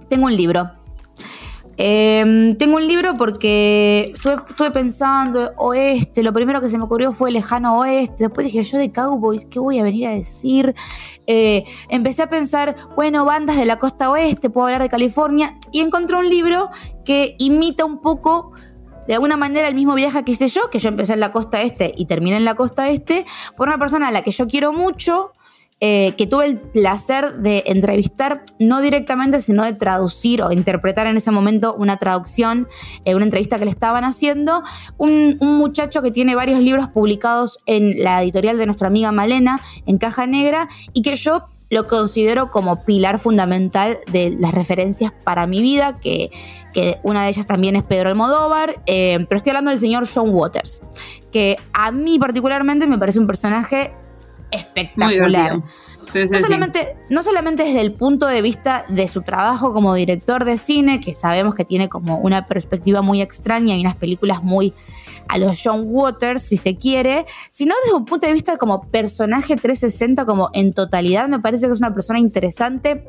tengo 0.09 0.25
un 0.25 0.35
libro. 0.35 0.82
Em, 1.77 2.55
tengo 2.55 2.75
un 2.75 2.87
libro 2.87 3.15
porque 3.17 4.13
estuve, 4.13 4.69
pensando, 4.71 5.53
oeste, 5.57 6.21
lo 6.21 6.31
primero 6.31 6.61
que 6.61 6.69
se 6.69 6.77
me 6.77 6.83
ocurrió 6.83 7.11
fue 7.11 7.31
lejano 7.31 7.79
oeste, 7.79 8.25
después 8.25 8.45
dije 8.45 8.63
yo 8.63 8.77
de 8.77 8.91
Cowboys, 8.91 9.45
¿qué 9.45 9.59
voy 9.59 9.79
a 9.79 9.83
venir 9.83 10.07
a 10.07 10.11
decir? 10.11 10.75
Eh, 11.25 11.63
empecé 11.89 12.21
a 12.21 12.29
pensar, 12.29 12.75
bueno, 12.95 13.25
bandas 13.25 13.57
de 13.57 13.65
la 13.65 13.79
costa 13.79 14.11
oeste, 14.11 14.51
puedo 14.51 14.67
hablar 14.67 14.83
de 14.83 14.89
California, 14.89 15.57
y 15.71 15.81
encontré 15.81 16.15
un 16.17 16.29
libro 16.29 16.69
que 17.05 17.35
imita 17.39 17.85
un 17.85 18.01
poco, 18.01 18.51
de 19.07 19.15
alguna 19.15 19.35
manera, 19.35 19.67
el 19.67 19.75
mismo 19.75 19.95
viaje 19.95 20.23
que 20.23 20.33
hice 20.33 20.49
yo, 20.49 20.69
que 20.69 20.77
yo 20.77 20.89
empecé 20.89 21.13
en 21.13 21.21
la 21.21 21.31
costa 21.31 21.63
este 21.63 21.91
y 21.97 22.05
terminé 22.05 22.37
en 22.37 22.45
la 22.45 22.53
costa 22.53 22.89
este, 22.89 23.25
por 23.57 23.67
una 23.67 23.79
persona 23.79 24.09
a 24.09 24.11
la 24.11 24.21
que 24.21 24.31
yo 24.31 24.47
quiero 24.47 24.73
mucho, 24.73 25.31
eh, 25.85 26.13
que 26.15 26.27
tuve 26.27 26.45
el 26.45 26.59
placer 26.59 27.39
de 27.39 27.65
entrevistar, 27.65 28.41
no 28.57 28.79
directamente, 28.79 29.41
sino 29.41 29.65
de 29.65 29.73
traducir 29.73 30.41
o 30.41 30.53
interpretar 30.53 31.07
en 31.07 31.17
ese 31.17 31.29
momento 31.29 31.75
una 31.75 31.97
traducción, 31.97 32.69
eh, 33.03 33.15
una 33.15 33.25
entrevista 33.25 33.59
que 33.59 33.65
le 33.65 33.71
estaban 33.71 34.05
haciendo, 34.05 34.63
un, 34.97 35.35
un 35.41 35.57
muchacho 35.57 36.01
que 36.01 36.09
tiene 36.09 36.35
varios 36.35 36.61
libros 36.61 36.87
publicados 36.87 37.59
en 37.65 38.01
la 38.01 38.23
editorial 38.23 38.57
de 38.57 38.65
nuestra 38.65 38.87
amiga 38.87 39.11
Malena, 39.11 39.59
en 39.85 39.97
Caja 39.97 40.25
Negra, 40.25 40.69
y 40.93 41.01
que 41.01 41.17
yo 41.17 41.49
lo 41.69 41.87
considero 41.87 42.49
como 42.49 42.85
pilar 42.85 43.19
fundamental 43.19 43.99
de 44.09 44.33
las 44.39 44.53
referencias 44.53 45.11
para 45.25 45.47
mi 45.47 45.61
vida, 45.61 45.99
que, 45.99 46.31
que 46.73 46.99
una 47.03 47.23
de 47.23 47.29
ellas 47.29 47.45
también 47.45 47.75
es 47.75 47.83
Pedro 47.83 48.07
Almodóvar, 48.07 48.81
eh, 48.85 49.25
pero 49.27 49.37
estoy 49.37 49.51
hablando 49.51 49.71
del 49.71 49.79
señor 49.79 50.07
John 50.07 50.29
Waters, 50.29 50.81
que 51.31 51.57
a 51.73 51.91
mí 51.91 52.19
particularmente 52.19 52.87
me 52.87 52.97
parece 52.97 53.19
un 53.19 53.27
personaje 53.27 53.91
espectacular. 54.53 55.57
no, 55.57 56.39
solamente, 56.39 56.95
no 57.09 57.23
solamente 57.23 57.63
desde 57.63 57.81
el 57.81 57.93
punto 57.93 58.27
de 58.27 58.41
vista 58.41 58.85
de 58.87 59.07
su 59.07 59.21
trabajo 59.21 59.73
como 59.73 59.93
director 59.93 60.45
de 60.45 60.57
cine, 60.57 60.99
que 60.99 61.13
sabemos 61.13 61.55
que 61.55 61.65
tiene 61.65 61.89
como 61.89 62.17
una 62.19 62.45
perspectiva 62.45 63.01
muy 63.01 63.21
extraña 63.21 63.75
y 63.75 63.81
unas 63.81 63.95
películas 63.95 64.43
muy 64.43 64.73
a 65.27 65.37
los 65.37 65.59
John 65.63 65.83
Waters, 65.85 66.43
si 66.43 66.57
se 66.57 66.75
quiere, 66.75 67.25
sino 67.49 67.73
desde 67.83 67.95
un 67.95 68.05
punto 68.05 68.27
de 68.27 68.33
vista 68.33 68.57
como 68.57 68.89
personaje 68.89 69.55
360, 69.55 70.25
como 70.25 70.49
en 70.53 70.73
totalidad, 70.73 71.27
me 71.27 71.39
parece 71.39 71.67
que 71.67 71.73
es 71.73 71.79
una 71.79 71.93
persona 71.93 72.19
interesante 72.19 73.07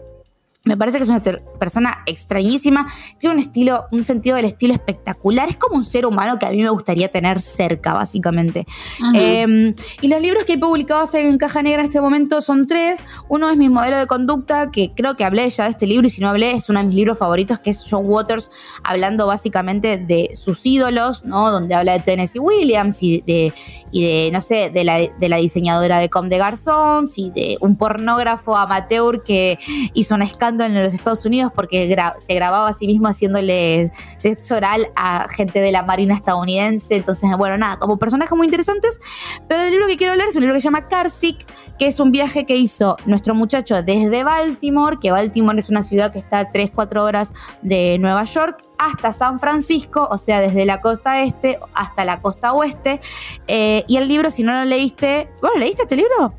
me 0.65 0.79
parece 0.79 0.97
que 0.97 1.05
es 1.05 1.11
una 1.11 1.21
persona 1.59 2.03
extrañísima, 2.07 2.87
tiene 3.19 3.35
un 3.35 3.41
estilo, 3.41 3.85
un 3.93 4.03
sentido 4.03 4.37
del 4.37 4.47
estilo 4.47 4.73
espectacular. 4.73 5.47
Es 5.51 5.57
como 5.57 5.77
un 5.77 5.85
ser 5.85 6.07
humano 6.07 6.39
que 6.39 6.47
a 6.47 6.51
mí 6.51 6.63
me 6.63 6.71
gustaría 6.71 7.09
tener 7.09 7.39
cerca, 7.41 7.93
básicamente. 7.93 8.67
Em, 9.13 9.75
y 10.01 10.09
los 10.09 10.23
libros 10.23 10.45
que 10.47 10.55
he 10.55 10.59
publicado 10.59 11.07
en 11.13 11.37
Caja 11.37 11.63
Negra 11.63 11.83
en 11.83 11.89
este 11.89 12.01
momento 12.01 12.41
son 12.41 12.67
tres. 12.67 13.03
Uno 13.29 13.51
es 13.51 13.59
mi 13.59 13.69
modelo 13.69 13.99
de 13.99 14.07
conducta, 14.07 14.71
que 14.71 14.93
creo 14.95 15.17
que 15.17 15.25
hablé 15.25 15.51
ya 15.51 15.65
de 15.65 15.71
este 15.71 15.87
libro, 15.87 16.07
y 16.07 16.11
si 16.11 16.23
no 16.23 16.31
hablé, 16.31 16.53
es 16.53 16.71
uno 16.71 16.81
de 16.81 16.87
mis 16.87 16.97
libros 16.97 17.19
favoritos, 17.19 17.59
que 17.59 17.69
es 17.69 17.85
John 17.89 18.07
Waters, 18.07 18.51
hablando 18.85 19.27
básicamente 19.27 19.99
de 19.99 20.31
sus 20.35 20.65
ídolos, 20.65 21.27
¿no? 21.27 21.51
Donde 21.51 21.75
habla 21.75 21.93
de 21.93 22.01
Tennessee 22.01 22.39
Williams 22.39 23.03
y 23.03 23.21
de, 23.21 23.53
y 23.91 24.03
de 24.03 24.31
no 24.33 24.41
sé, 24.41 24.71
de 24.71 24.85
la, 24.85 24.99
de 24.99 25.29
la 25.29 25.37
diseñadora 25.37 25.99
de 25.99 26.09
Com 26.09 26.31
de 26.31 26.39
Garzón, 26.39 27.05
y 27.17 27.31
de 27.31 27.59
un 27.61 27.77
pornógrafo 27.77 28.57
amateur 28.57 29.23
que 29.23 29.59
hizo 29.93 30.15
un 30.15 30.23
escándalo 30.23 30.54
en 30.63 30.83
los 30.83 30.95
Estados 30.95 31.25
Unidos 31.27 31.53
porque 31.55 31.87
se 32.19 32.35
grababa 32.35 32.69
a 32.69 32.73
sí 32.73 32.87
mismo 32.87 33.09
haciéndole 33.09 33.91
sexo 34.17 34.57
oral 34.57 34.89
a 34.95 35.27
gente 35.29 35.61
de 35.61 35.73
la 35.73 35.83
Marina 35.83 36.15
estadounidense. 36.15 36.97
Entonces, 36.97 37.29
bueno, 37.37 37.59
nada, 37.59 37.79
como 37.79 37.99
personajes 37.99 38.37
muy 38.37 38.47
interesantes. 38.47 39.01
Pero 39.49 39.63
el 39.63 39.71
libro 39.71 39.87
que 39.87 39.97
quiero 39.97 40.15
leer 40.15 40.29
es 40.29 40.37
un 40.37 40.43
libro 40.43 40.55
que 40.55 40.61
se 40.61 40.65
llama 40.65 40.89
Carsick, 40.89 41.45
que 41.79 41.87
es 41.87 41.99
un 41.99 42.13
viaje 42.13 42.47
que 42.47 42.57
hizo 42.57 42.97
nuestro 43.07 43.35
muchacho 43.35 43.83
desde 43.83 44.23
Baltimore, 44.23 44.99
que 45.01 45.11
Baltimore 45.11 45.59
es 45.59 45.69
una 45.69 45.83
ciudad 45.83 46.13
que 46.13 46.19
está 46.19 46.39
a 46.41 46.51
3-4 46.51 47.01
horas 47.01 47.33
de 47.63 47.99
Nueva 47.99 48.25
York, 48.25 48.63
hasta 48.79 49.13
San 49.13 49.41
Francisco, 49.41 50.07
o 50.11 50.19
sea, 50.19 50.41
desde 50.41 50.65
la 50.65 50.81
costa 50.81 51.23
este 51.23 51.59
hasta 51.75 52.05
la 52.05 52.21
costa 52.21 52.53
oeste. 52.53 53.01
Eh, 53.47 53.85
y 53.89 53.97
el 53.97 54.09
libro, 54.09 54.31
si 54.31 54.43
no 54.43 54.53
lo 54.53 54.65
leíste, 54.65 55.29
¿vos 55.41 55.53
leíste 55.57 55.83
este 55.83 55.97
libro? 55.97 56.35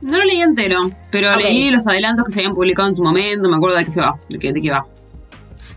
No 0.00 0.18
lo 0.18 0.24
leí 0.24 0.40
entero, 0.40 0.90
pero 1.10 1.34
leí 1.36 1.70
los 1.70 1.86
adelantos 1.86 2.26
que 2.26 2.32
se 2.32 2.40
habían 2.40 2.54
publicado 2.54 2.88
en 2.88 2.96
su 2.96 3.02
momento, 3.02 3.48
me 3.48 3.56
acuerdo 3.56 3.76
de 3.76 3.84
qué 3.84 3.90
se 3.90 4.00
va, 4.00 4.18
de 4.28 4.38
qué, 4.38 4.52
de 4.52 4.60
qué 4.60 4.70
va. 4.70 4.86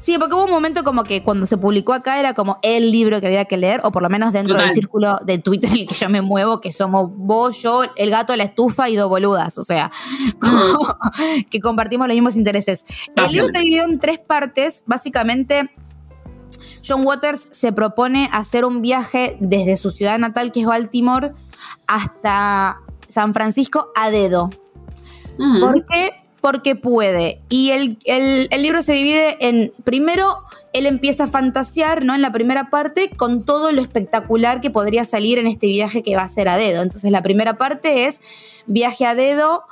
Sí, 0.01 0.17
porque 0.17 0.33
hubo 0.33 0.45
un 0.45 0.51
momento 0.51 0.83
como 0.83 1.03
que 1.03 1.21
cuando 1.21 1.45
se 1.45 1.57
publicó 1.57 1.93
acá 1.93 2.19
era 2.19 2.33
como 2.33 2.57
el 2.63 2.91
libro 2.91 3.21
que 3.21 3.27
había 3.27 3.45
que 3.45 3.55
leer, 3.55 3.81
o 3.83 3.91
por 3.91 4.01
lo 4.01 4.09
menos 4.09 4.33
dentro 4.33 4.57
del 4.57 4.71
círculo 4.71 5.19
de 5.23 5.37
Twitter 5.37 5.69
en 5.69 5.77
el 5.77 5.87
que 5.87 5.93
yo 5.93 6.09
me 6.09 6.21
muevo, 6.21 6.59
que 6.59 6.71
somos 6.71 7.11
vos, 7.13 7.61
yo, 7.61 7.83
el 7.95 8.09
gato, 8.09 8.35
la 8.35 8.45
estufa 8.45 8.89
y 8.89 8.95
dos 8.95 9.09
boludas, 9.09 9.59
o 9.59 9.63
sea, 9.63 9.91
como 10.39 10.97
que 11.51 11.59
compartimos 11.59 12.07
los 12.07 12.15
mismos 12.15 12.35
intereses. 12.35 12.83
El 13.15 13.31
libro 13.31 13.47
está 13.47 13.59
dividido 13.59 13.85
en 13.85 13.99
tres 13.99 14.17
partes, 14.17 14.83
básicamente 14.87 15.69
John 16.83 17.05
Waters 17.05 17.47
se 17.51 17.71
propone 17.71 18.27
hacer 18.31 18.65
un 18.65 18.81
viaje 18.81 19.37
desde 19.39 19.77
su 19.77 19.91
ciudad 19.91 20.17
natal, 20.17 20.51
que 20.51 20.61
es 20.61 20.65
Baltimore, 20.65 21.31
hasta 21.85 22.79
San 23.11 23.33
Francisco 23.33 23.91
a 23.95 24.09
dedo. 24.09 24.49
¿Por 25.59 25.85
qué? 25.85 26.11
Porque 26.39 26.75
puede. 26.75 27.41
Y 27.49 27.71
el, 27.71 28.49
libro 28.61 28.81
se 28.81 28.93
divide 28.93 29.37
en, 29.39 29.73
primero, 29.83 30.43
él 30.73 30.85
empieza 30.85 31.25
a 31.25 31.27
fantasear, 31.27 32.03
¿no? 32.03 32.15
En 32.15 32.21
la 32.21 32.31
primera 32.31 32.69
parte, 32.69 33.09
con 33.15 33.45
todo 33.45 33.71
lo 33.71 33.81
espectacular 33.81 34.61
que 34.61 34.69
podría 34.69 35.05
salir 35.05 35.37
en 35.37 35.47
este 35.47 35.67
viaje 35.67 36.03
que 36.03 36.15
va 36.15 36.23
a 36.23 36.27
ser 36.27 36.49
a 36.49 36.57
dedo. 36.57 36.81
Entonces, 36.81 37.11
la 37.11 37.21
primera 37.21 37.57
parte 37.57 38.05
es 38.05 38.21
viaje 38.65 39.05
a 39.05 39.15
dedo, 39.15 39.63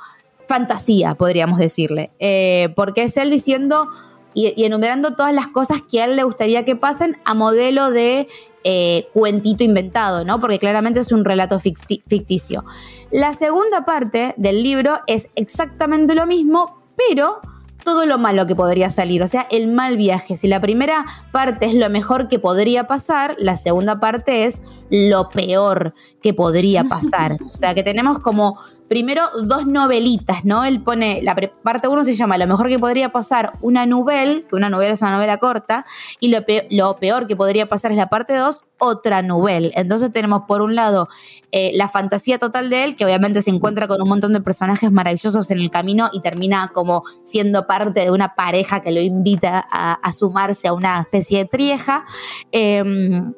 fantasía, 0.48 1.14
podríamos 1.14 1.58
decirle. 1.58 2.10
Eh, 2.18 2.72
porque 2.76 3.04
es 3.04 3.16
él 3.16 3.30
diciendo 3.30 3.88
y, 4.34 4.52
y, 4.56 4.64
enumerando 4.64 5.14
todas 5.16 5.34
las 5.34 5.48
cosas 5.48 5.82
que 5.82 6.02
a 6.02 6.04
él 6.04 6.16
le 6.16 6.24
gustaría 6.24 6.64
que 6.64 6.76
pasen 6.76 7.18
a 7.24 7.34
modelo 7.34 7.90
de 7.90 8.28
eh, 8.64 9.08
cuentito 9.12 9.64
inventado, 9.64 10.24
¿no? 10.24 10.40
Porque 10.40 10.58
claramente 10.58 11.00
es 11.00 11.12
un 11.12 11.24
relato 11.24 11.58
ficticio. 11.60 12.64
La 13.10 13.32
segunda 13.32 13.84
parte 13.84 14.34
del 14.36 14.62
libro 14.62 15.00
es 15.06 15.30
exactamente 15.34 16.14
lo 16.14 16.26
mismo, 16.26 16.82
pero 16.96 17.40
todo 17.84 18.06
lo 18.06 18.18
malo 18.18 18.46
que 18.46 18.54
podría 18.54 18.90
salir, 18.90 19.22
o 19.22 19.28
sea, 19.28 19.46
el 19.50 19.72
mal 19.72 19.96
viaje. 19.96 20.36
Si 20.36 20.46
la 20.48 20.60
primera 20.60 21.06
parte 21.32 21.66
es 21.66 21.74
lo 21.74 21.88
mejor 21.90 22.28
que 22.28 22.38
podría 22.38 22.86
pasar, 22.86 23.34
la 23.38 23.56
segunda 23.56 24.00
parte 24.00 24.44
es 24.44 24.62
lo 24.90 25.30
peor 25.30 25.94
que 26.22 26.34
podría 26.34 26.84
pasar. 26.84 27.36
O 27.50 27.52
sea, 27.52 27.74
que 27.74 27.82
tenemos 27.82 28.20
como 28.20 28.58
primero 28.90 29.22
dos 29.44 29.68
novelitas, 29.68 30.44
¿no? 30.44 30.64
Él 30.64 30.82
pone, 30.82 31.20
la 31.22 31.36
parte 31.62 31.86
uno 31.86 32.02
se 32.02 32.16
llama 32.16 32.36
Lo 32.38 32.48
mejor 32.48 32.66
que 32.66 32.76
podría 32.76 33.12
pasar, 33.12 33.52
una 33.60 33.86
novela, 33.86 34.42
que 34.48 34.56
una 34.56 34.68
novela 34.68 34.94
es 34.94 35.00
una 35.00 35.12
novela 35.12 35.38
corta, 35.38 35.86
y 36.18 36.34
lo 36.72 36.96
peor, 36.96 37.28
que 37.28 37.36
podría 37.36 37.68
pasar 37.68 37.92
es 37.92 37.96
la 37.96 38.08
parte 38.08 38.34
dos, 38.34 38.62
otra 38.78 39.22
novela. 39.22 39.70
Entonces 39.76 40.10
tenemos 40.10 40.42
por 40.48 40.60
un 40.60 40.74
lado 40.74 41.08
eh, 41.52 41.70
la 41.74 41.86
fantasía 41.86 42.40
total 42.40 42.68
de 42.68 42.82
él, 42.82 42.96
que 42.96 43.04
obviamente 43.04 43.42
se 43.42 43.50
encuentra 43.50 43.86
con 43.86 44.02
un 44.02 44.08
montón 44.08 44.32
de 44.32 44.40
personajes 44.40 44.90
maravillosos 44.90 45.52
en 45.52 45.60
el 45.60 45.70
camino 45.70 46.10
y 46.12 46.20
termina 46.20 46.72
como 46.74 47.04
siendo 47.22 47.68
parte 47.68 48.00
de 48.00 48.10
una 48.10 48.34
pareja 48.34 48.82
que 48.82 48.90
lo 48.90 49.00
invita 49.00 49.64
a, 49.70 50.12
sumarse 50.12 50.66
a 50.66 50.72
una 50.72 50.98
especie 50.98 51.38
de 51.38 51.44
trieja. 51.44 52.06
Em, 52.50 53.34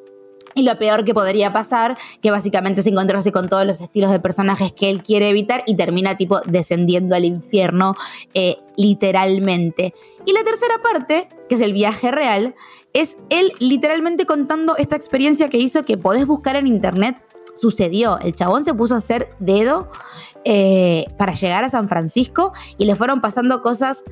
y 0.55 0.63
lo 0.63 0.77
peor 0.77 1.03
que 1.03 1.13
podría 1.13 1.53
pasar, 1.53 1.97
que 2.21 2.31
básicamente 2.31 2.81
es 2.81 2.87
encontrarse 2.87 3.31
con 3.31 3.49
todos 3.49 3.65
los 3.65 3.81
estilos 3.81 4.11
de 4.11 4.19
personajes 4.19 4.71
que 4.71 4.89
él 4.89 5.01
quiere 5.01 5.29
evitar 5.29 5.63
y 5.65 5.75
termina 5.75 6.17
tipo 6.17 6.39
descendiendo 6.45 7.15
al 7.15 7.25
infierno 7.25 7.95
eh, 8.33 8.57
literalmente. 8.77 9.93
Y 10.25 10.33
la 10.33 10.43
tercera 10.43 10.81
parte, 10.81 11.29
que 11.49 11.55
es 11.55 11.61
el 11.61 11.73
viaje 11.73 12.11
real, 12.11 12.55
es 12.93 13.17
él 13.29 13.51
literalmente 13.59 14.25
contando 14.25 14.77
esta 14.77 14.95
experiencia 14.95 15.49
que 15.49 15.57
hizo 15.57 15.83
que 15.85 15.97
podés 15.97 16.25
buscar 16.25 16.55
en 16.55 16.67
internet. 16.67 17.21
Sucedió, 17.55 18.19
el 18.19 18.33
chabón 18.33 18.65
se 18.65 18.73
puso 18.73 18.95
a 18.95 18.97
hacer 18.97 19.29
dedo 19.39 19.91
eh, 20.45 21.05
para 21.17 21.33
llegar 21.33 21.63
a 21.63 21.69
San 21.69 21.87
Francisco 21.87 22.53
y 22.77 22.85
le 22.85 22.95
fueron 22.95 23.21
pasando 23.21 23.61
cosas 23.61 24.03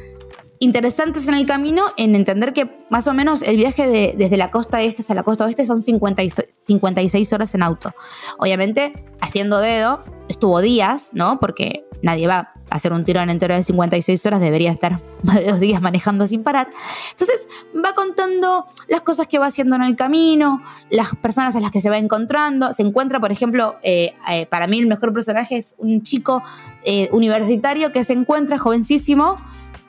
interesantes 0.62 1.28
en 1.28 1.34
el 1.34 1.48
camino 1.48 1.86
en 1.98 2.16
entender 2.16 2.54
que 2.54 2.86
más 2.90 3.08
o 3.08 3.14
menos 3.14 3.42
el 3.42 3.58
viaje 3.58 3.88
de, 3.88 4.14
desde 4.16 4.38
la 4.38 4.52
costa 4.52 4.82
este 4.82 5.02
hasta 5.02 5.16
la 5.16 5.24
costa 5.24 5.46
oeste 5.46 5.66
son 5.66 5.82
56, 5.82 6.48
56 6.50 7.34
horas 7.34 7.56
en 7.56 7.64
auto. 7.64 7.94
Obviamente, 8.38 9.04
haciendo 9.20 9.60
dedo, 9.60 10.04
estuvo 10.30 10.62
días, 10.62 11.10
¿no? 11.14 11.40
Porque 11.40 11.88
nadie 12.04 12.28
va 12.28 12.54
a 12.70 12.76
hacer 12.76 12.94
un 12.94 13.04
tirón 13.04 13.32
entero 13.32 13.56
de 13.56 13.64
56 13.64 14.24
horas, 14.28 14.40
debería 14.40 14.72
estar 14.72 15.00
más 15.24 15.38
de 15.38 15.46
dos 15.46 15.60
días 15.60 15.82
manejando 15.82 16.28
sin 16.28 16.44
parar. 16.44 16.70
Entonces, 17.10 17.48
va 17.76 17.96
contando 17.96 18.66
las 18.88 19.02
cosas 19.02 19.26
que 19.26 19.40
va 19.40 19.48
haciendo 19.48 19.76
en 19.76 19.82
el 19.82 19.96
camino, 19.96 20.62
las 20.92 21.16
personas 21.16 21.56
a 21.56 21.60
las 21.60 21.72
que 21.72 21.82
se 21.82 21.90
va 21.90 21.98
encontrando. 21.98 22.72
Se 22.74 22.84
encuentra, 22.84 23.20
por 23.20 23.32
ejemplo, 23.32 23.78
eh, 23.82 24.14
eh, 24.30 24.46
para 24.46 24.68
mí 24.68 24.78
el 24.78 24.86
mejor 24.86 25.12
personaje 25.12 25.58
es 25.58 25.74
un 25.80 26.04
chico 26.04 26.44
eh, 26.84 27.10
universitario 27.12 27.92
que 27.92 28.04
se 28.04 28.14
encuentra 28.14 28.60
jovencísimo 28.60 29.38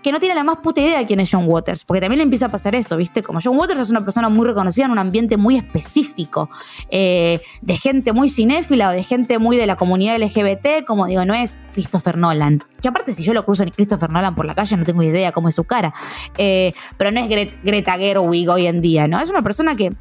que 0.03 0.12
no 0.12 0.19
tiene 0.19 0.35
la 0.35 0.45
más 0.45 0.57
puta 0.57 0.81
idea 0.81 0.99
de 0.99 1.07
quién 1.07 1.21
es 1.21 1.31
John 1.31 1.45
Waters, 1.47 1.85
porque 1.85 2.01
también 2.01 2.19
le 2.19 2.25
empieza 2.25 2.47
a 2.47 2.49
pasar 2.49 2.75
eso, 2.75 2.97
¿viste? 2.97 3.23
Como 3.23 3.38
John 3.43 3.57
Waters 3.57 3.81
es 3.81 3.91
una 3.91 4.03
persona 4.03 4.29
muy 4.29 4.47
reconocida 4.47 4.87
en 4.87 4.91
un 4.91 4.99
ambiente 4.99 5.37
muy 5.37 5.57
específico, 5.57 6.51
eh, 6.91 7.41
de 7.61 7.77
gente 7.77 8.12
muy 8.12 8.29
cinéfila 8.29 8.88
o 8.88 8.93
de 8.93 9.03
gente 9.03 9.38
muy 9.38 9.57
de 9.57 9.67
la 9.67 9.77
comunidad 9.77 10.21
LGBT, 10.21 10.85
como 10.87 11.07
digo, 11.07 11.25
no 11.25 11.35
es 11.35 11.59
Christopher 11.73 12.19
Nolan. 12.19 12.65
Que 12.81 12.88
aparte, 12.88 13.15
si 13.15 13.23
yo 13.23 13.33
lo 13.33 13.45
cruzo 13.45 13.62
en 13.62 13.71
Christopher 13.71 14.11
Nolan 14.11 14.35
por 14.35 14.45
la 14.45 14.55
calle, 14.55 14.77
no 14.77 14.85
tengo 14.85 15.03
idea 15.03 15.31
cómo 15.33 15.49
es 15.49 15.55
su 15.55 15.65
cara. 15.65 15.95
Eh, 16.37 16.73
pero 16.97 17.12
no 17.12 17.21
es 17.21 17.29
Greta 17.62 17.93
Gerwig 17.97 18.51
hoy 18.51 18.67
en 18.67 18.81
día, 18.81 19.07
¿no? 19.07 19.21
Es 19.21 19.31
una 19.31 19.43
persona 19.43 19.77
que 19.77 19.93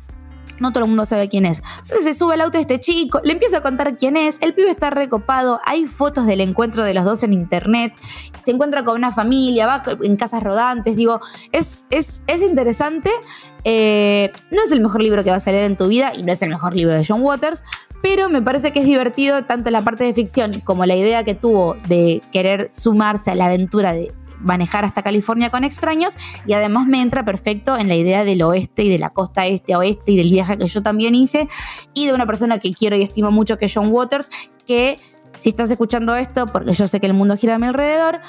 no 0.61 0.71
todo 0.71 0.85
el 0.85 0.89
mundo 0.89 1.05
sabe 1.05 1.27
quién 1.27 1.45
es. 1.45 1.61
Entonces 1.79 2.03
se 2.03 2.13
sube 2.13 2.35
al 2.35 2.41
auto 2.41 2.57
este 2.57 2.79
chico, 2.79 3.19
le 3.23 3.33
empieza 3.33 3.57
a 3.57 3.61
contar 3.61 3.97
quién 3.97 4.15
es, 4.15 4.37
el 4.41 4.53
pibe 4.53 4.69
está 4.69 4.89
recopado, 4.89 5.59
hay 5.65 5.87
fotos 5.87 6.25
del 6.25 6.39
encuentro 6.39 6.85
de 6.85 6.93
los 6.93 7.03
dos 7.03 7.23
en 7.23 7.33
internet, 7.33 7.93
se 8.43 8.51
encuentra 8.51 8.85
con 8.85 8.95
una 8.95 9.11
familia, 9.11 9.65
va 9.65 9.83
en 10.03 10.15
casas 10.15 10.43
rodantes, 10.43 10.95
digo, 10.95 11.19
es, 11.51 11.85
es, 11.89 12.23
es 12.27 12.41
interesante. 12.41 13.09
Eh, 13.63 14.31
no 14.49 14.63
es 14.63 14.71
el 14.71 14.81
mejor 14.81 15.01
libro 15.01 15.23
que 15.23 15.29
vas 15.29 15.47
a 15.47 15.51
leer 15.51 15.65
en 15.65 15.77
tu 15.77 15.87
vida 15.87 16.13
y 16.15 16.23
no 16.23 16.31
es 16.31 16.41
el 16.41 16.49
mejor 16.49 16.75
libro 16.75 16.95
de 16.95 17.05
John 17.05 17.21
Waters, 17.21 17.63
pero 18.01 18.29
me 18.29 18.41
parece 18.41 18.71
que 18.71 18.79
es 18.79 18.85
divertido 18.85 19.43
tanto 19.43 19.69
la 19.69 19.83
parte 19.83 20.03
de 20.03 20.13
ficción 20.13 20.59
como 20.63 20.85
la 20.85 20.95
idea 20.95 21.23
que 21.23 21.35
tuvo 21.35 21.75
de 21.87 22.21
querer 22.31 22.69
sumarse 22.71 23.31
a 23.31 23.35
la 23.35 23.45
aventura 23.45 23.93
de 23.93 24.11
manejar 24.41 24.85
hasta 24.85 25.01
California 25.01 25.49
con 25.49 25.63
extraños 25.63 26.17
y 26.45 26.53
además 26.53 26.87
me 26.87 27.01
entra 27.01 27.23
perfecto 27.23 27.77
en 27.77 27.87
la 27.87 27.95
idea 27.95 28.23
del 28.23 28.41
oeste 28.41 28.83
y 28.83 28.89
de 28.89 28.99
la 28.99 29.11
costa 29.11 29.45
este 29.45 29.73
a 29.73 29.79
oeste 29.79 30.11
y 30.11 30.17
del 30.17 30.31
viaje 30.31 30.57
que 30.57 30.67
yo 30.67 30.83
también 30.83 31.15
hice 31.15 31.47
y 31.93 32.07
de 32.07 32.13
una 32.13 32.25
persona 32.25 32.59
que 32.59 32.73
quiero 32.73 32.95
y 32.95 33.03
estimo 33.03 33.31
mucho 33.31 33.57
que 33.57 33.65
es 33.65 33.73
John 33.73 33.89
Waters 33.91 34.29
que 34.65 34.97
si 35.39 35.49
estás 35.49 35.71
escuchando 35.71 36.15
esto, 36.15 36.45
porque 36.45 36.73
yo 36.73 36.87
sé 36.87 36.99
que 36.99 37.07
el 37.07 37.15
mundo 37.15 37.35
gira 37.35 37.55
a 37.55 37.59
mi 37.59 37.65
alrededor, 37.65 38.19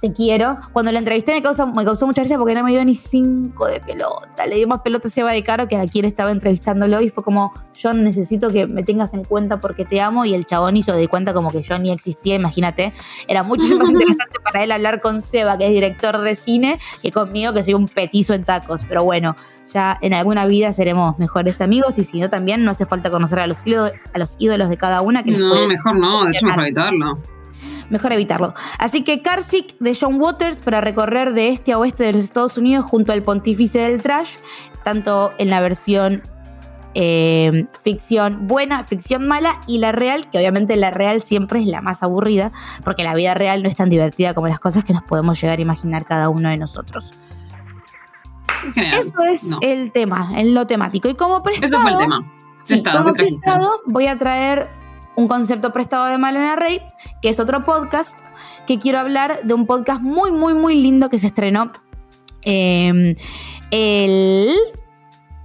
te 0.00 0.12
quiero. 0.12 0.58
Cuando 0.72 0.92
la 0.92 0.98
entrevisté 0.98 1.32
me, 1.32 1.42
causó, 1.42 1.66
me 1.66 1.84
causó 1.84 2.06
mucha 2.06 2.22
gracia 2.22 2.38
porque 2.38 2.54
no 2.54 2.62
me 2.62 2.70
dio 2.70 2.84
ni 2.84 2.94
cinco 2.94 3.66
de 3.66 3.80
pelota. 3.80 4.46
Le 4.46 4.56
dio 4.56 4.68
más 4.68 4.80
pelota 4.80 5.08
a 5.08 5.10
Seba 5.10 5.32
de 5.32 5.42
Caro 5.42 5.68
que 5.68 5.76
a 5.76 5.86
quien 5.86 6.04
estaba 6.04 6.30
entrevistándolo 6.30 7.00
y 7.00 7.10
fue 7.10 7.24
como, 7.24 7.52
yo 7.74 7.94
necesito 7.94 8.50
que 8.50 8.66
me 8.66 8.82
tengas 8.82 9.14
en 9.14 9.24
cuenta 9.24 9.60
porque 9.60 9.84
te 9.84 10.00
amo 10.00 10.24
y 10.24 10.34
el 10.34 10.46
chabón 10.46 10.76
hizo 10.76 10.92
de 10.92 11.08
cuenta 11.08 11.32
como 11.32 11.50
que 11.50 11.62
yo 11.62 11.78
ni 11.78 11.90
existía, 11.90 12.34
imagínate. 12.34 12.92
Era 13.28 13.42
mucho 13.42 13.64
más 13.76 13.88
interesante 13.90 14.38
para 14.42 14.62
él 14.62 14.72
hablar 14.72 15.00
con 15.00 15.22
Seba, 15.22 15.58
que 15.58 15.66
es 15.66 15.72
director 15.72 16.18
de 16.18 16.36
cine, 16.36 16.78
que 17.02 17.10
conmigo, 17.10 17.52
que 17.52 17.62
soy 17.62 17.74
un 17.74 17.88
petizo 17.88 18.34
en 18.34 18.44
tacos. 18.44 18.82
Pero 18.88 19.04
bueno, 19.04 19.36
ya 19.72 19.98
en 20.02 20.14
alguna 20.14 20.46
vida 20.46 20.72
seremos 20.72 21.18
mejores 21.18 21.60
amigos 21.60 21.98
y 21.98 22.04
si 22.04 22.20
no 22.20 22.30
también 22.30 22.64
no 22.64 22.70
hace 22.70 22.86
falta 22.86 23.10
conocer 23.10 23.40
a 23.40 23.46
los 23.46 23.66
ídolos, 23.66 23.92
a 24.12 24.18
los 24.18 24.36
ídolos 24.38 24.68
de 24.68 24.76
cada 24.76 25.00
una. 25.00 25.22
Que 25.22 25.32
no, 25.32 25.66
mejor 25.66 25.96
no, 25.96 26.24
de 26.24 26.30
hecho 26.30 26.46
mejor 26.46 26.64
evitarlo 26.64 27.35
mejor 27.90 28.12
evitarlo. 28.12 28.54
Así 28.78 29.02
que 29.02 29.22
Carsick 29.22 29.76
de 29.78 29.96
John 29.98 30.20
Waters 30.20 30.58
para 30.58 30.80
recorrer 30.80 31.32
de 31.32 31.48
este 31.48 31.72
a 31.72 31.78
oeste 31.78 32.04
de 32.04 32.12
los 32.12 32.24
Estados 32.24 32.58
Unidos 32.58 32.84
junto 32.84 33.12
al 33.12 33.22
pontífice 33.22 33.80
del 33.80 34.02
trash, 34.02 34.36
tanto 34.84 35.32
en 35.38 35.50
la 35.50 35.60
versión 35.60 36.22
eh, 36.98 37.66
ficción 37.82 38.46
buena, 38.46 38.82
ficción 38.82 39.28
mala 39.28 39.60
y 39.66 39.78
la 39.78 39.92
real, 39.92 40.30
que 40.30 40.38
obviamente 40.38 40.76
la 40.76 40.90
real 40.90 41.20
siempre 41.20 41.60
es 41.60 41.66
la 41.66 41.82
más 41.82 42.02
aburrida, 42.02 42.52
porque 42.84 43.04
la 43.04 43.14
vida 43.14 43.34
real 43.34 43.62
no 43.62 43.68
es 43.68 43.76
tan 43.76 43.90
divertida 43.90 44.32
como 44.32 44.48
las 44.48 44.58
cosas 44.58 44.82
que 44.82 44.94
nos 44.94 45.02
podemos 45.02 45.40
llegar 45.40 45.58
a 45.58 45.62
imaginar 45.62 46.06
cada 46.06 46.30
uno 46.30 46.48
de 46.48 46.56
nosotros. 46.56 47.12
Eso 48.74 49.22
es 49.24 49.42
el 49.60 49.92
tema, 49.92 50.30
en 50.36 50.54
lo 50.54 50.66
temático. 50.66 51.08
Y 51.08 51.14
como 51.14 51.42
prestado, 51.42 51.66
Eso 51.66 51.82
fue 51.82 51.92
el 51.92 51.98
tema. 51.98 52.32
Sí, 52.62 52.82
como 52.82 53.12
prestado, 53.12 53.80
voy 53.86 54.06
a 54.06 54.16
traer 54.16 54.68
un 55.16 55.28
concepto 55.28 55.72
prestado 55.72 56.06
de 56.06 56.18
Malena 56.18 56.56
Rey, 56.56 56.80
que 57.20 57.30
es 57.30 57.40
otro 57.40 57.64
podcast, 57.64 58.20
que 58.66 58.78
quiero 58.78 58.98
hablar 58.98 59.40
de 59.42 59.54
un 59.54 59.66
podcast 59.66 60.02
muy, 60.02 60.30
muy, 60.30 60.54
muy 60.54 60.74
lindo 60.76 61.08
que 61.08 61.18
se 61.18 61.28
estrenó 61.28 61.72
em, 62.42 63.14
el... 63.70 64.54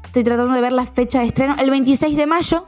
Estoy 0.06 0.26
tratando 0.26 0.54
de 0.54 0.60
ver 0.60 0.74
la 0.74 0.86
fecha 0.86 1.22
de 1.22 1.28
estreno, 1.28 1.56
el 1.58 1.70
26 1.70 2.18
de 2.18 2.28
mayo, 2.28 2.66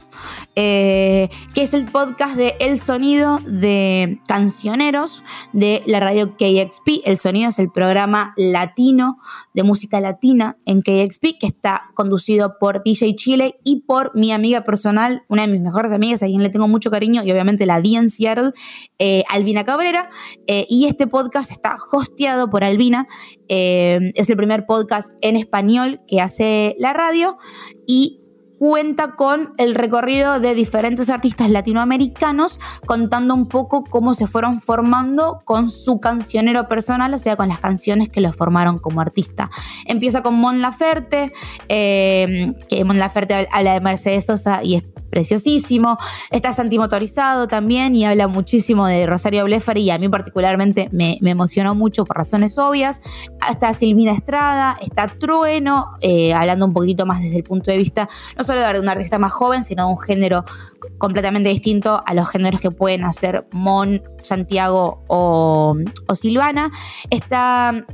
eh, 0.56 1.28
que 1.52 1.62
es 1.62 1.74
el 1.74 1.86
podcast 1.86 2.36
de 2.36 2.54
El 2.60 2.78
Sonido 2.78 3.40
de 3.44 4.20
Cancioneros 4.28 5.24
de 5.52 5.82
la 5.86 5.98
radio 5.98 6.36
KXP. 6.36 7.02
El 7.04 7.18
Sonido 7.18 7.48
es 7.48 7.58
el 7.58 7.70
programa 7.72 8.34
latino 8.36 9.18
de 9.52 9.64
música 9.64 9.98
latina 10.00 10.56
en 10.64 10.82
KXP, 10.82 11.38
que 11.40 11.46
está 11.46 11.90
conducido 11.94 12.56
por 12.60 12.84
DJ 12.84 13.16
Chile 13.16 13.56
y 13.64 13.80
por 13.80 14.12
mi 14.14 14.32
amiga 14.32 14.62
personal, 14.62 15.24
una 15.28 15.42
de 15.42 15.52
mis 15.52 15.60
mejores 15.60 15.90
amigas, 15.90 16.22
a 16.22 16.26
quien 16.26 16.42
le 16.42 16.50
tengo 16.50 16.68
mucho 16.68 16.90
cariño 16.90 17.22
y 17.24 17.32
obviamente 17.32 17.66
la 17.66 17.80
vi 17.80 17.96
en 17.96 18.10
Seattle, 18.10 18.52
eh, 18.98 19.24
Albina 19.28 19.64
Cabrera. 19.64 20.08
Eh, 20.46 20.66
y 20.68 20.86
este 20.86 21.06
podcast 21.08 21.50
está 21.50 21.76
hosteado 21.90 22.48
por 22.48 22.62
Albina. 22.62 23.08
es 23.48 24.30
el 24.30 24.36
primer 24.36 24.66
podcast 24.66 25.12
en 25.20 25.36
español 25.36 26.00
que 26.06 26.20
hace 26.20 26.76
la 26.78 26.92
radio 26.92 27.36
y 27.86 28.23
cuenta 28.58 29.14
con 29.16 29.54
el 29.58 29.74
recorrido 29.74 30.40
de 30.40 30.54
diferentes 30.54 31.10
artistas 31.10 31.50
latinoamericanos 31.50 32.60
contando 32.86 33.34
un 33.34 33.48
poco 33.48 33.84
cómo 33.84 34.14
se 34.14 34.26
fueron 34.26 34.60
formando 34.60 35.42
con 35.44 35.70
su 35.70 36.00
cancionero 36.00 36.68
personal, 36.68 37.12
o 37.14 37.18
sea, 37.18 37.36
con 37.36 37.48
las 37.48 37.58
canciones 37.58 38.08
que 38.08 38.20
los 38.20 38.36
formaron 38.36 38.78
como 38.78 39.00
artista. 39.00 39.50
Empieza 39.86 40.22
con 40.22 40.34
Mon 40.34 40.60
Laferte, 40.60 41.32
eh, 41.68 42.52
que 42.68 42.84
Mon 42.84 42.98
Laferte 42.98 43.48
habla 43.52 43.74
de 43.74 43.80
Mercedes 43.80 44.26
Sosa 44.26 44.60
y 44.62 44.76
es 44.76 44.84
preciosísimo. 45.14 45.96
Está 46.32 46.52
Santi 46.52 46.76
Motorizado 46.76 47.46
también 47.46 47.94
y 47.94 48.04
habla 48.04 48.26
muchísimo 48.26 48.88
de 48.88 49.06
Rosario 49.06 49.44
Blefari 49.44 49.82
y 49.82 49.90
a 49.90 49.98
mí 49.98 50.08
particularmente 50.08 50.88
me, 50.90 51.18
emocionó 51.22 51.76
mucho 51.76 52.04
por 52.04 52.16
razones 52.16 52.58
obvias. 52.58 53.00
Está 53.48 53.72
Silvina 53.74 54.10
Estrada, 54.10 54.76
está 54.82 55.06
Trueno, 55.06 55.92
eh, 56.00 56.34
hablando 56.34 56.66
un 56.66 56.72
poquito 56.72 57.06
más 57.06 57.22
desde 57.22 57.36
el 57.36 57.44
punto 57.44 57.70
de 57.70 57.78
vista 57.78 58.08
no 58.36 58.42
solo 58.42 58.60
de 58.60 58.80
una 58.80 58.92
artista 58.92 59.20
más 59.20 59.30
joven, 59.30 59.64
sino 59.64 59.86
de 59.86 59.92
un 59.92 60.00
género 60.00 60.44
completamente 60.98 61.48
distinto 61.48 62.02
a 62.04 62.12
los 62.12 62.28
géneros 62.28 62.60
que 62.60 62.72
pueden 62.72 63.04
hacer 63.04 63.46
Mon, 63.52 64.02
Santiago 64.20 65.04
o 65.06 65.76
Silvana. 66.14 66.72
Está 67.10 67.86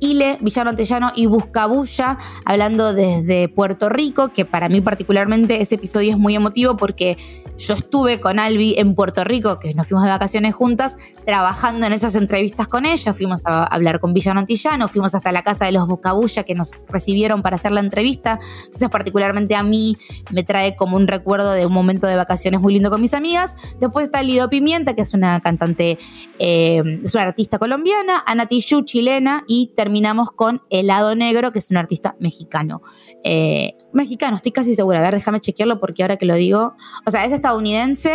Ile, 0.00 0.38
Villano 0.40 0.70
Antellano 0.70 1.12
y 1.14 1.26
Buscabulla, 1.26 2.18
hablando 2.44 2.94
desde 2.94 3.48
Puerto 3.48 3.88
Rico, 3.88 4.32
que 4.32 4.44
para 4.44 4.68
mí 4.68 4.80
particularmente 4.80 5.60
ese 5.60 5.76
episodio 5.76 6.10
es 6.10 6.18
muy 6.18 6.34
emotivo 6.34 6.76
porque 6.76 7.16
yo 7.62 7.74
estuve 7.74 8.20
con 8.20 8.38
Albi 8.38 8.74
en 8.76 8.94
Puerto 8.94 9.24
Rico, 9.24 9.58
que 9.58 9.72
nos 9.74 9.86
fuimos 9.86 10.04
de 10.04 10.10
vacaciones 10.10 10.54
juntas, 10.54 10.96
trabajando 11.24 11.86
en 11.86 11.92
esas 11.92 12.16
entrevistas 12.16 12.66
con 12.66 12.84
ella, 12.84 13.14
fuimos 13.14 13.42
a 13.44 13.64
hablar 13.64 14.00
con 14.00 14.12
Villano 14.12 14.40
Antillano, 14.40 14.88
fuimos 14.88 15.14
hasta 15.14 15.30
la 15.30 15.42
casa 15.42 15.66
de 15.66 15.72
los 15.72 15.86
Buscabulla 15.86 16.42
que 16.42 16.54
nos 16.54 16.82
recibieron 16.88 17.42
para 17.42 17.56
hacer 17.56 17.72
la 17.72 17.80
entrevista, 17.80 18.40
entonces 18.64 18.88
particularmente 18.88 19.54
a 19.54 19.62
mí 19.62 19.96
me 20.30 20.42
trae 20.42 20.74
como 20.74 20.96
un 20.96 21.06
recuerdo 21.06 21.52
de 21.52 21.66
un 21.66 21.72
momento 21.72 22.06
de 22.06 22.16
vacaciones 22.16 22.60
muy 22.60 22.72
lindo 22.72 22.90
con 22.90 23.00
mis 23.00 23.14
amigas. 23.14 23.56
Después 23.80 24.06
está 24.06 24.22
Lido 24.22 24.50
Pimienta, 24.50 24.94
que 24.94 25.02
es 25.02 25.14
una 25.14 25.40
cantante, 25.40 25.98
eh, 26.38 26.82
es 27.02 27.14
una 27.14 27.24
artista 27.24 27.58
colombiana, 27.58 28.22
Ana 28.26 28.46
Tijoux, 28.46 28.84
chilena, 28.84 29.44
y 29.46 29.72
terminamos 29.76 30.32
con 30.32 30.62
Helado 30.70 31.14
Negro, 31.14 31.52
que 31.52 31.60
es 31.60 31.70
un 31.70 31.76
artista 31.76 32.16
mexicano. 32.18 32.82
Eh, 33.24 33.76
mexicano, 33.92 34.36
estoy 34.36 34.52
casi 34.52 34.74
segura. 34.74 34.98
A 34.98 35.02
ver, 35.02 35.14
déjame 35.14 35.40
chequearlo 35.40 35.78
porque 35.78 36.02
ahora 36.02 36.16
que 36.16 36.26
lo 36.26 36.34
digo. 36.34 36.74
O 37.06 37.10
sea, 37.10 37.24
es 37.24 37.32
estadounidense, 37.52 38.14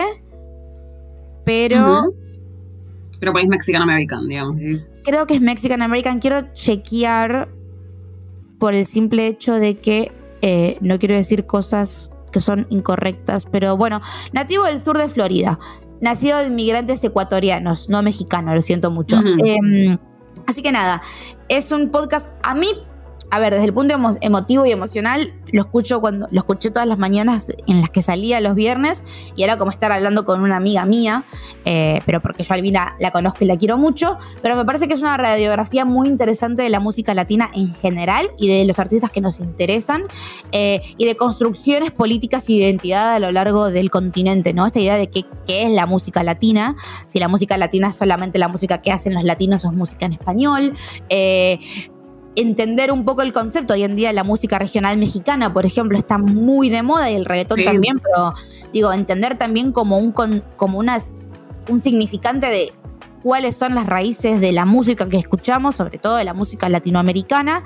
pero. 1.45 2.13
Pero 3.19 3.31
pues 3.31 3.45
es 3.45 3.49
Mexican 3.49 3.81
American, 3.81 4.27
digamos. 4.27 4.57
Creo 5.03 5.25
que 5.25 5.35
es 5.35 5.41
Mexican 5.41 5.81
American. 5.81 6.19
Quiero 6.19 6.53
chequear 6.53 7.49
por 8.59 8.75
el 8.75 8.85
simple 8.85 9.27
hecho 9.27 9.55
de 9.55 9.79
que 9.79 10.11
eh, 10.41 10.77
no 10.81 10.99
quiero 10.99 11.15
decir 11.15 11.45
cosas 11.45 12.11
que 12.31 12.39
son 12.39 12.67
incorrectas, 12.69 13.45
pero 13.45 13.75
bueno, 13.75 14.01
nativo 14.33 14.65
del 14.65 14.79
sur 14.79 14.97
de 14.97 15.09
Florida. 15.09 15.59
Nacido 15.99 16.37
de 16.37 16.47
inmigrantes 16.47 17.03
ecuatorianos, 17.03 17.89
no 17.89 18.03
mexicanos, 18.03 18.53
lo 18.53 18.61
siento 18.61 18.91
mucho. 18.91 19.17
Así 20.45 20.61
que 20.61 20.71
nada, 20.71 21.01
es 21.49 21.71
un 21.71 21.89
podcast, 21.89 22.29
a 22.43 22.53
mí 22.53 22.67
a 23.29 23.39
ver, 23.39 23.53
desde 23.53 23.65
el 23.65 23.73
punto 23.73 23.95
emotivo 24.21 24.65
y 24.65 24.71
emocional, 24.71 25.33
lo 25.51 25.61
escucho 25.61 25.99
cuando 25.99 26.27
lo 26.31 26.39
escuché 26.39 26.71
todas 26.71 26.87
las 26.87 26.97
mañanas 26.97 27.47
en 27.67 27.81
las 27.81 27.89
que 27.89 28.01
salía 28.01 28.39
los 28.39 28.55
viernes 28.55 29.03
y 29.35 29.43
era 29.43 29.57
como 29.57 29.71
estar 29.71 29.91
hablando 29.91 30.23
con 30.23 30.41
una 30.41 30.57
amiga 30.57 30.85
mía, 30.85 31.25
eh, 31.65 32.01
pero 32.05 32.21
porque 32.21 32.43
yo 32.43 32.53
a 32.53 32.55
Albina 32.55 32.95
la 32.99 33.11
conozco 33.11 33.43
y 33.43 33.47
la 33.47 33.57
quiero 33.57 33.77
mucho, 33.77 34.17
pero 34.41 34.55
me 34.55 34.63
parece 34.65 34.87
que 34.87 34.93
es 34.93 35.01
una 35.01 35.17
radiografía 35.17 35.83
muy 35.83 36.07
interesante 36.07 36.63
de 36.63 36.69
la 36.69 36.79
música 36.79 37.13
latina 37.13 37.49
en 37.53 37.73
general 37.75 38.31
y 38.37 38.47
de 38.47 38.65
los 38.65 38.79
artistas 38.79 39.11
que 39.11 39.19
nos 39.19 39.39
interesan 39.39 40.03
eh, 40.51 40.81
y 40.97 41.05
de 41.05 41.15
construcciones 41.15 41.91
políticas 41.91 42.47
de 42.47 42.53
identidad 42.53 43.13
a 43.13 43.19
lo 43.19 43.31
largo 43.31 43.69
del 43.71 43.89
continente, 43.89 44.53
¿no? 44.53 44.65
Esta 44.65 44.79
idea 44.79 44.95
de 44.95 45.09
qué, 45.09 45.25
qué 45.45 45.63
es 45.63 45.71
la 45.71 45.85
música 45.85 46.23
latina, 46.23 46.75
si 47.07 47.19
la 47.19 47.27
música 47.27 47.57
latina 47.57 47.89
es 47.89 47.97
solamente 47.97 48.37
la 48.37 48.47
música 48.47 48.81
que 48.81 48.91
hacen 48.91 49.13
los 49.13 49.23
latinos 49.23 49.65
o 49.65 49.69
es 49.69 49.73
música 49.73 50.05
en 50.05 50.13
español. 50.13 50.73
Eh, 51.09 51.59
entender 52.37 52.91
un 52.91 53.03
poco 53.03 53.23
el 53.23 53.33
concepto. 53.33 53.73
Hoy 53.73 53.83
en 53.83 53.95
día 53.95 54.13
la 54.13 54.23
música 54.23 54.59
regional 54.59 54.97
mexicana, 54.97 55.51
por 55.51 55.65
ejemplo, 55.65 55.97
está 55.97 56.17
muy 56.17 56.69
de 56.69 56.83
moda 56.83 57.09
y 57.09 57.15
el 57.15 57.25
reggaetón 57.25 57.63
también, 57.65 57.99
pero 57.99 58.33
digo, 58.71 58.93
entender 58.93 59.37
también 59.37 59.71
como 59.71 59.97
un, 59.97 60.11
como 60.55 60.77
unas, 60.77 61.15
un 61.67 61.81
significante 61.81 62.47
de 62.47 62.71
cuáles 63.21 63.55
son 63.55 63.75
las 63.75 63.87
raíces 63.87 64.39
de 64.39 64.51
la 64.51 64.65
música 64.65 65.07
que 65.09 65.17
escuchamos, 65.17 65.75
sobre 65.75 65.97
todo 65.97 66.15
de 66.15 66.23
la 66.23 66.33
música 66.33 66.69
latinoamericana. 66.69 67.63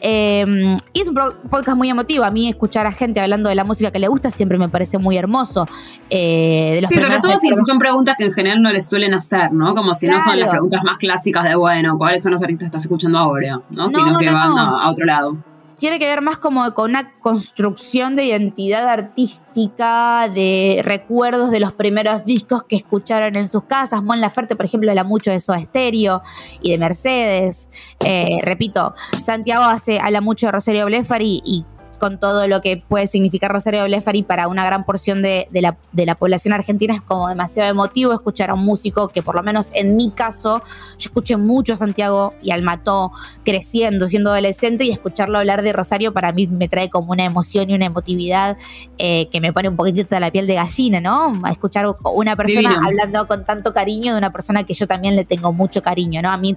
Em, 0.00 0.76
y 0.92 1.00
es 1.00 1.08
un 1.08 1.14
podcast 1.48 1.76
muy 1.76 1.88
emotivo. 1.88 2.24
A 2.24 2.30
mí 2.30 2.48
escuchar 2.48 2.86
a 2.86 2.92
gente 2.92 3.20
hablando 3.20 3.48
de 3.48 3.54
la 3.54 3.64
música 3.64 3.90
que 3.90 3.98
le 3.98 4.08
gusta 4.08 4.30
siempre 4.30 4.58
me 4.58 4.68
parece 4.68 4.98
muy 4.98 5.16
hermoso. 5.16 5.66
Eh, 6.10 6.72
de 6.74 6.82
los 6.82 6.88
sí, 6.88 6.96
sobre 6.96 7.20
todo 7.20 7.38
si 7.38 7.48
son 7.66 7.78
preguntas 7.78 8.16
que 8.18 8.26
en 8.26 8.32
general 8.32 8.62
no 8.62 8.72
les 8.72 8.86
suelen 8.86 9.14
hacer, 9.14 9.52
¿no? 9.52 9.74
Como 9.74 9.94
si 9.94 10.06
no 10.06 10.20
son 10.20 10.38
las 10.38 10.50
preguntas 10.50 10.82
más 10.84 10.98
clásicas 10.98 11.44
de, 11.44 11.54
bueno, 11.54 11.96
¿cuáles 11.98 12.22
son 12.22 12.32
los 12.32 12.42
artistas 12.42 12.60
que 12.60 12.66
estás 12.66 12.82
escuchando 12.84 13.18
ahora? 13.18 13.60
¿no? 13.70 13.88
Sino 13.88 14.18
que 14.18 14.30
van 14.30 14.56
a 14.58 14.90
otro 14.90 15.04
lado 15.04 15.53
tiene 15.78 15.98
que 15.98 16.06
ver 16.06 16.22
más 16.22 16.38
como 16.38 16.72
con 16.74 16.90
una 16.90 17.18
construcción 17.20 18.16
de 18.16 18.24
identidad 18.24 18.88
artística, 18.88 20.28
de 20.28 20.80
recuerdos 20.84 21.50
de 21.50 21.60
los 21.60 21.72
primeros 21.72 22.24
discos 22.24 22.62
que 22.64 22.76
escucharon 22.76 23.36
en 23.36 23.48
sus 23.48 23.64
casas. 23.64 24.02
Mon 24.02 24.20
Laferte, 24.20 24.56
por 24.56 24.66
ejemplo, 24.66 24.90
habla 24.90 25.04
mucho 25.04 25.30
de 25.30 25.40
Soda 25.40 25.60
Stereo 25.60 26.22
y 26.60 26.70
de 26.70 26.78
Mercedes. 26.78 27.70
Eh, 28.00 28.40
repito, 28.42 28.94
Santiago 29.20 29.64
hace, 29.64 29.98
habla 30.00 30.20
mucho 30.20 30.46
de 30.46 30.52
Rosario 30.52 30.86
Blefari 30.86 31.42
y 31.44 31.64
con 31.98 32.18
todo 32.18 32.46
lo 32.46 32.60
que 32.60 32.76
puede 32.76 33.06
significar 33.06 33.50
Rosario 33.50 33.84
Blefari 33.84 34.22
para 34.22 34.48
una 34.48 34.64
gran 34.64 34.84
porción 34.84 35.22
de, 35.22 35.46
de, 35.50 35.60
la, 35.62 35.76
de, 35.92 36.06
la, 36.06 36.14
población 36.14 36.54
argentina 36.54 36.94
es 36.94 37.02
como 37.02 37.28
demasiado 37.28 37.70
emotivo 37.70 38.12
escuchar 38.12 38.50
a 38.50 38.54
un 38.54 38.64
músico 38.64 39.08
que 39.08 39.22
por 39.22 39.34
lo 39.34 39.42
menos 39.42 39.70
en 39.74 39.96
mi 39.96 40.10
caso, 40.10 40.62
yo 40.98 41.08
escuché 41.08 41.36
mucho 41.36 41.74
a 41.74 41.76
Santiago 41.76 42.34
y 42.42 42.50
al 42.50 42.62
Mató 42.62 43.12
creciendo, 43.44 44.08
siendo 44.08 44.30
adolescente 44.30 44.84
y 44.84 44.90
escucharlo 44.90 45.38
hablar 45.38 45.62
de 45.62 45.72
Rosario 45.72 46.12
para 46.12 46.32
mí 46.32 46.46
me 46.46 46.68
trae 46.68 46.90
como 46.90 47.12
una 47.12 47.24
emoción 47.24 47.70
y 47.70 47.74
una 47.74 47.86
emotividad 47.86 48.56
eh, 48.98 49.28
que 49.30 49.40
me 49.40 49.52
pone 49.52 49.68
un 49.68 49.76
poquitito 49.76 50.18
la 50.18 50.30
piel 50.30 50.46
de 50.46 50.54
gallina, 50.54 51.00
¿no? 51.00 51.40
A 51.42 51.50
escuchar 51.50 51.86
una 52.04 52.36
persona 52.36 52.70
Divino. 52.70 52.86
hablando 52.86 53.26
con 53.26 53.44
tanto 53.44 53.72
cariño 53.72 54.12
de 54.12 54.18
una 54.18 54.32
persona 54.32 54.64
que 54.64 54.74
yo 54.74 54.86
también 54.86 55.16
le 55.16 55.24
tengo 55.24 55.52
mucho 55.52 55.82
cariño, 55.82 56.22
¿no? 56.22 56.30
A 56.30 56.36
mí 56.36 56.56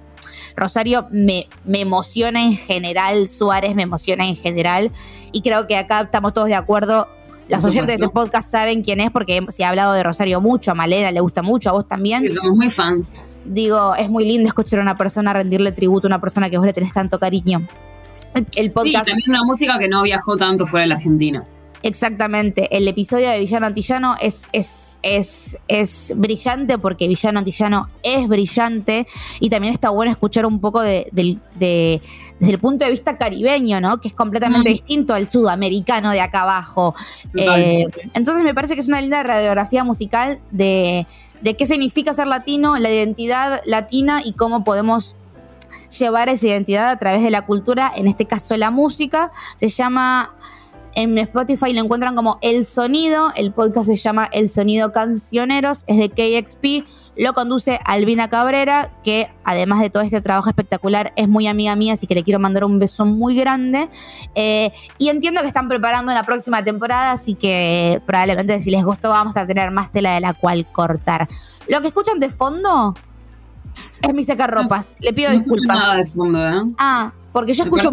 Rosario 0.56 1.06
me, 1.10 1.48
me 1.64 1.80
emociona 1.80 2.42
en 2.42 2.56
general, 2.56 3.28
Suárez 3.28 3.74
me 3.74 3.82
emociona 3.82 4.26
en 4.26 4.36
general 4.36 4.92
y 5.32 5.42
creo 5.42 5.66
que 5.66 5.76
acá 5.76 6.02
estamos 6.02 6.32
todos 6.32 6.48
de 6.48 6.54
acuerdo. 6.54 7.08
Los 7.48 7.64
oyentes 7.64 7.86
de 7.86 8.04
este 8.04 8.08
podcast 8.08 8.50
saben 8.50 8.82
quién 8.82 9.00
es 9.00 9.10
porque 9.10 9.44
se 9.48 9.64
ha 9.64 9.70
hablado 9.70 9.94
de 9.94 10.02
Rosario 10.02 10.40
mucho, 10.40 10.70
a 10.70 10.74
Malena 10.74 11.10
le 11.10 11.20
gusta 11.20 11.40
mucho, 11.42 11.70
a 11.70 11.72
vos 11.72 11.88
también. 11.88 12.22
Sí, 12.22 12.34
somos 12.34 12.56
muy 12.56 12.70
fans. 12.70 13.20
Digo, 13.46 13.94
es 13.94 14.10
muy 14.10 14.26
lindo 14.26 14.48
escuchar 14.48 14.80
a 14.80 14.82
una 14.82 14.98
persona 14.98 15.32
rendirle 15.32 15.72
tributo 15.72 16.06
a 16.06 16.08
una 16.08 16.20
persona 16.20 16.50
que 16.50 16.58
vos 16.58 16.66
le 16.66 16.74
tenés 16.74 16.92
tanto 16.92 17.18
cariño. 17.18 17.66
El 18.54 18.70
podcast. 18.70 19.06
Sí, 19.06 19.10
también 19.10 19.30
una 19.30 19.44
música 19.44 19.78
que 19.78 19.88
no 19.88 20.02
viajó 20.02 20.36
tanto 20.36 20.66
fuera 20.66 20.82
de 20.82 20.88
la 20.88 20.94
Argentina. 20.96 21.44
Exactamente, 21.82 22.76
el 22.76 22.88
episodio 22.88 23.30
de 23.30 23.38
Villano 23.38 23.66
Antillano 23.66 24.16
es, 24.20 24.48
es, 24.52 24.98
es, 25.02 25.58
es, 25.68 26.12
brillante 26.16 26.76
porque 26.76 27.06
Villano 27.06 27.38
Antillano 27.38 27.88
es 28.02 28.26
brillante 28.26 29.06
y 29.38 29.48
también 29.48 29.74
está 29.74 29.90
bueno 29.90 30.10
escuchar 30.10 30.44
un 30.44 30.60
poco 30.60 30.80
de, 30.80 31.08
de, 31.12 31.38
de 31.56 32.02
desde 32.40 32.52
el 32.52 32.58
punto 32.58 32.84
de 32.84 32.90
vista 32.90 33.16
caribeño, 33.16 33.80
¿no? 33.80 34.00
Que 34.00 34.08
es 34.08 34.14
completamente 34.14 34.70
mm. 34.70 34.72
distinto 34.72 35.14
al 35.14 35.30
sudamericano 35.30 36.10
de 36.10 36.20
acá 36.20 36.42
abajo. 36.42 36.94
Eh, 37.36 37.86
entonces 38.14 38.42
me 38.42 38.54
parece 38.54 38.74
que 38.74 38.80
es 38.80 38.88
una 38.88 39.00
linda 39.00 39.22
radiografía 39.22 39.84
musical 39.84 40.40
de, 40.50 41.06
de 41.42 41.56
qué 41.56 41.66
significa 41.66 42.12
ser 42.12 42.26
latino, 42.26 42.76
la 42.78 42.90
identidad 42.90 43.60
latina 43.66 44.20
y 44.24 44.32
cómo 44.32 44.64
podemos 44.64 45.14
llevar 45.96 46.28
esa 46.28 46.46
identidad 46.48 46.90
a 46.90 46.98
través 46.98 47.22
de 47.22 47.30
la 47.30 47.46
cultura, 47.46 47.92
en 47.94 48.08
este 48.08 48.26
caso 48.26 48.56
la 48.56 48.70
música. 48.70 49.30
Se 49.56 49.68
llama 49.68 50.34
en 50.98 51.16
Spotify 51.16 51.72
lo 51.72 51.82
encuentran 51.82 52.16
como 52.16 52.40
El 52.42 52.64
Sonido. 52.64 53.30
El 53.36 53.52
podcast 53.52 53.86
se 53.86 53.94
llama 53.94 54.28
El 54.32 54.48
Sonido 54.48 54.90
Cancioneros. 54.90 55.84
Es 55.86 55.96
de 55.96 56.08
KXP. 56.08 56.88
Lo 57.16 57.34
conduce 57.34 57.78
Albina 57.84 58.28
Cabrera, 58.28 58.90
que 59.04 59.30
además 59.44 59.80
de 59.80 59.90
todo 59.90 60.02
este 60.02 60.20
trabajo 60.20 60.48
espectacular, 60.48 61.12
es 61.14 61.28
muy 61.28 61.46
amiga 61.46 61.76
mía, 61.76 61.92
así 61.92 62.08
que 62.08 62.16
le 62.16 62.24
quiero 62.24 62.40
mandar 62.40 62.64
un 62.64 62.80
beso 62.80 63.06
muy 63.06 63.36
grande. 63.36 63.88
Eh, 64.34 64.72
y 64.98 65.08
entiendo 65.08 65.40
que 65.40 65.46
están 65.46 65.68
preparando 65.68 66.12
la 66.12 66.24
próxima 66.24 66.64
temporada, 66.64 67.12
así 67.12 67.34
que 67.34 68.02
probablemente 68.04 68.58
si 68.60 68.72
les 68.72 68.84
gustó 68.84 69.10
vamos 69.10 69.36
a 69.36 69.46
tener 69.46 69.70
más 69.70 69.92
tela 69.92 70.14
de 70.14 70.20
la 70.20 70.34
cual 70.34 70.66
cortar. 70.72 71.28
Lo 71.68 71.80
que 71.80 71.88
escuchan 71.88 72.18
de 72.18 72.28
fondo 72.28 72.96
es 74.02 74.14
mi 74.14 74.24
secarropas. 74.24 74.96
Le 74.98 75.12
pido 75.12 75.30
no 75.30 75.38
disculpas. 75.38 75.76
Nada 75.76 75.96
de 75.96 76.06
fondo, 76.06 76.48
¿eh? 76.48 76.74
Ah, 76.76 77.12
porque 77.32 77.54
yo 77.54 77.62
escucho... 77.62 77.92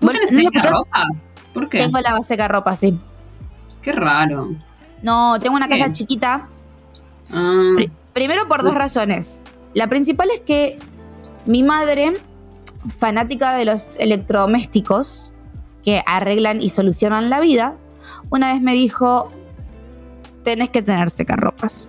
¿Vos 0.00 0.12
tenés 0.12 0.32
¿no 0.32 0.38
lo 0.38 0.44
seca 0.44 0.58
escuchás? 0.60 0.78
ropas? 0.78 1.24
¿Por 1.54 1.68
qué? 1.68 1.78
Tengo 1.78 2.00
la 2.00 2.12
base 2.12 2.48
ropa, 2.48 2.74
sí. 2.76 2.98
Qué 3.82 3.92
raro. 3.92 4.50
No, 5.02 5.38
tengo 5.40 5.56
una 5.56 5.68
casa 5.68 5.90
chiquita. 5.92 6.48
Ah, 7.32 7.72
Pri- 7.76 7.90
Primero 8.12 8.48
por 8.48 8.62
dos 8.62 8.74
razones. 8.74 9.42
La 9.74 9.86
principal 9.86 10.28
es 10.34 10.40
que 10.40 10.78
mi 11.46 11.62
madre, 11.62 12.14
fanática 12.98 13.54
de 13.54 13.64
los 13.64 13.96
electrodomésticos 13.98 15.32
que 15.84 16.02
arreglan 16.06 16.60
y 16.60 16.70
solucionan 16.70 17.30
la 17.30 17.40
vida, 17.40 17.74
una 18.30 18.52
vez 18.52 18.60
me 18.62 18.74
dijo, 18.74 19.30
tenés 20.44 20.70
que 20.70 20.82
tener 20.82 21.08
secarropas. 21.10 21.88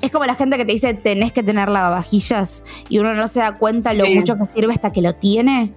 Es 0.00 0.10
como 0.10 0.24
la 0.26 0.34
gente 0.34 0.56
que 0.56 0.64
te 0.64 0.72
dice, 0.72 0.94
tenés 0.94 1.32
que 1.32 1.42
tener 1.42 1.68
lavavajillas 1.68 2.62
y 2.88 2.98
uno 2.98 3.14
no 3.14 3.26
se 3.28 3.40
da 3.40 3.54
cuenta 3.54 3.94
lo 3.94 4.04
Sí. 4.04 4.14
mucho 4.14 4.36
que 4.36 4.44
sirve 4.46 4.72
hasta 4.74 4.92
que 4.92 5.00
lo 5.02 5.14
tiene. 5.14 5.72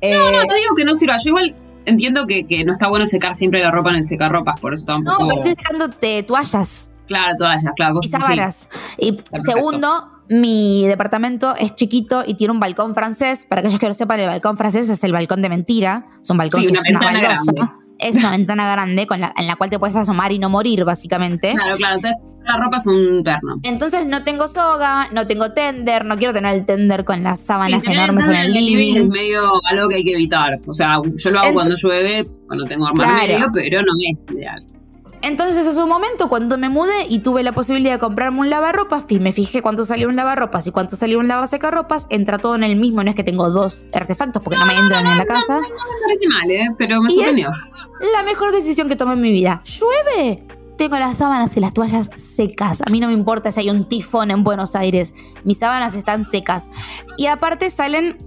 Eh, 0.00 0.14
no, 0.14 0.30
no, 0.30 0.44
no 0.44 0.54
digo 0.54 0.74
que 0.76 0.84
no 0.84 0.96
sirva. 0.96 1.16
Yo 1.18 1.28
igual 1.30 1.54
entiendo 1.86 2.26
que, 2.26 2.46
que 2.46 2.64
no 2.64 2.72
está 2.72 2.88
bueno 2.88 3.06
secar 3.06 3.36
siempre 3.36 3.60
la 3.62 3.70
ropa 3.70 3.90
en 3.90 3.96
el 3.96 4.04
secarropas, 4.04 4.58
por 4.60 4.74
eso 4.74 4.84
no, 4.86 4.94
tampoco. 4.96 5.28
pero 5.28 5.36
estoy 5.42 5.52
sacándote 5.54 6.22
toallas. 6.22 6.90
Claro, 7.06 7.34
toallas, 7.38 7.72
claro. 7.76 7.94
y 8.02 8.08
cosas 8.08 8.20
sábanas. 8.22 8.68
Y 8.98 9.18
segundo, 9.44 10.10
mi 10.30 10.86
departamento 10.86 11.54
es 11.56 11.74
chiquito 11.74 12.24
y 12.26 12.34
tiene 12.34 12.52
un 12.52 12.60
balcón 12.60 12.94
francés. 12.94 13.44
Para 13.46 13.60
aquellos 13.60 13.78
que 13.78 13.88
no 13.88 13.94
sepan, 13.94 14.20
el 14.20 14.26
balcón 14.28 14.56
francés 14.56 14.88
es 14.88 15.04
el 15.04 15.12
balcón 15.12 15.42
de 15.42 15.50
mentira. 15.50 16.06
Es 16.22 16.30
un 16.30 16.38
balcón 16.38 16.62
Sí, 16.62 16.66
que 16.68 16.72
una 16.72 16.80
es 16.82 16.90
una 16.96 17.00
baldosa. 17.00 17.52
grande. 17.52 17.83
Es 17.98 18.16
una 18.16 18.30
ventana 18.32 18.70
grande 18.70 19.06
con 19.06 19.20
la- 19.20 19.32
en 19.36 19.46
la 19.46 19.56
cual 19.56 19.70
te 19.70 19.78
puedes 19.78 19.96
asomar 19.96 20.32
y 20.32 20.38
no 20.38 20.48
morir, 20.50 20.84
básicamente. 20.84 21.52
Claro, 21.52 21.76
claro. 21.76 21.94
Entonces, 21.96 22.20
la 22.44 22.56
ropa 22.58 22.76
es 22.76 22.86
un 22.86 23.22
perno. 23.24 23.56
Entonces 23.62 24.06
no 24.06 24.22
tengo 24.24 24.48
soga, 24.48 25.08
no 25.12 25.26
tengo 25.26 25.52
tender, 25.52 26.04
no 26.04 26.16
quiero 26.18 26.34
tener 26.34 26.54
el 26.56 26.66
tender 26.66 27.04
con 27.04 27.22
las 27.22 27.40
sábanas 27.40 27.84
Sí, 27.84 27.92
enormes 27.92 28.28
en 28.28 28.34
el 28.36 28.52
living 28.52 28.96
es 28.96 29.08
medio 29.08 29.60
algo 29.70 29.88
que 29.88 29.94
hay 29.96 30.04
que 30.04 30.12
evitar. 30.12 30.60
O 30.66 30.74
sea, 30.74 30.98
yo 31.16 31.30
lo 31.30 31.38
hago 31.38 31.48
Ent- 31.50 31.54
cuando 31.54 31.76
llueve, 31.76 32.28
cuando 32.46 32.64
tengo 32.66 32.86
Claro. 32.88 33.10
armario, 33.12 33.46
pero 33.54 33.80
no 33.82 33.92
es 33.98 34.34
ideal. 34.34 34.66
Entonces, 35.22 35.66
en 35.66 35.74
su 35.74 35.86
momento, 35.86 36.28
cuando 36.28 36.58
me 36.58 36.68
mudé 36.68 37.06
y 37.08 37.20
tuve 37.20 37.42
la 37.42 37.52
posibilidad 37.52 37.94
de 37.94 37.98
comprarme 37.98 38.40
un 38.40 38.50
lavarropas, 38.50 39.04
fi- 39.08 39.20
me 39.20 39.32
fijé 39.32 39.62
cuánto 39.62 39.86
salía 39.86 40.06
un 40.06 40.16
lavarropas 40.16 40.66
y 40.66 40.70
cuánto 40.70 40.96
salía 40.96 41.16
un 41.16 41.28
lavasecarropas, 41.28 42.06
entra 42.10 42.36
todo 42.36 42.56
en 42.56 42.62
el 42.62 42.76
mismo, 42.76 43.02
no 43.02 43.08
es 43.08 43.16
que 43.16 43.24
tengo 43.24 43.48
dos 43.48 43.86
artefactos 43.94 44.42
porque 44.42 44.58
no 44.58 44.66
me 44.66 44.76
entran 44.76 45.06
en 45.06 45.16
la 45.16 45.24
casa. 45.24 45.60
Me 45.60 45.68
parece 46.02 46.28
mal, 46.28 46.50
¿eh? 46.50 46.66
Pero 46.76 47.00
me 47.00 47.08
Y 47.10 47.20
es- 47.20 47.24
sorprendió. 47.40 47.52
La 48.12 48.22
mejor 48.22 48.52
decisión 48.52 48.88
que 48.88 48.96
tomé 48.96 49.14
en 49.14 49.20
mi 49.20 49.30
vida. 49.30 49.62
¿Llueve? 49.64 50.46
Tengo 50.76 50.98
las 50.98 51.18
sábanas 51.18 51.56
y 51.56 51.60
las 51.60 51.72
toallas 51.72 52.10
secas. 52.16 52.82
A 52.84 52.90
mí 52.90 52.98
no 53.00 53.06
me 53.06 53.12
importa 53.14 53.50
si 53.52 53.60
hay 53.60 53.70
un 53.70 53.86
tifón 53.88 54.30
en 54.32 54.42
Buenos 54.42 54.74
Aires. 54.74 55.14
Mis 55.44 55.58
sábanas 55.58 55.94
están 55.94 56.24
secas. 56.24 56.70
Y 57.16 57.26
aparte 57.26 57.70
salen 57.70 58.18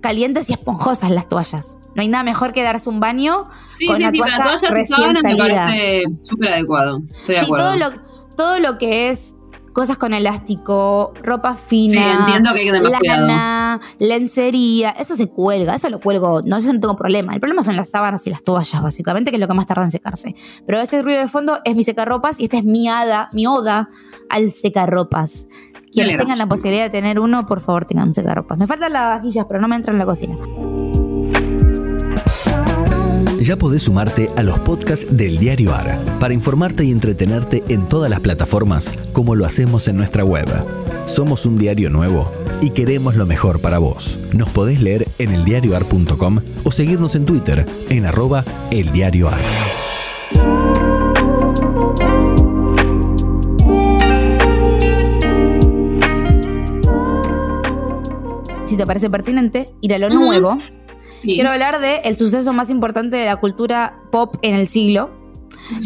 calientes 0.00 0.50
y 0.50 0.54
esponjosas 0.54 1.10
las 1.12 1.28
toallas. 1.28 1.78
No 1.94 2.02
hay 2.02 2.08
nada 2.08 2.24
mejor 2.24 2.52
que 2.52 2.62
darse 2.64 2.88
un 2.88 2.98
baño 2.98 3.46
Sí, 3.78 3.86
con 3.86 3.96
sí, 3.96 4.02
la 4.02 4.10
sí, 4.10 4.18
toalla 4.18 4.70
recién 4.70 4.98
sábanas 4.98 5.22
me 5.22 5.36
salida. 5.36 5.66
parece 5.66 6.02
súper 6.28 6.52
adecuado. 6.52 6.92
Estoy 7.12 7.34
de 7.36 7.40
Sí, 7.40 7.46
acuerdo. 7.46 7.64
todo 7.66 7.76
lo, 7.76 7.90
todo 8.36 8.58
lo 8.60 8.78
que 8.78 9.10
es 9.10 9.36
cosas 9.74 9.98
con 9.98 10.14
elástico, 10.14 11.12
ropa 11.22 11.56
fina, 11.56 12.00
Sí, 12.00 12.18
entiendo 12.20 12.54
que 12.54 12.60
hay 12.60 12.70
que 12.70 12.88
lana, 13.02 13.80
lencería, 13.98 14.90
eso 14.90 15.16
se 15.16 15.26
cuelga, 15.26 15.74
eso 15.74 15.90
lo 15.90 16.00
cuelgo, 16.00 16.40
no, 16.42 16.56
eso 16.56 16.72
no 16.72 16.80
tengo 16.80 16.96
problema. 16.96 17.34
El 17.34 17.40
problema 17.40 17.62
son 17.62 17.76
las 17.76 17.90
sábanas 17.90 18.26
y 18.26 18.30
las 18.30 18.44
toallas, 18.44 18.82
básicamente, 18.82 19.30
que 19.30 19.36
es 19.36 19.40
lo 19.40 19.48
que 19.48 19.54
más 19.54 19.66
tarda 19.66 19.82
en 19.82 19.90
secarse. 19.90 20.34
Pero 20.64 20.80
ese 20.80 21.02
ruido 21.02 21.20
de 21.20 21.28
fondo 21.28 21.58
es 21.64 21.76
mi 21.76 21.82
secarropas 21.82 22.40
y 22.40 22.44
esta 22.44 22.56
es 22.56 22.64
mi 22.64 22.88
hada, 22.88 23.28
mi 23.32 23.46
oda 23.46 23.90
al 24.30 24.52
secarropas. 24.52 25.48
Quienes 25.92 26.16
tengan 26.16 26.38
la 26.38 26.46
posibilidad 26.46 26.84
de 26.84 26.90
tener 26.90 27.20
uno, 27.20 27.44
por 27.44 27.60
favor, 27.60 27.84
tengan 27.84 28.08
un 28.08 28.14
secarropas. 28.14 28.56
Me 28.58 28.66
faltan 28.66 28.92
las 28.92 29.16
vajillas, 29.16 29.44
pero 29.46 29.60
no 29.60 29.68
me 29.68 29.76
entran 29.76 29.96
en 29.96 29.98
la 29.98 30.06
cocina. 30.06 30.36
Ya 33.44 33.58
podés 33.58 33.82
sumarte 33.82 34.30
a 34.36 34.42
los 34.42 34.58
podcasts 34.60 35.06
del 35.14 35.36
Diario 35.36 35.74
AR 35.74 36.02
para 36.18 36.32
informarte 36.32 36.82
y 36.82 36.90
entretenerte 36.90 37.62
en 37.68 37.86
todas 37.90 38.08
las 38.08 38.20
plataformas 38.20 38.90
como 39.12 39.34
lo 39.34 39.44
hacemos 39.44 39.86
en 39.86 39.98
nuestra 39.98 40.24
web. 40.24 40.46
Somos 41.04 41.44
un 41.44 41.58
diario 41.58 41.90
nuevo 41.90 42.32
y 42.62 42.70
queremos 42.70 43.16
lo 43.16 43.26
mejor 43.26 43.60
para 43.60 43.76
vos. 43.76 44.18
Nos 44.32 44.48
podés 44.48 44.80
leer 44.80 45.06
en 45.18 45.34
eldiarioar.com 45.34 46.40
o 46.64 46.70
seguirnos 46.70 47.16
en 47.16 47.26
Twitter 47.26 47.66
en 47.90 48.06
arroba 48.06 48.46
eldiarioar. 48.70 49.38
Si 58.64 58.78
te 58.78 58.86
parece 58.86 59.10
pertinente, 59.10 59.68
ir 59.82 59.92
a 59.92 59.98
lo 59.98 60.08
nuevo. 60.08 60.56
Sí. 61.24 61.34
Quiero 61.34 61.50
hablar 61.50 61.80
del 61.80 62.00
el 62.04 62.16
suceso 62.16 62.52
más 62.52 62.70
importante 62.70 63.16
de 63.16 63.26
la 63.26 63.36
cultura 63.36 63.98
pop 64.12 64.36
en 64.42 64.54
el 64.54 64.66
siglo. 64.66 65.10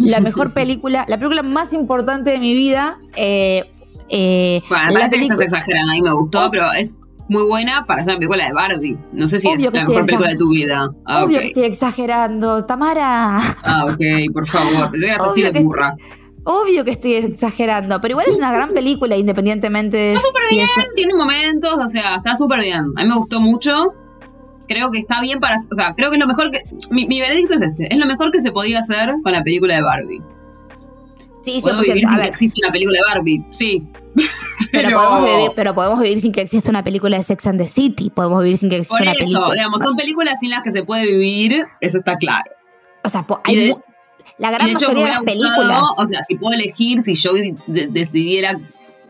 La 0.01 0.21
mejor 0.21 0.53
película, 0.55 1.05
la 1.09 1.17
película 1.19 1.43
más 1.43 1.73
importante 1.73 2.31
de 2.31 2.39
mi 2.41 2.53
vida. 2.55 2.99
eh, 3.17 3.71
eh, 4.11 4.63
Bueno, 4.69 4.85
me 4.87 4.93
la 4.95 4.99
parece 5.01 5.17
que 5.19 5.23
estás 5.25 5.41
exagerando. 5.41 5.93
A 5.93 5.95
mí 5.95 6.03
me 6.03 6.13
gustó, 6.13 6.47
Oh. 6.47 6.51
pero 6.51 6.73
es 6.73 6.97
muy 7.29 7.45
buena 7.45 7.85
para 7.87 8.01
hacer 8.01 8.13
una 8.15 8.19
película 8.19 8.47
de 8.47 8.53
Barbie. 8.53 8.99
No 9.13 9.29
sé 9.29 9.39
si 9.39 9.47
Obvio 9.49 9.69
es 9.69 9.75
la 9.75 9.81
mejor 9.85 10.05
película 10.07 10.29
de 10.31 10.37
tu 10.37 10.49
vida. 10.51 10.91
Ah, 11.07 11.25
Obvio 11.25 11.39
que 11.41 11.47
estoy 11.49 11.65
exagerando, 11.65 12.65
Tamara. 12.65 13.39
Ah, 13.65 13.85
ok, 13.85 14.33
por 14.33 14.47
favor. 14.49 14.91
Te 14.93 14.99
digas 14.99 15.21
así 15.21 15.43
de 15.43 15.51
burra. 15.63 15.95
Obvio 16.45 16.83
que 16.87 16.93
estoy 16.93 17.15
exagerando, 17.17 18.01
pero 18.01 18.13
igual 18.13 18.27
es 18.31 18.39
una 18.39 18.51
gran 18.51 18.73
película, 18.73 19.15
independientemente 19.17 19.97
de 19.99 20.15
Está 20.15 20.27
súper 20.27 20.43
si 20.49 20.55
bien, 20.55 20.67
es. 20.79 20.87
tiene 20.95 21.15
momentos, 21.15 21.75
o 21.85 21.89
sea, 21.89 22.17
está 22.17 22.35
súper 22.35 22.61
bien. 22.61 22.87
A 22.97 23.03
mí 23.03 23.09
me 23.09 23.17
gustó 23.17 23.39
mucho. 23.43 23.93
Creo 24.69 24.91
que 24.91 24.99
está 24.99 25.21
bien 25.21 25.41
para. 25.41 25.57
O 25.71 25.75
sea, 25.75 25.95
creo 25.95 26.11
que 26.11 26.17
es 26.17 26.21
lo 26.21 26.27
mejor 26.27 26.51
que. 26.51 26.63
Mi, 26.91 27.07
mi 27.07 27.21
veredicto 27.21 27.55
es 27.55 27.63
este: 27.63 27.93
es 27.93 27.99
lo 27.99 28.07
mejor 28.07 28.31
que 28.31 28.41
se 28.41 28.53
podía 28.53 28.79
hacer 28.81 29.13
con 29.23 29.33
la 29.33 29.43
película 29.43 29.75
de 29.75 29.83
Barbie. 29.83 30.23
Sí, 31.43 31.61
Puedo 31.63 31.81
100%. 31.83 31.87
vivir 31.95 32.07
sin 32.09 32.19
que 32.19 32.27
existe 32.27 32.61
una 32.63 32.73
película 32.73 32.99
de 32.99 33.15
Barbie, 33.15 33.45
sí. 33.51 33.87
Pero, 34.73 34.91
podemos 34.91 35.25
vivir, 35.25 35.51
pero 35.55 35.75
podemos 35.75 36.01
vivir 36.01 36.21
sin 36.21 36.33
que 36.33 36.41
exista 36.43 36.69
una 36.71 36.83
película 36.85 37.17
de 37.17 37.23
Sex 37.23 37.47
and 37.47 37.59
the 37.59 37.69
City. 37.69 38.11
Podemos 38.11 38.43
vivir 38.43 38.59
sin 38.59 38.69
que 38.69 38.77
exista 38.77 38.97
Por 38.99 39.03
una 39.03 39.13
eso, 39.13 39.21
película. 39.21 39.55
digamos, 39.55 39.83
son 39.83 39.97
películas 39.97 40.35
sin 40.41 40.51
las 40.51 40.63
que 40.63 40.73
se 40.73 40.83
puede 40.85 41.07
vivir, 41.07 41.63
eso 41.81 41.99
está 41.99 42.17
claro. 42.17 42.51
O 43.05 43.09
sea, 43.09 43.25
hay 43.45 43.57
de- 43.57 43.77
la 44.37 44.51
gran 44.51 44.67
de 44.67 44.73
hecho, 44.75 44.89
me 44.89 44.95
mayoría 44.95 45.05
de 45.07 45.11
las 45.13 45.23
películas. 45.23 45.57
gustado, 45.81 45.95
o 45.97 46.09
sea, 46.09 46.21
si 46.25 46.35
puedo 46.37 46.53
elegir, 46.55 47.03
si 47.03 47.15
yo 47.15 47.33
de- 47.33 47.87
decidiera, 47.87 48.59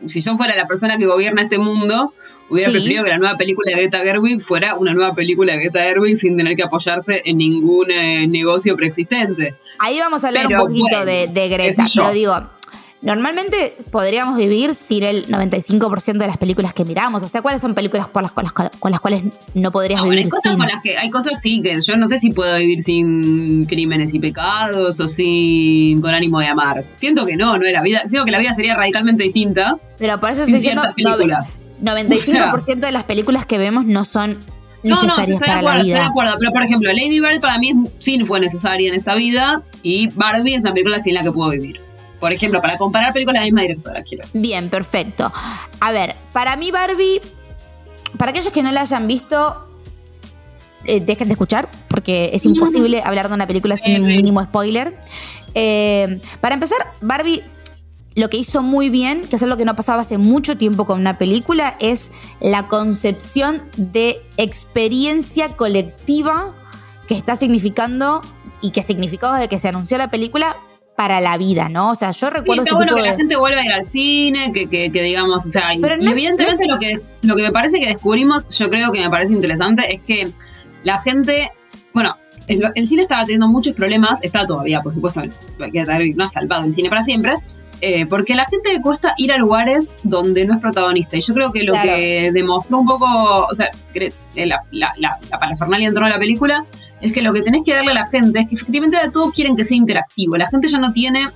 si 0.07 0.21
yo 0.21 0.37
fuera 0.37 0.55
la 0.55 0.67
persona 0.67 0.97
que 0.97 1.05
gobierna 1.07 1.41
este 1.41 1.57
mundo, 1.57 2.13
Hubiera 2.49 2.69
sí. 2.69 2.77
preferido 2.77 3.03
que 3.03 3.09
la 3.09 3.17
nueva 3.17 3.37
película 3.37 3.71
de 3.71 3.77
Greta 3.77 3.99
Gerwig 3.99 4.41
fuera 4.41 4.75
una 4.75 4.93
nueva 4.93 5.13
película 5.13 5.53
de 5.53 5.59
Greta 5.59 5.81
Gerwig 5.81 6.17
sin 6.17 6.37
tener 6.37 6.55
que 6.55 6.63
apoyarse 6.63 7.21
en 7.25 7.37
ningún 7.37 7.91
eh, 7.91 8.27
negocio 8.27 8.75
preexistente. 8.75 9.55
Ahí 9.77 9.99
vamos 9.99 10.23
a 10.23 10.29
hablar 10.29 10.47
un 10.47 10.57
poquito 10.57 11.05
de, 11.05 11.49
Greta, 11.49 11.85
pero 11.95 12.11
digo, 12.11 12.49
Normalmente 13.01 13.77
podríamos 13.91 14.37
vivir 14.37 14.73
sin 14.75 15.03
el 15.03 15.25
95% 15.27 16.17
de 16.17 16.27
las 16.27 16.37
películas 16.37 16.73
que 16.73 16.83
miramos. 16.83 17.23
O 17.23 17.29
sea, 17.29 17.41
¿cuáles 17.41 17.61
son 17.61 17.73
películas 17.73 18.09
por 18.09 18.23
las, 18.23 18.33
con, 18.33 18.43
las, 18.43 18.51
con 18.51 18.91
las 18.91 18.99
cuales 18.99 19.23
no 19.53 19.71
podrías 19.71 20.01
no, 20.01 20.09
vivir 20.09 20.25
hay 20.25 20.29
cosas? 20.29 20.57
Con 20.57 20.67
las 20.67 20.83
que, 20.83 20.97
hay 20.97 21.09
cosas 21.09 21.33
sí 21.41 21.61
que 21.61 21.79
yo 21.79 21.95
no 21.95 22.09
sé 22.09 22.19
si 22.19 22.31
puedo 22.31 22.57
vivir 22.57 22.83
sin 22.83 23.65
crímenes 23.67 24.13
y 24.13 24.19
pecados 24.19 24.99
o 24.99 25.07
sin 25.07 26.01
con 26.01 26.13
ánimo 26.13 26.41
de 26.41 26.47
amar. 26.47 26.85
Siento 26.97 27.25
que 27.25 27.37
no, 27.37 27.57
no 27.57 27.65
es 27.65 27.71
la 27.71 27.81
vida. 27.81 28.01
Siento 28.01 28.25
que 28.25 28.31
la 28.31 28.39
vida 28.39 28.53
sería 28.53 28.75
radicalmente 28.75 29.23
distinta. 29.23 29.77
Pero 29.97 30.19
por 30.19 30.31
eso 30.31 30.41
estoy 30.41 30.55
diciendo 30.55 30.81
95% 31.81 32.55
o 32.55 32.59
sea, 32.59 32.75
de 32.75 32.91
las 32.91 33.03
películas 33.03 33.45
que 33.45 33.57
vemos 33.57 33.85
no 33.85 34.05
son 34.05 34.45
no, 34.83 34.95
no, 35.01 35.09
estoy 35.09 35.25
de 35.25 35.35
acuerdo, 35.35 35.77
estoy 35.77 35.91
de 35.91 35.99
acuerdo. 35.99 36.35
Pero 36.39 36.51
por 36.51 36.63
ejemplo, 36.63 36.91
Lady 36.91 37.19
Bird 37.19 37.41
para 37.41 37.57
mí 37.57 37.73
sí 37.99 38.23
fue 38.23 38.39
necesaria 38.39 38.89
en 38.89 38.95
esta 38.95 39.15
vida 39.15 39.61
y 39.83 40.07
Barbie 40.07 40.55
es 40.55 40.63
una 40.63 40.71
película 40.71 40.99
sin 41.01 41.15
la 41.15 41.23
que 41.23 41.31
puedo 41.31 41.49
vivir. 41.49 41.81
Por 42.19 42.31
ejemplo, 42.31 42.61
para 42.61 42.77
comparar 42.77 43.13
películas 43.13 43.41
de 43.41 43.45
la 43.45 43.45
misma 43.45 43.61
directora, 43.61 44.03
quiero 44.03 44.23
decir. 44.23 44.41
Bien, 44.41 44.69
perfecto. 44.69 45.31
A 45.79 45.91
ver, 45.91 46.15
para 46.33 46.55
mí 46.55 46.71
Barbie, 46.71 47.21
para 48.17 48.31
aquellos 48.31 48.53
que 48.53 48.61
no 48.61 48.71
la 48.71 48.81
hayan 48.81 49.07
visto, 49.07 49.67
eh, 50.85 51.01
dejen 51.01 51.27
de 51.27 51.33
escuchar 51.33 51.69
porque 51.87 52.29
es 52.33 52.45
imposible 52.45 53.01
hablar 53.03 53.27
de 53.27 53.35
una 53.35 53.47
película 53.47 53.75
sin 53.75 53.91
eh, 53.91 53.95
el 53.97 54.03
eh. 54.11 54.15
mínimo 54.15 54.41
spoiler. 54.43 54.97
Eh, 55.53 56.21
para 56.39 56.55
empezar, 56.55 56.93
Barbie 57.01 57.43
lo 58.19 58.29
que 58.29 58.37
hizo 58.37 58.61
muy 58.61 58.89
bien, 58.89 59.27
que 59.27 59.35
es 59.37 59.43
algo 59.43 59.57
que 59.57 59.65
no 59.65 59.75
pasaba 59.75 60.01
hace 60.01 60.17
mucho 60.17 60.57
tiempo 60.57 60.85
con 60.85 60.99
una 60.99 61.17
película, 61.17 61.75
es 61.79 62.11
la 62.41 62.67
concepción 62.67 63.63
de 63.77 64.21
experiencia 64.37 65.55
colectiva 65.55 66.55
que 67.07 67.13
está 67.15 67.35
significando 67.35 68.21
y 68.61 68.71
que 68.71 68.83
significó 68.83 69.31
desde 69.33 69.47
que 69.47 69.57
se 69.59 69.67
anunció 69.69 69.97
la 69.97 70.09
película 70.09 70.57
para 70.95 71.21
la 71.21 71.37
vida, 71.37 71.69
¿no? 71.69 71.91
O 71.91 71.95
sea, 71.95 72.11
yo 72.11 72.27
Sí, 72.27 72.33
recuerdo 72.33 72.63
está 72.63 72.71
este 72.71 72.75
bueno 72.75 72.95
que 72.95 73.01
de- 73.01 73.09
la 73.09 73.15
gente 73.15 73.35
vuelva 73.37 73.61
a 73.61 73.65
ir 73.65 73.71
al 73.71 73.85
cine, 73.85 74.51
que, 74.53 74.67
que, 74.69 74.91
que 74.91 75.01
digamos, 75.01 75.45
o 75.45 75.49
sea, 75.49 75.69
Pero 75.81 75.95
y 76.01 76.07
evidentemente 76.07 76.67
no 76.67 76.73
lo, 76.75 76.79
que, 76.79 77.01
lo 77.21 77.35
que 77.37 77.43
me 77.43 77.51
parece 77.51 77.79
que 77.79 77.87
descubrimos, 77.87 78.49
yo 78.57 78.69
creo 78.69 78.91
que 78.91 78.99
me 78.99 79.09
parece 79.09 79.33
interesante, 79.33 79.95
es 79.95 80.01
que 80.01 80.33
la 80.83 81.01
gente, 81.01 81.49
bueno, 81.93 82.17
el, 82.47 82.61
el 82.75 82.87
cine 82.87 83.03
estaba 83.03 83.21
teniendo 83.21 83.47
muchos 83.47 83.73
problemas, 83.73 84.21
está 84.23 84.45
todavía, 84.45 84.81
por 84.81 84.93
supuesto, 84.93 85.21
no 85.25 86.23
ha 86.23 86.27
salvado 86.27 86.65
el 86.65 86.73
cine 86.73 86.89
para 86.89 87.01
siempre, 87.01 87.35
eh, 87.81 88.05
porque 88.05 88.33
a 88.33 88.35
la 88.37 88.45
gente 88.45 88.73
le 88.73 88.81
cuesta 88.81 89.13
ir 89.17 89.31
a 89.31 89.37
lugares 89.37 89.93
donde 90.03 90.45
no 90.45 90.55
es 90.55 90.61
protagonista. 90.61 91.17
Y 91.17 91.21
yo 91.21 91.33
creo 91.33 91.51
que 91.51 91.63
lo 91.63 91.73
Claro. 91.73 91.89
que 91.95 92.31
demostró 92.33 92.79
un 92.79 92.85
poco, 92.87 93.05
o 93.49 93.55
sea, 93.55 93.69
eh, 93.93 94.11
la, 94.45 94.61
la, 94.71 94.93
la, 94.97 95.17
la 95.29 95.39
parafernalia 95.39 95.87
dentro 95.87 96.05
de 96.05 96.11
la 96.11 96.19
película, 96.19 96.65
es 97.01 97.13
que 97.13 97.21
lo 97.21 97.31
que 97.33 97.41
tenés 97.41 97.63
que 97.65 97.73
darle 97.73 97.91
a 97.91 97.95
la 97.95 98.07
gente 98.07 98.41
es 98.41 98.49
que 98.49 98.55
efectivamente 98.55 98.97
a 98.97 99.09
todos 99.11 99.31
quieren 99.33 99.55
que 99.55 99.63
sea 99.63 99.77
interactivo. 99.77 100.35
La 100.37 100.49
gente 100.49 100.67
ya 100.67 100.77
no 100.79 100.91
tiene 100.93 101.29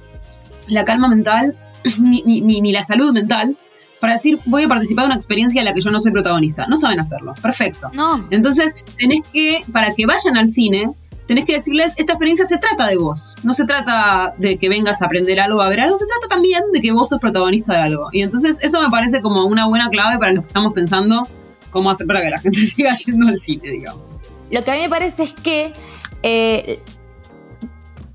la 0.68 0.84
calma 0.86 1.08
mental 1.08 1.56
ni, 2.00 2.22
ni, 2.24 2.42
ni- 2.42 2.62
ni 2.62 2.72
la 2.72 2.84
salud 2.84 3.14
mental 3.14 3.58
para 4.00 4.14
decir 4.14 4.38
voy 4.46 4.64
a 4.64 4.68
participar 4.68 5.04
de 5.06 5.08
una 5.08 5.16
experiencia 5.16 5.60
en 5.62 5.66
la 5.66 5.74
que 5.74 5.80
yo 5.80 5.90
no 5.90 6.02
soy 6.02 6.12
protagonista. 6.12 6.66
No 6.68 6.76
saben 6.76 7.00
hacerlo. 7.00 7.34
Perfecto. 7.42 7.90
No, 7.94 8.28
Entonces, 8.32 8.74
tenés 8.98 9.22
que, 9.32 9.62
para 9.72 9.94
que 9.96 10.06
vayan 10.06 10.36
al 10.38 10.50
cine, 10.50 10.90
tenés 11.28 11.46
que 11.46 11.54
decirles, 11.54 11.94
esta 11.96 12.14
experiencia 12.14 12.46
se 12.46 12.58
trata 12.58 12.88
de 12.88 12.98
vos. 12.98 13.34
No 13.44 13.54
se 13.54 13.66
trata 13.66 14.34
de 14.38 14.58
que 14.58 14.70
vengas 14.70 15.02
a 15.02 15.06
aprender 15.06 15.40
algo, 15.40 15.62
a 15.62 15.70
ver 15.70 15.80
algo, 15.80 15.98
se 15.98 16.06
trata 16.06 16.28
también 16.28 16.64
de 16.74 16.82
que 16.82 16.92
vos 16.92 17.10
sos 17.10 17.20
protagonista 17.20 17.74
de 17.74 17.80
algo. 17.80 18.10
Y 18.12 18.22
entonces 18.22 18.58
eso 18.62 18.82
me 18.82 18.90
parece 18.90 19.22
como 19.22 19.46
una 19.46 19.68
buena 19.68 19.90
clave 19.90 20.18
para 20.20 20.34
los 20.34 20.44
que 20.44 20.48
estamos 20.48 20.74
pensando 20.74 21.28
cómo 21.70 21.90
hacer 21.90 22.08
para 22.08 22.22
que 22.22 22.30
la 22.30 22.40
gente 22.40 22.60
siga 22.76 22.94
yendo 22.96 23.28
al 23.28 23.40
cine, 23.40 23.70
digamos. 23.70 24.04
Lo 24.52 24.64
que 24.64 24.72
a 24.72 24.76
mí 24.76 24.82
me 24.82 24.90
parece 24.90 25.24
es 25.24 25.34
que 25.34 25.74
eh, 26.22 26.80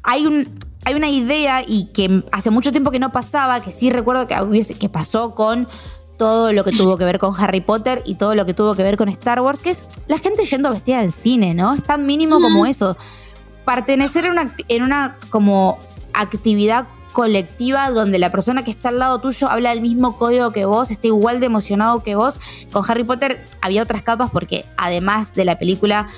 hay, 0.02 0.26
un, 0.26 0.48
hay 0.84 0.94
una 0.94 1.08
idea 1.08 1.62
y 1.66 1.86
que 1.92 2.22
hace 2.32 2.50
mucho 2.50 2.70
tiempo 2.70 2.90
que 2.90 2.98
no 3.00 3.10
pasaba, 3.10 3.60
que 3.62 3.70
sí 3.72 3.90
recuerdo 3.90 4.28
que, 4.28 4.36
que 4.78 4.88
pasó 4.88 5.34
con 5.34 5.66
todo 6.18 6.52
lo 6.52 6.64
que 6.64 6.72
tuvo 6.72 6.98
que 6.98 7.04
ver 7.04 7.18
con 7.18 7.34
Harry 7.40 7.60
Potter 7.60 8.02
y 8.04 8.16
todo 8.16 8.34
lo 8.34 8.44
que 8.44 8.52
tuvo 8.52 8.74
que 8.74 8.82
ver 8.82 8.96
con 8.96 9.08
Star 9.08 9.40
Wars, 9.40 9.62
que 9.62 9.70
es 9.70 9.86
la 10.06 10.18
gente 10.18 10.44
yendo 10.44 10.70
vestida 10.70 10.98
al 10.98 11.12
cine, 11.12 11.54
¿no? 11.54 11.74
Es 11.74 11.82
tan 11.82 12.04
mínimo 12.04 12.40
como 12.40 12.66
eso. 12.66 12.96
Pertenecer 13.64 14.26
en 14.26 14.32
una, 14.32 14.54
en 14.68 14.82
una 14.82 15.16
como 15.30 15.78
actividad 16.12 16.88
colectiva 17.12 17.90
donde 17.90 18.18
la 18.18 18.30
persona 18.30 18.64
que 18.64 18.70
está 18.70 18.90
al 18.90 18.98
lado 18.98 19.20
tuyo 19.20 19.48
habla 19.48 19.72
el 19.72 19.80
mismo 19.80 20.16
código 20.18 20.52
que 20.52 20.64
vos, 20.64 20.90
está 20.90 21.06
igual 21.06 21.40
de 21.40 21.46
emocionado 21.46 22.02
que 22.02 22.14
vos. 22.14 22.40
Con 22.72 22.84
Harry 22.88 23.04
Potter 23.04 23.44
había 23.60 23.82
otras 23.82 24.02
capas 24.02 24.30
porque 24.30 24.64
además 24.76 25.34
de 25.34 25.44
la 25.44 25.58
película 25.58 26.08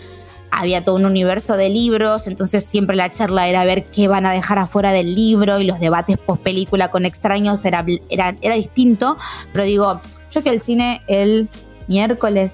había 0.50 0.84
todo 0.84 0.96
un 0.96 1.04
universo 1.04 1.56
de 1.56 1.68
libros, 1.68 2.26
entonces 2.26 2.64
siempre 2.64 2.96
la 2.96 3.12
charla 3.12 3.48
era 3.48 3.64
ver 3.64 3.86
qué 3.86 4.08
van 4.08 4.26
a 4.26 4.32
dejar 4.32 4.58
afuera 4.58 4.92
del 4.92 5.14
libro 5.14 5.58
y 5.60 5.64
los 5.64 5.80
debates 5.80 6.18
post 6.18 6.42
película 6.42 6.90
con 6.90 7.04
extraños 7.04 7.64
era, 7.64 7.84
era, 8.08 8.36
era 8.40 8.54
distinto, 8.56 9.16
pero 9.52 9.64
digo, 9.64 10.00
yo 10.30 10.42
fui 10.42 10.50
al 10.50 10.60
cine 10.60 11.02
el 11.06 11.48
miércoles 11.86 12.52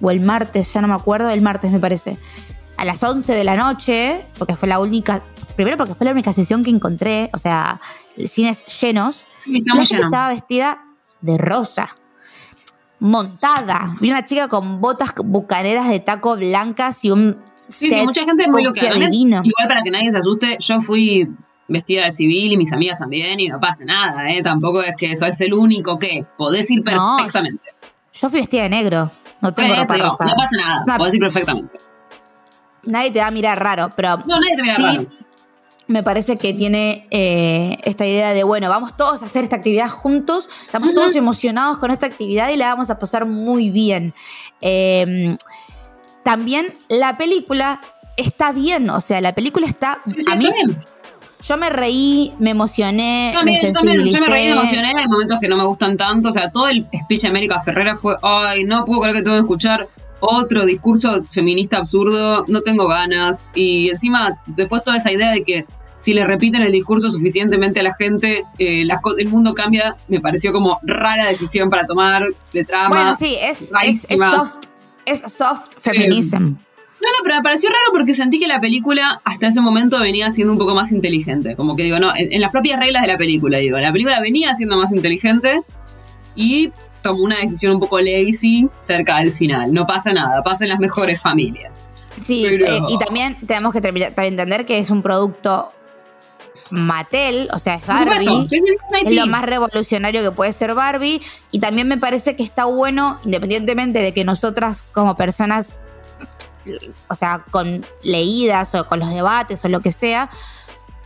o 0.00 0.10
el 0.10 0.20
martes, 0.20 0.72
ya 0.72 0.80
no 0.80 0.88
me 0.88 0.94
acuerdo, 0.94 1.30
el 1.30 1.42
martes 1.42 1.70
me 1.70 1.78
parece, 1.80 2.18
a 2.76 2.84
las 2.84 3.02
11 3.02 3.32
de 3.32 3.44
la 3.44 3.56
noche, 3.56 4.24
porque 4.38 4.56
fue 4.56 4.68
la 4.68 4.80
única, 4.80 5.22
primero 5.56 5.76
porque 5.76 5.94
fue 5.94 6.04
la 6.04 6.12
única 6.12 6.32
sesión 6.32 6.64
que 6.64 6.70
encontré, 6.70 7.30
o 7.32 7.38
sea, 7.38 7.80
cines 8.26 8.64
llenos, 8.80 9.24
Sí, 9.44 9.62
la 9.66 9.74
muy 9.74 9.86
gente 9.86 9.94
lleno. 10.02 10.08
estaba 10.08 10.28
vestida 10.28 10.82
de 11.20 11.38
rosa. 11.38 11.96
Montada. 13.02 13.96
Vi 14.00 14.10
una 14.10 14.24
chica 14.24 14.46
con 14.46 14.80
botas 14.80 15.12
bucaneras 15.24 15.88
de 15.88 15.98
taco 15.98 16.36
blancas 16.36 17.04
y 17.04 17.10
un 17.10 17.36
Sí, 17.68 17.88
set 17.88 17.98
sí, 17.98 18.04
mucha 18.04 18.24
gente 18.24 18.46
muy 18.48 18.62
loca. 18.62 18.80
Igual 18.84 19.42
para 19.68 19.82
que 19.82 19.90
nadie 19.90 20.12
se 20.12 20.18
asuste, 20.18 20.56
yo 20.60 20.80
fui 20.80 21.28
vestida 21.66 22.04
de 22.04 22.12
civil 22.12 22.52
y 22.52 22.56
mis 22.56 22.72
amigas 22.72 22.98
también 23.00 23.40
y 23.40 23.48
no 23.48 23.58
pasa 23.58 23.84
nada, 23.84 24.30
¿eh? 24.30 24.40
Tampoco 24.42 24.82
es 24.82 24.94
que 24.96 25.16
sos 25.16 25.40
el 25.40 25.52
único 25.52 25.98
que 25.98 26.24
podés 26.36 26.70
ir 26.70 26.84
No, 26.84 27.16
perfectamente. 27.16 27.62
Yo 28.12 28.30
fui 28.30 28.38
vestida 28.40 28.62
de 28.64 28.68
negro. 28.68 29.10
No 29.40 29.52
tengo 29.52 29.74
ropa 29.74 29.94
digo, 29.94 30.06
rosa. 30.10 30.24
no 30.24 30.34
pasa 30.36 30.56
nada, 30.56 30.98
podés 30.98 31.14
ir 31.14 31.20
perfectamente. 31.20 31.78
Nadie 32.84 33.10
te 33.10 33.18
va 33.18 33.26
a 33.26 33.30
mirar 33.32 33.60
raro, 33.60 33.90
pero 33.96 34.16
No, 34.18 34.38
nadie 34.38 34.54
te 34.56 34.62
mira 34.62 34.76
Sí. 34.76 34.82
raro. 34.84 35.06
Me 35.86 36.02
parece 36.02 36.36
que 36.36 36.54
tiene 36.54 37.06
eh, 37.10 37.76
esta 37.84 38.06
idea 38.06 38.32
de, 38.32 38.44
bueno, 38.44 38.68
vamos 38.68 38.96
todos 38.96 39.22
a 39.22 39.26
hacer 39.26 39.44
esta 39.44 39.56
actividad 39.56 39.88
juntos, 39.88 40.48
estamos 40.64 40.94
todos 40.94 41.14
emocionados 41.16 41.78
con 41.78 41.90
esta 41.90 42.06
actividad 42.06 42.50
y 42.50 42.56
la 42.56 42.68
vamos 42.68 42.90
a 42.90 42.98
pasar 42.98 43.26
muy 43.26 43.70
bien. 43.70 44.14
Eh, 44.60 45.36
también 46.22 46.74
la 46.88 47.18
película 47.18 47.80
está 48.16 48.52
bien, 48.52 48.88
o 48.90 49.00
sea, 49.00 49.20
la 49.20 49.34
película 49.34 49.66
está... 49.66 50.00
A 50.30 50.36
mí, 50.36 50.48
yo 51.42 51.56
me 51.56 51.70
reí, 51.70 52.32
me 52.38 52.50
emocioné, 52.50 53.32
También, 53.34 53.58
me 53.60 53.72
también, 53.72 54.04
yo 54.04 54.20
me 54.20 54.28
reí, 54.28 54.46
me 54.46 54.52
emocioné, 54.52 54.92
hay 54.96 55.08
momentos 55.08 55.38
que 55.40 55.48
no 55.48 55.56
me 55.56 55.64
gustan 55.64 55.96
tanto, 55.96 56.28
o 56.28 56.32
sea, 56.32 56.50
todo 56.52 56.68
el 56.68 56.86
speech 57.02 57.22
de 57.22 57.28
América 57.28 57.60
Ferrera 57.60 57.96
fue, 57.96 58.16
ay, 58.22 58.62
no 58.62 58.84
puedo 58.84 59.00
creer 59.00 59.16
que 59.16 59.22
tengo 59.22 59.36
que 59.36 59.40
escuchar 59.40 59.88
otro 60.22 60.64
discurso 60.64 61.24
feminista 61.30 61.78
absurdo, 61.78 62.44
no 62.46 62.60
tengo 62.62 62.86
ganas, 62.86 63.50
y 63.54 63.90
encima, 63.90 64.40
después 64.46 64.84
toda 64.84 64.96
esa 64.96 65.10
idea 65.10 65.32
de 65.32 65.42
que 65.42 65.66
si 65.98 66.14
le 66.14 66.24
repiten 66.24 66.62
el 66.62 66.72
discurso 66.72 67.10
suficientemente 67.10 67.80
a 67.80 67.82
la 67.82 67.94
gente, 67.94 68.44
eh, 68.58 68.84
las 68.84 69.00
el 69.18 69.28
mundo 69.28 69.52
cambia, 69.54 69.96
me 70.08 70.20
pareció 70.20 70.52
como 70.52 70.78
rara 70.82 71.28
decisión 71.28 71.70
para 71.70 71.86
tomar 71.86 72.24
de 72.52 72.64
trama. 72.64 72.88
Bueno, 72.88 73.14
sí, 73.14 73.36
es, 73.40 73.50
es, 73.50 73.62
es 73.62 73.72
rarísima. 73.72 74.34
soft, 74.34 74.56
es 75.06 75.20
soft 75.32 75.68
feminism. 75.80 76.36
No, 77.02 77.08
no, 77.08 77.24
pero 77.24 77.36
me 77.36 77.42
pareció 77.42 77.68
raro 77.68 77.86
porque 77.90 78.14
sentí 78.14 78.38
que 78.38 78.46
la 78.46 78.60
película 78.60 79.20
hasta 79.24 79.48
ese 79.48 79.60
momento 79.60 79.98
venía 80.00 80.30
siendo 80.30 80.52
un 80.52 80.58
poco 80.58 80.74
más 80.74 80.92
inteligente. 80.92 81.56
Como 81.56 81.74
que 81.74 81.82
digo, 81.82 81.98
no, 81.98 82.14
en, 82.14 82.32
en 82.32 82.40
las 82.40 82.52
propias 82.52 82.78
reglas 82.78 83.02
de 83.02 83.08
la 83.08 83.18
película, 83.18 83.58
digo, 83.58 83.78
la 83.78 83.92
película 83.92 84.20
venía 84.20 84.54
siendo 84.54 84.76
más 84.76 84.92
inteligente 84.92 85.62
y 86.36 86.70
tomó 87.02 87.24
una 87.24 87.36
decisión 87.38 87.74
un 87.74 87.80
poco 87.80 88.00
lazy 88.00 88.68
cerca 88.78 89.18
del 89.18 89.32
final. 89.32 89.72
No 89.72 89.86
pasa 89.86 90.12
nada, 90.12 90.42
pasa 90.42 90.64
en 90.64 90.70
las 90.70 90.78
mejores 90.78 91.20
familias. 91.20 91.84
Sí, 92.20 92.44
Pero- 92.48 92.66
eh, 92.66 92.80
y 92.88 92.98
también 92.98 93.36
tenemos 93.46 93.72
que 93.72 93.80
terminar- 93.80 94.14
también 94.14 94.34
entender 94.34 94.64
que 94.66 94.78
es 94.78 94.90
un 94.90 95.02
producto 95.02 95.72
Mattel, 96.70 97.48
o 97.52 97.58
sea, 97.58 97.74
es 97.74 97.86
Barbie. 97.86 98.48
es 99.04 99.16
lo 99.16 99.26
más 99.26 99.42
revolucionario 99.44 100.22
que 100.22 100.30
puede 100.30 100.52
ser 100.54 100.74
Barbie. 100.74 101.20
Y 101.50 101.58
también 101.60 101.86
me 101.88 101.98
parece 101.98 102.34
que 102.34 102.42
está 102.42 102.64
bueno, 102.64 103.18
independientemente 103.24 103.98
de 104.00 104.14
que 104.14 104.24
nosotras 104.24 104.82
como 104.92 105.14
personas, 105.16 105.82
o 107.08 107.14
sea, 107.14 107.44
con 107.50 107.84
leídas 108.02 108.74
o 108.74 108.86
con 108.86 109.00
los 109.00 109.10
debates 109.10 109.62
o 109.64 109.68
lo 109.68 109.80
que 109.80 109.92
sea, 109.92 110.30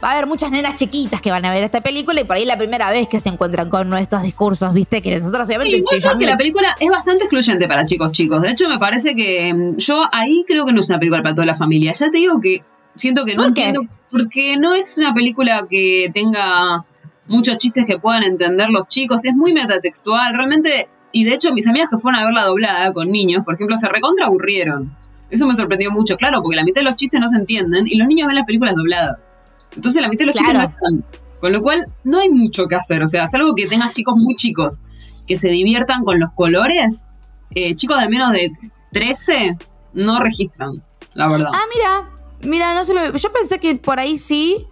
va 0.03 0.11
a 0.11 0.13
haber 0.13 0.27
muchas 0.27 0.51
nenas 0.51 0.77
chiquitas 0.77 1.21
que 1.21 1.31
van 1.31 1.45
a 1.45 1.53
ver 1.53 1.65
esta 1.65 1.81
película 1.81 2.21
y 2.21 2.25
por 2.25 2.37
ahí 2.37 2.43
es 2.43 2.49
la 2.49 2.59
primera 2.59 2.91
vez 2.91 3.09
que 3.09 3.19
se 3.21 3.29
encuentran 3.29 3.71
con 3.71 3.93
estos 3.95 4.23
discursos, 4.23 4.73
¿viste? 4.75 5.01
Que 5.01 5.19
nosotros 5.19 5.49
obviamente... 5.49 5.77
Sí, 5.77 5.85
igual 5.97 6.19
que 6.19 6.27
la 6.27 6.37
película 6.37 6.77
es 6.79 6.91
bastante 6.91 7.25
excluyente 7.25 7.67
para 7.67 7.87
chicos 7.87 8.13
chicos. 8.13 8.43
De 8.43 8.51
hecho, 8.51 8.69
me 8.69 8.79
parece 8.79 9.15
que 9.15 9.53
mm, 9.53 9.77
yo 9.79 10.05
ahí 10.13 10.45
creo 10.47 10.67
que 10.67 10.73
no 10.73 10.81
es 10.81 10.91
una 10.91 10.99
película 10.99 11.23
para 11.23 11.35
toda 11.35 11.47
la 11.47 11.55
familia. 11.55 11.93
Ya 11.93 12.11
te 12.11 12.19
digo 12.19 12.41
que 12.41 12.63
siento 12.95 13.25
que 13.25 13.35
no 13.35 13.45
¿Por 13.45 13.55
qué? 13.55 13.69
entiendo, 13.69 13.91
porque 14.11 14.57
no 14.57 14.75
es 14.75 14.97
una 14.99 15.15
película 15.15 15.67
que 15.69 16.11
tenga 16.13 16.85
muchos 17.27 17.59
chistes 17.59 17.87
que 17.87 17.99
puedan 17.99 18.23
entender 18.23 18.69
los 18.69 18.89
chicos. 18.89 19.21
Es 19.25 19.35
muy 19.35 19.53
metatextual, 19.53 20.35
realmente. 20.35 20.89
Y 21.13 21.25
de 21.25 21.35
hecho, 21.35 21.53
mis 21.53 21.67
amigas 21.67 21.89
que 21.89 21.97
fueron 21.97 22.21
a 22.21 22.25
verla 22.25 22.45
doblada 22.45 22.93
con 22.93 23.11
niños, 23.11 23.45
por 23.45 23.55
ejemplo, 23.55 23.79
se 23.79 23.89
recontra 23.89 24.27
aburrieron. 24.27 24.95
Eso 25.31 25.47
me 25.47 25.57
sorprendió 25.57 25.91
mucho, 25.91 26.17
claro, 26.17 26.43
porque 26.43 26.57
la 26.57 26.65
mitad 26.65 26.83
de 26.83 26.85
los 26.85 26.97
chistes 26.97 27.19
no 27.19 27.29
se 27.29 27.37
entienden 27.37 27.87
y 27.87 27.97
los 27.97 28.07
niños 28.07 28.29
ven 28.29 28.37
las 28.37 28.45
películas 28.45 28.77
dobladas. 28.77 29.33
Entonces 29.77 30.03
la 30.03 30.09
mitad 30.09 30.21
de 30.21 30.27
los 30.27 30.37
Claro. 30.37 30.61
chistes 30.61 30.77
no 30.81 30.89
están. 30.99 31.21
Con 31.41 31.53
lo 31.53 31.61
cual, 31.63 31.87
no 32.03 32.19
hay 32.19 32.29
mucho 32.31 32.67
que 32.67 32.75
hacer. 32.75 33.03
O 33.03 33.09
sea, 33.09 33.29
salvo 33.29 33.55
que 33.55 33.67
tengas 33.67 33.93
chicos 33.93 34.17
muy 34.17 34.35
chicos 34.37 34.83
que 35.29 35.37
se 35.37 35.49
diviertan 35.49 36.03
con 36.05 36.19
los 36.19 36.33
colores, 36.33 37.07
eh, 37.55 37.75
chicos 37.77 38.01
de 38.01 38.09
menos 38.09 38.33
de 38.33 38.51
13 38.93 39.57
no 39.93 40.19
registran, 40.21 40.83
la 41.15 41.29
verdad. 41.29 41.51
Ah, 41.53 41.63
mira, 41.75 42.11
mira, 42.51 42.75
no 42.75 42.85
se 42.85 42.95
me... 42.95 43.01
Yo 43.19 43.33
pensé 43.33 43.59
que 43.59 43.75
por 43.77 43.99
ahí 44.01 44.17
sí. 44.17 44.67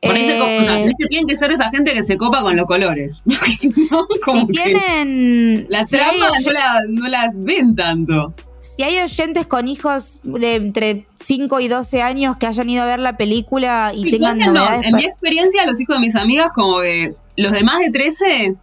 Por 0.00 0.14
ahí 0.14 0.26
se 0.26 0.38
co- 0.38 0.44
o 0.44 0.64
sea, 0.64 0.78
Eh, 0.80 0.84
es 0.86 0.92
que 0.98 1.06
tienen 1.06 1.26
que 1.28 1.36
ser 1.36 1.52
esa 1.52 1.70
gente 1.70 1.92
que 1.92 2.02
se 2.02 2.16
copa 2.16 2.42
con 2.42 2.56
los 2.56 2.66
colores. 2.66 3.22
Porque 3.24 3.50
si 3.56 3.68
no, 3.68 4.06
como 4.24 4.40
si 4.40 4.46
tienen... 4.48 5.66
la 5.68 5.84
trama 5.84 6.30
oy- 6.36 6.44
no 6.44 6.52
la, 6.52 6.80
no 6.88 7.08
la 7.08 7.30
ven 7.34 7.76
tanto. 7.76 8.34
Si 8.62 8.84
hay 8.84 8.98
oyentes 9.00 9.46
con 9.48 9.66
hijos 9.66 10.20
de 10.22 10.54
entre 10.54 11.06
5 11.16 11.58
y 11.58 11.66
12 11.66 12.00
años 12.00 12.36
que 12.36 12.46
hayan 12.46 12.70
ido 12.70 12.84
a 12.84 12.86
ver 12.86 13.00
la 13.00 13.16
película 13.16 13.90
y 13.92 14.04
Sí, 14.04 14.10
tengan 14.12 14.38
novedades. 14.38 14.86
en 14.86 14.94
mi 14.94 15.04
experiencia, 15.04 15.66
los 15.66 15.80
hijos 15.80 15.96
de 15.96 16.00
mis 16.00 16.14
amigas, 16.14 16.50
como 16.54 16.78
que 16.80 17.12
los 17.36 17.50
de 17.50 17.64
más 17.64 17.80
de 17.80 17.90
13, 17.90 18.54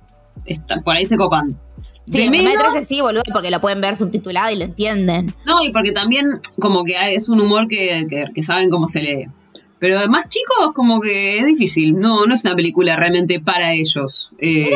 están, 0.46 0.84
por 0.84 0.96
ahí 0.96 1.06
se 1.06 1.18
copan. 1.18 1.50
Sí, 2.10 2.20
de 2.20 2.24
los 2.24 2.32
de 2.32 2.38
menos, 2.38 2.64
13 2.74 2.86
sí, 2.86 3.02
boludo, 3.02 3.24
porque 3.34 3.52
lo 3.52 3.60
pueden 3.60 3.82
ver 3.82 3.98
subtitulado 3.98 4.50
y 4.52 4.58
lo 4.58 4.64
entienden. 4.64 5.36
no, 5.46 5.62
y 5.64 5.72
porque 5.72 5.92
también 5.92 6.40
como 6.62 6.86
que 6.86 6.96
hay- 6.98 7.16
es 7.16 7.28
un 7.28 7.42
humor 7.42 7.68
que, 7.68 8.08
que- 8.10 8.26
que 8.34 8.42
saben 8.44 8.70
cómo 8.70 8.88
se 8.88 9.02
lee. 9.02 9.28
Pero 9.80 10.00
de 10.00 10.08
más 10.08 10.28
chicos, 10.30 10.72
como 10.74 11.02
que 11.02 11.40
es 11.40 11.46
difícil. 11.46 11.98
No, 12.00 12.26
no 12.26 12.36
es 12.36 12.44
una 12.46 12.56
película 12.56 12.96
realmente 12.96 13.40
para 13.42 13.74
ellos. 13.74 14.30
Eh, 14.40 14.72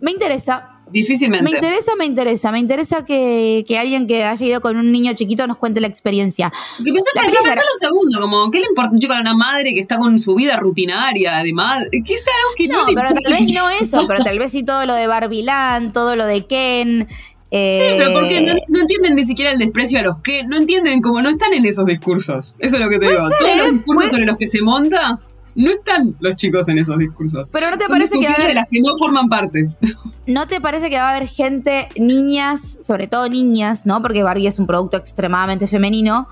Me 0.00 0.10
interesa. 0.10 0.72
Difícilmente. 0.90 1.44
Me 1.44 1.50
interesa, 1.56 1.92
me 1.96 2.04
interesa. 2.04 2.52
Me 2.52 2.58
interesa 2.58 3.04
que, 3.04 3.64
que 3.66 3.78
alguien 3.78 4.06
que 4.06 4.24
haya 4.24 4.46
ido 4.46 4.60
con 4.60 4.76
un 4.76 4.90
niño 4.92 5.12
chiquito 5.14 5.46
nos 5.46 5.56
cuente 5.56 5.80
la 5.80 5.86
experiencia. 5.88 6.52
La 6.84 7.22
pensalo 7.22 7.60
un 7.74 7.78
segundo, 7.78 8.20
como, 8.20 8.50
¿qué 8.50 8.60
le 8.60 8.66
importa 8.66 8.90
un 8.92 9.00
chico 9.00 9.12
a 9.12 9.20
una 9.20 9.34
madre 9.34 9.74
que 9.74 9.80
está 9.80 9.98
con 9.98 10.18
su 10.18 10.34
vida 10.34 10.56
rutinaria 10.56 11.38
de 11.42 11.52
madre? 11.52 11.88
¿Qué 12.04 12.14
es 12.14 12.24
algo 12.26 12.54
que 12.56 12.68
no, 12.68 12.84
pero 12.86 13.20
tal 13.20 13.32
vez 13.32 13.52
no 13.52 13.68
eso, 13.70 14.06
pero 14.06 14.22
tal 14.24 14.38
vez 14.38 14.50
sí 14.52 14.64
todo 14.64 14.86
lo 14.86 14.94
de 14.94 15.06
Barbilán, 15.06 15.92
todo 15.92 16.16
lo 16.16 16.26
de 16.26 16.46
Ken. 16.46 17.06
eh, 17.50 17.90
Sí, 17.92 17.98
pero 17.98 18.12
porque 18.12 18.40
no, 18.46 18.54
no 18.68 18.80
entienden 18.80 19.14
ni 19.14 19.24
siquiera 19.24 19.52
el 19.52 19.58
desprecio 19.58 19.98
a 20.00 20.02
los 20.02 20.18
que, 20.18 20.44
no 20.44 20.56
entienden 20.56 21.00
como 21.02 21.22
no 21.22 21.28
están 21.30 21.52
en 21.54 21.64
esos 21.66 21.86
discursos. 21.86 22.54
Eso 22.58 22.76
es 22.76 22.82
lo 22.82 22.88
que 22.88 22.98
te 22.98 23.08
digo. 23.08 23.28
ser, 23.28 23.38
Todos 23.38 23.56
los 23.56 23.66
¿eh? 23.66 23.72
discursos 23.72 23.94
Puede- 23.94 24.10
sobre 24.10 24.26
los 24.26 24.36
que 24.38 24.46
se 24.46 24.62
monta, 24.62 25.18
no 25.56 25.70
están 25.72 26.14
los 26.20 26.36
chicos 26.36 26.68
en 26.68 26.78
esos 26.78 26.96
discursos. 26.98 27.48
Pero 27.50 27.70
no 27.70 27.76
te 27.78 27.84
Son 27.86 27.92
parece 27.94 28.18
que 28.20 28.26
va 28.26 28.32
a 28.32 28.36
haber 28.36 28.48
de 28.48 28.54
las 28.54 28.68
que 28.68 28.80
no 28.80 28.96
forman 28.98 29.28
parte. 29.28 29.66
¿No 30.26 30.46
te 30.46 30.60
parece 30.60 30.88
que 30.90 30.96
va 30.96 31.10
a 31.10 31.16
haber 31.16 31.28
gente, 31.28 31.88
niñas, 31.98 32.78
sobre 32.82 33.06
todo 33.08 33.28
niñas, 33.28 33.86
¿no? 33.86 34.00
Porque 34.02 34.22
Barbie 34.22 34.46
es 34.46 34.58
un 34.58 34.66
producto 34.66 34.96
extremadamente 34.96 35.66
femenino, 35.66 36.28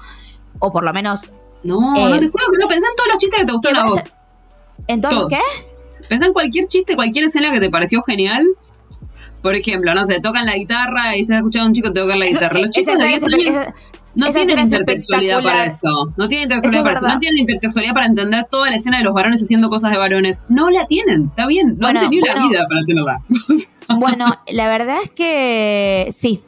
o 0.60 0.72
por 0.72 0.84
lo 0.84 0.92
menos. 0.92 1.32
No, 1.62 1.94
Eh, 1.96 2.08
no 2.10 2.18
te 2.18 2.28
juro 2.28 2.44
que 2.52 2.58
no. 2.60 2.68
Pensá 2.68 2.86
en 2.88 2.96
todos 2.96 3.08
los 3.08 3.18
chistes 3.18 3.40
que 3.40 3.46
te 3.46 3.52
gustaron 3.52 3.78
a 3.78 3.84
vos. 3.86 4.00
Entonces, 4.86 5.18
Todos. 5.18 5.30
¿qué? 5.30 6.06
Pensá 6.08 6.26
en 6.26 6.32
cualquier 6.34 6.66
chiste, 6.66 6.94
cualquier 6.94 7.24
escena 7.24 7.50
que 7.50 7.60
te 7.60 7.70
pareció 7.70 8.02
genial. 8.02 8.46
Por 9.40 9.54
ejemplo, 9.54 9.94
no 9.94 10.04
sé, 10.04 10.20
tocan 10.20 10.44
la 10.46 10.56
guitarra 10.56 11.16
y 11.16 11.22
estás 11.22 11.38
escuchando 11.38 11.66
a 11.66 11.68
un 11.68 11.74
chico 11.74 11.92
tocar 11.92 12.16
la 12.18 12.26
guitarra. 12.26 12.52
Los 12.58 12.62
esa 12.62 12.70
chistes 12.72 12.98
de 12.98 13.14
escena 13.14 13.36
10 13.36 13.48
es- 13.50 13.56
años 13.56 13.66
esa- 13.68 13.74
no 14.14 14.26
esa 14.26 14.38
tienen 14.44 14.58
es 14.58 14.64
intertextualidad 14.66 15.42
para 15.42 15.64
eso. 15.64 16.12
No 16.16 16.28
tienen 16.28 16.44
intertextualidad 16.44 16.78
es 16.78 16.82
para 17.00 17.06
eso. 17.08 17.14
No 17.14 17.20
tienen 17.20 17.38
intertextualidad 17.40 17.94
para 17.94 18.06
entender 18.06 18.46
toda 18.50 18.70
la 18.70 18.76
escena 18.76 18.98
de 18.98 19.04
los 19.04 19.12
varones 19.14 19.42
haciendo 19.42 19.68
cosas 19.68 19.90
de 19.92 19.98
varones. 19.98 20.42
No 20.48 20.70
la 20.70 20.86
tienen, 20.86 21.26
está 21.30 21.46
bien. 21.46 21.70
No 21.78 21.86
Bueno, 21.86 22.00
han 22.00 22.10
tenido 22.10 22.26
bueno. 22.26 22.40
la 22.42 22.48
vida 22.48 22.66
para 22.68 22.84
tenerla. 22.84 23.22
Bueno, 23.98 24.26
la 24.50 24.68
verdad 24.68 24.96
es 25.04 25.10
que 25.10 26.08
sí. 26.16 26.40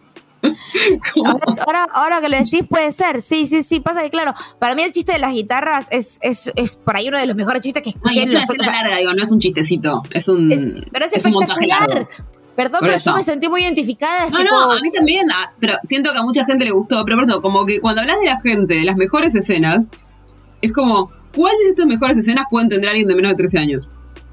Ahora, 1.24 1.40
ahora, 1.66 1.86
ahora 1.92 2.20
que 2.20 2.28
lo 2.28 2.36
decís, 2.38 2.62
puede 2.68 2.92
ser. 2.92 3.20
Sí, 3.20 3.46
sí, 3.46 3.62
sí. 3.62 3.80
Pasa 3.80 4.02
que, 4.02 4.10
claro, 4.10 4.32
para 4.58 4.74
mí 4.74 4.82
el 4.82 4.92
chiste 4.92 5.12
de 5.12 5.18
las 5.18 5.32
guitarras 5.32 5.86
es, 5.90 6.18
es, 6.22 6.50
es 6.56 6.76
por 6.76 6.96
ahí 6.96 7.08
uno 7.08 7.18
de 7.18 7.26
los 7.26 7.36
mejores 7.36 7.60
chistes 7.62 7.82
que 7.82 7.90
No, 7.90 7.96
escuché 8.10 8.22
en 8.22 8.28
es 8.28 8.34
una 8.34 8.42
escena 8.44 8.82
larga, 8.82 8.96
digo, 8.96 9.12
no 9.12 9.22
es 9.22 9.30
un 9.30 9.38
chistecito. 9.40 10.02
Es 10.10 10.28
un, 10.28 10.50
es- 10.50 10.72
pero 10.92 11.04
es, 11.04 11.24
un 11.24 11.32
montaje 11.32 11.66
largo. 11.66 12.08
Perdón, 12.56 12.80
Por 12.80 12.88
pero 12.88 12.96
eso. 12.96 13.10
yo 13.10 13.16
me 13.16 13.22
sentí 13.22 13.48
muy 13.48 13.62
identificada. 13.62 14.30
No, 14.30 14.38
tipo, 14.38 14.50
no, 14.50 14.72
a 14.72 14.80
mí 14.80 14.90
también, 14.90 15.30
ah, 15.30 15.52
pero 15.60 15.74
siento 15.84 16.10
que 16.12 16.18
a 16.18 16.22
mucha 16.22 16.44
gente 16.46 16.64
le 16.64 16.70
gustó. 16.70 17.04
Pero 17.04 17.18
por 17.18 17.24
eso, 17.24 17.42
como 17.42 17.66
que 17.66 17.80
cuando 17.80 18.00
hablas 18.00 18.18
de 18.18 18.26
la 18.26 18.40
gente, 18.40 18.74
de 18.74 18.84
las 18.84 18.96
mejores 18.96 19.34
escenas, 19.34 19.90
es 20.62 20.72
como, 20.72 21.10
¿cuál 21.34 21.54
de 21.62 21.70
estas 21.70 21.86
mejores 21.86 22.16
escenas 22.16 22.46
puede 22.50 22.64
entender 22.64 22.88
alguien 22.88 23.08
de 23.08 23.14
menos 23.14 23.32
de 23.32 23.36
13 23.36 23.58
años? 23.58 23.88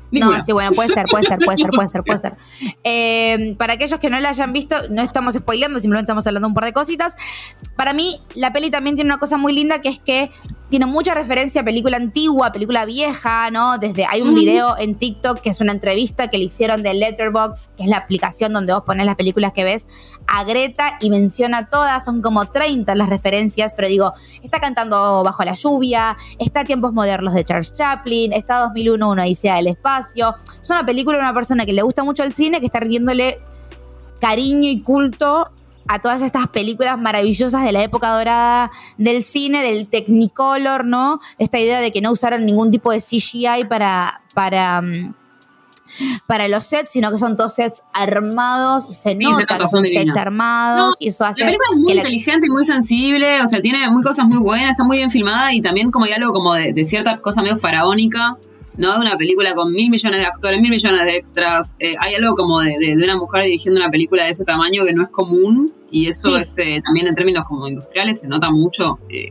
Ninguna. 0.09 0.37
No, 0.37 0.45
sí, 0.45 0.51
bueno, 0.53 0.71
puede 0.71 0.89
ser, 0.89 1.05
puede 1.09 1.25
ser, 1.25 1.39
puede 1.39 1.57
ser, 1.57 1.69
puede 1.71 1.87
ser, 1.89 2.03
puede 2.03 2.19
ser. 2.19 2.33
Eh, 2.85 3.55
para 3.57 3.73
aquellos 3.73 3.99
que 3.99 4.09
no 4.09 4.19
la 4.19 4.29
hayan 4.29 4.53
visto, 4.53 4.75
no 4.89 5.01
estamos 5.01 5.33
spoileando, 5.33 5.79
simplemente 5.79 6.05
estamos 6.05 6.27
hablando 6.27 6.47
un 6.47 6.53
par 6.53 6.65
de 6.65 6.73
cositas. 6.73 7.15
Para 7.75 7.93
mí, 7.93 8.21
la 8.35 8.53
peli 8.53 8.69
también 8.69 8.95
tiene 8.95 9.09
una 9.09 9.19
cosa 9.19 9.37
muy 9.37 9.53
linda 9.53 9.81
que 9.81 9.89
es 9.89 9.99
que 9.99 10.31
tiene 10.73 10.87
mucha 10.87 11.13
referencia 11.13 11.61
a 11.61 11.63
película 11.63 11.97
antigua, 11.97 12.51
película 12.51 12.83
vieja, 12.83 13.51
¿no? 13.51 13.77
Desde 13.77 14.07
hay 14.09 14.23
un 14.23 14.33
video 14.33 14.75
en 14.75 14.95
TikTok 14.95 15.39
que 15.39 15.51
es 15.51 15.61
una 15.61 15.71
entrevista 15.71 16.29
que 16.31 16.39
le 16.39 16.45
hicieron 16.45 16.81
de 16.81 16.95
Letterboxd, 16.95 17.75
que 17.75 17.83
es 17.83 17.89
la 17.89 17.97
aplicación 17.97 18.53
donde 18.53 18.73
vos 18.73 18.81
pones 18.81 19.05
las 19.05 19.15
películas 19.15 19.53
que 19.53 19.63
ves, 19.63 19.87
a 20.25 20.43
Greta 20.45 20.97
y 20.99 21.11
menciona 21.11 21.69
todas, 21.69 22.03
son 22.03 22.23
como 22.23 22.47
30 22.47 22.95
las 22.95 23.07
referencias, 23.07 23.75
pero 23.75 23.87
digo, 23.87 24.13
está 24.41 24.59
cantando 24.59 25.23
Bajo 25.23 25.43
la 25.43 25.53
lluvia, 25.53 26.17
está 26.39 26.63
Tiempos 26.63 26.91
modernos 26.91 27.35
de 27.35 27.45
Charles 27.45 27.71
Chaplin, 27.75 28.33
está 28.33 28.57
2001, 28.61 29.11
una 29.11 29.25
odisea 29.25 29.57
del 29.57 29.67
espacio. 29.67 30.33
Es 30.59 30.71
una 30.71 30.83
película 30.83 31.17
de 31.19 31.21
una 31.21 31.35
persona 31.35 31.67
que 31.67 31.73
le 31.73 31.83
gusta 31.83 32.03
mucho 32.03 32.23
el 32.23 32.33
cine, 32.33 32.59
que 32.59 32.65
está 32.65 32.79
rindiéndole 32.79 33.37
cariño 34.19 34.67
y 34.71 34.81
culto 34.81 35.51
a 35.87 35.99
todas 35.99 36.21
estas 36.21 36.47
películas 36.47 36.99
maravillosas 36.99 37.63
de 37.63 37.71
la 37.71 37.83
época 37.83 38.09
dorada 38.09 38.71
del 38.97 39.23
cine, 39.23 39.61
del 39.61 39.87
Technicolor, 39.87 40.85
¿no? 40.85 41.19
Esta 41.37 41.59
idea 41.59 41.79
de 41.79 41.91
que 41.91 42.01
no 42.01 42.11
usaron 42.11 42.45
ningún 42.45 42.71
tipo 42.71 42.91
de 42.91 42.99
CGI 42.99 43.65
para, 43.69 44.21
para, 44.33 44.81
mm, 44.81 45.13
para 46.25 46.47
los 46.47 46.65
sets, 46.65 46.93
sino 46.93 47.11
que 47.11 47.17
son 47.17 47.35
todos 47.37 47.53
sets 47.53 47.83
armados 47.93 48.85
y 48.89 48.93
se 48.93 49.01
se 49.11 49.15
nota 49.15 49.57
que 49.57 49.67
son 49.67 49.85
sets 49.85 50.17
armados 50.17 50.89
No, 50.91 50.95
y 50.99 51.09
eso 51.09 51.25
hace 51.25 51.41
La 51.41 51.47
película 51.47 51.67
es 51.73 51.77
muy 51.79 51.87
que 51.87 51.93
la- 51.95 52.01
inteligente 52.01 52.47
y 52.47 52.49
muy 52.49 52.65
sensible, 52.65 53.41
o 53.41 53.47
sea, 53.47 53.61
tiene 53.61 53.87
muy 53.89 54.01
cosas 54.01 54.25
muy 54.25 54.39
buenas, 54.39 54.71
está 54.71 54.83
muy 54.83 54.97
bien 54.97 55.11
filmada 55.11 55.53
y 55.53 55.61
también 55.61 55.91
como 55.91 56.05
algo 56.05 56.33
como 56.33 56.53
de, 56.53 56.73
de 56.73 56.85
cierta 56.85 57.19
cosa 57.21 57.41
medio 57.41 57.57
faraónica, 57.57 58.37
¿no? 58.77 58.93
De 58.93 58.99
una 58.99 59.15
película 59.17 59.53
con 59.55 59.71
mil 59.71 59.89
millones 59.89 60.19
de 60.19 60.25
actores, 60.25 60.59
mil 60.59 60.69
millones 60.71 61.03
de 61.05 61.15
extras. 61.15 61.75
eh, 61.79 61.95
hay 61.99 62.15
algo 62.15 62.35
como 62.35 62.59
de, 62.61 62.75
de- 62.79 62.95
de 62.95 63.03
una 63.03 63.17
mujer 63.17 63.43
dirigiendo 63.43 63.79
una 63.81 63.89
película 63.89 64.23
de 64.23 64.31
ese 64.31 64.43
tamaño 64.45 64.83
que 64.85 64.93
no 64.93 65.03
es 65.03 65.09
común 65.09 65.73
y 65.91 66.07
eso 66.07 66.29
Sí. 66.29 66.41
es 66.41 66.57
eh, 66.57 66.81
también 66.83 67.07
en 67.07 67.15
términos 67.15 67.43
como 67.47 67.67
industriales 67.67 68.19
se 68.21 68.27
nota 68.27 68.49
mucho. 68.51 68.99
eh, 69.09 69.29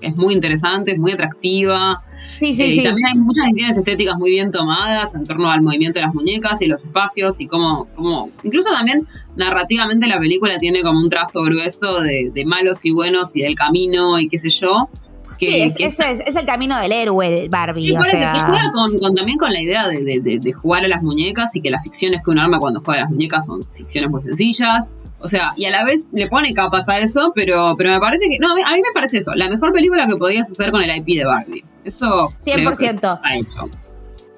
es 0.00 0.16
muy 0.16 0.32
interesante, 0.32 0.92
es 0.92 0.98
muy 0.98 1.12
atractiva. 1.12 2.02
Sí, 2.34 2.54
sí, 2.54 2.72
sí. 2.72 2.80
Y 2.80 2.84
también 2.84 3.06
hay 3.08 3.18
muchas 3.18 3.44
decisiones 3.48 3.76
estéticas 3.76 4.16
muy 4.16 4.30
bien 4.30 4.50
tomadas 4.50 5.14
en 5.14 5.26
torno 5.26 5.50
al 5.50 5.60
movimiento 5.60 5.98
de 5.98 6.06
las 6.06 6.14
muñecas 6.14 6.62
y 6.62 6.66
los 6.68 6.84
espacios 6.86 7.38
y 7.38 7.46
cómo, 7.46 7.84
cómo 7.94 8.30
incluso 8.42 8.70
también 8.70 9.06
narrativamente 9.36 10.06
la 10.06 10.18
película 10.18 10.58
tiene 10.58 10.80
como 10.82 11.00
un 11.00 11.10
trazo 11.10 11.42
grueso 11.42 12.00
de, 12.00 12.30
de 12.32 12.44
malos 12.46 12.84
y 12.86 12.92
buenos 12.92 13.36
y 13.36 13.42
del 13.42 13.54
camino 13.54 14.18
y 14.18 14.26
qué 14.28 14.38
sé 14.38 14.48
yo. 14.48 14.88
Que, 15.40 15.46
Sí, 15.50 15.60
es, 15.62 15.76
que 15.76 15.84
es- 15.86 15.98
es- 16.00 16.20
es 16.28 16.36
el 16.36 16.44
camino 16.44 16.78
del 16.78 16.92
héroe, 16.92 17.48
Barbie. 17.50 17.88
Sí, 17.88 17.96
o 17.96 18.02
eso, 18.02 18.10
sea, 18.10 18.32
que 18.34 18.40
juega 18.40 18.70
con, 18.72 18.98
con- 18.98 19.14
también 19.14 19.38
con 19.38 19.50
la 19.52 19.60
idea 19.60 19.88
de, 19.88 20.04
de- 20.04 20.20
de- 20.20 20.38
de 20.38 20.52
jugar 20.52 20.84
a 20.84 20.88
las 20.88 21.02
muñecas 21.02 21.56
y 21.56 21.62
que 21.62 21.70
las 21.70 21.82
ficciones 21.82 22.20
que 22.22 22.30
uno 22.30 22.42
arma 22.42 22.58
cuando 22.60 22.80
juega 22.84 23.00
a 23.00 23.04
las 23.04 23.10
muñecas 23.10 23.46
son 23.46 23.66
ficciones 23.72 24.10
muy 24.10 24.20
sencillas. 24.22 24.86
O 25.22 25.28
sea, 25.28 25.52
y 25.56 25.64
a 25.64 25.70
la 25.70 25.82
vez 25.84 26.06
le 26.12 26.28
pone 26.28 26.52
capas 26.54 26.88
a 26.88 26.98
eso, 26.98 27.32
pero, 27.34 27.74
pero 27.76 27.90
me 27.90 28.00
parece 28.00 28.28
que. 28.28 28.38
No, 28.38 28.52
a 28.52 28.54
mí, 28.54 28.62
a 28.62 28.72
mí 28.72 28.80
me 28.82 28.92
parece 28.94 29.18
eso. 29.18 29.32
La 29.34 29.48
mejor 29.48 29.72
película 29.72 30.06
que 30.06 30.16
podías 30.16 30.50
hacer 30.50 30.70
con 30.70 30.82
el 30.82 30.94
IP 30.96 31.16
de 31.18 31.24
Barbie. 31.24 31.64
Eso. 31.84 32.32
creo 32.44 32.70
que 32.72 32.76
100%. 32.86 32.94
está 32.94 33.20
hecho. 33.34 33.70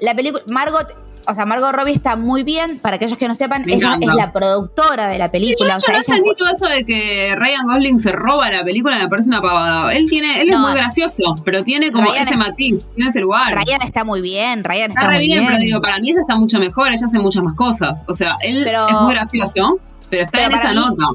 la 0.00 0.14
película, 0.14 0.42
Margot, 0.46 0.86
o 1.26 1.34
sea, 1.34 1.46
Margot 1.46 1.72
Robbie 1.72 1.92
está 1.92 2.16
muy 2.16 2.42
bien. 2.42 2.78
Para 2.78 2.96
aquellos 2.96 3.16
que 3.18 3.28
no 3.28 3.34
sepan, 3.34 3.64
Me 3.64 3.74
ella 3.74 3.88
encanta. 3.88 4.10
es 4.10 4.14
la 4.16 4.32
productora 4.32 5.06
de 5.08 5.18
la 5.18 5.30
película. 5.30 5.76
o 5.76 5.78
Yo 5.78 5.80
sea, 5.80 5.94
no 5.94 6.00
ella 6.00 6.06
entendí 6.14 6.28
fue- 6.30 6.34
todo 6.36 6.48
eso 6.52 6.66
de 6.66 6.84
que 6.84 7.34
Ryan 7.36 7.66
Gosling 7.66 7.98
se 7.98 8.12
roba 8.12 8.50
la 8.50 8.64
película, 8.64 8.98
me 8.98 9.08
parece 9.08 9.28
una 9.28 9.40
pavada. 9.40 9.92
Él 9.94 10.06
tiene, 10.08 10.40
él 10.42 10.50
es 10.50 10.56
No. 10.56 10.62
muy 10.68 10.72
gracioso, 10.74 11.36
pero 11.44 11.62
tiene 11.64 11.90
como 11.92 12.10
Ryan 12.10 12.22
ese 12.24 12.32
es- 12.32 12.38
matiz, 12.38 12.90
tiene 12.94 13.10
ese 13.10 13.20
lugar. 13.20 13.54
Ryan 13.54 13.82
está 13.82 14.04
muy 14.04 14.20
bien, 14.20 14.64
Ryan 14.64 14.90
está, 14.90 15.00
Está 15.02 15.10
re 15.12 15.16
muy 15.18 15.26
bien, 15.26 15.38
bien. 15.40 15.50
pero 15.52 15.62
digo, 15.62 15.80
para 15.80 15.98
mí 15.98 16.10
ella 16.10 16.20
está 16.20 16.36
mucho 16.36 16.58
mejor, 16.58 16.88
ella 16.92 17.06
hace 17.06 17.18
muchas 17.18 17.42
más 17.42 17.54
cosas. 17.56 18.04
O 18.08 18.14
sea, 18.14 18.36
él 18.42 18.62
Pero- 18.64 18.88
es 18.88 18.94
muy 19.00 19.14
gracioso, 19.14 19.78
pero 20.10 20.22
está 20.24 20.38
pero 20.38 20.46
en 20.50 20.58
esa 20.58 20.68
mí- 20.70 20.76
nota. 20.76 21.06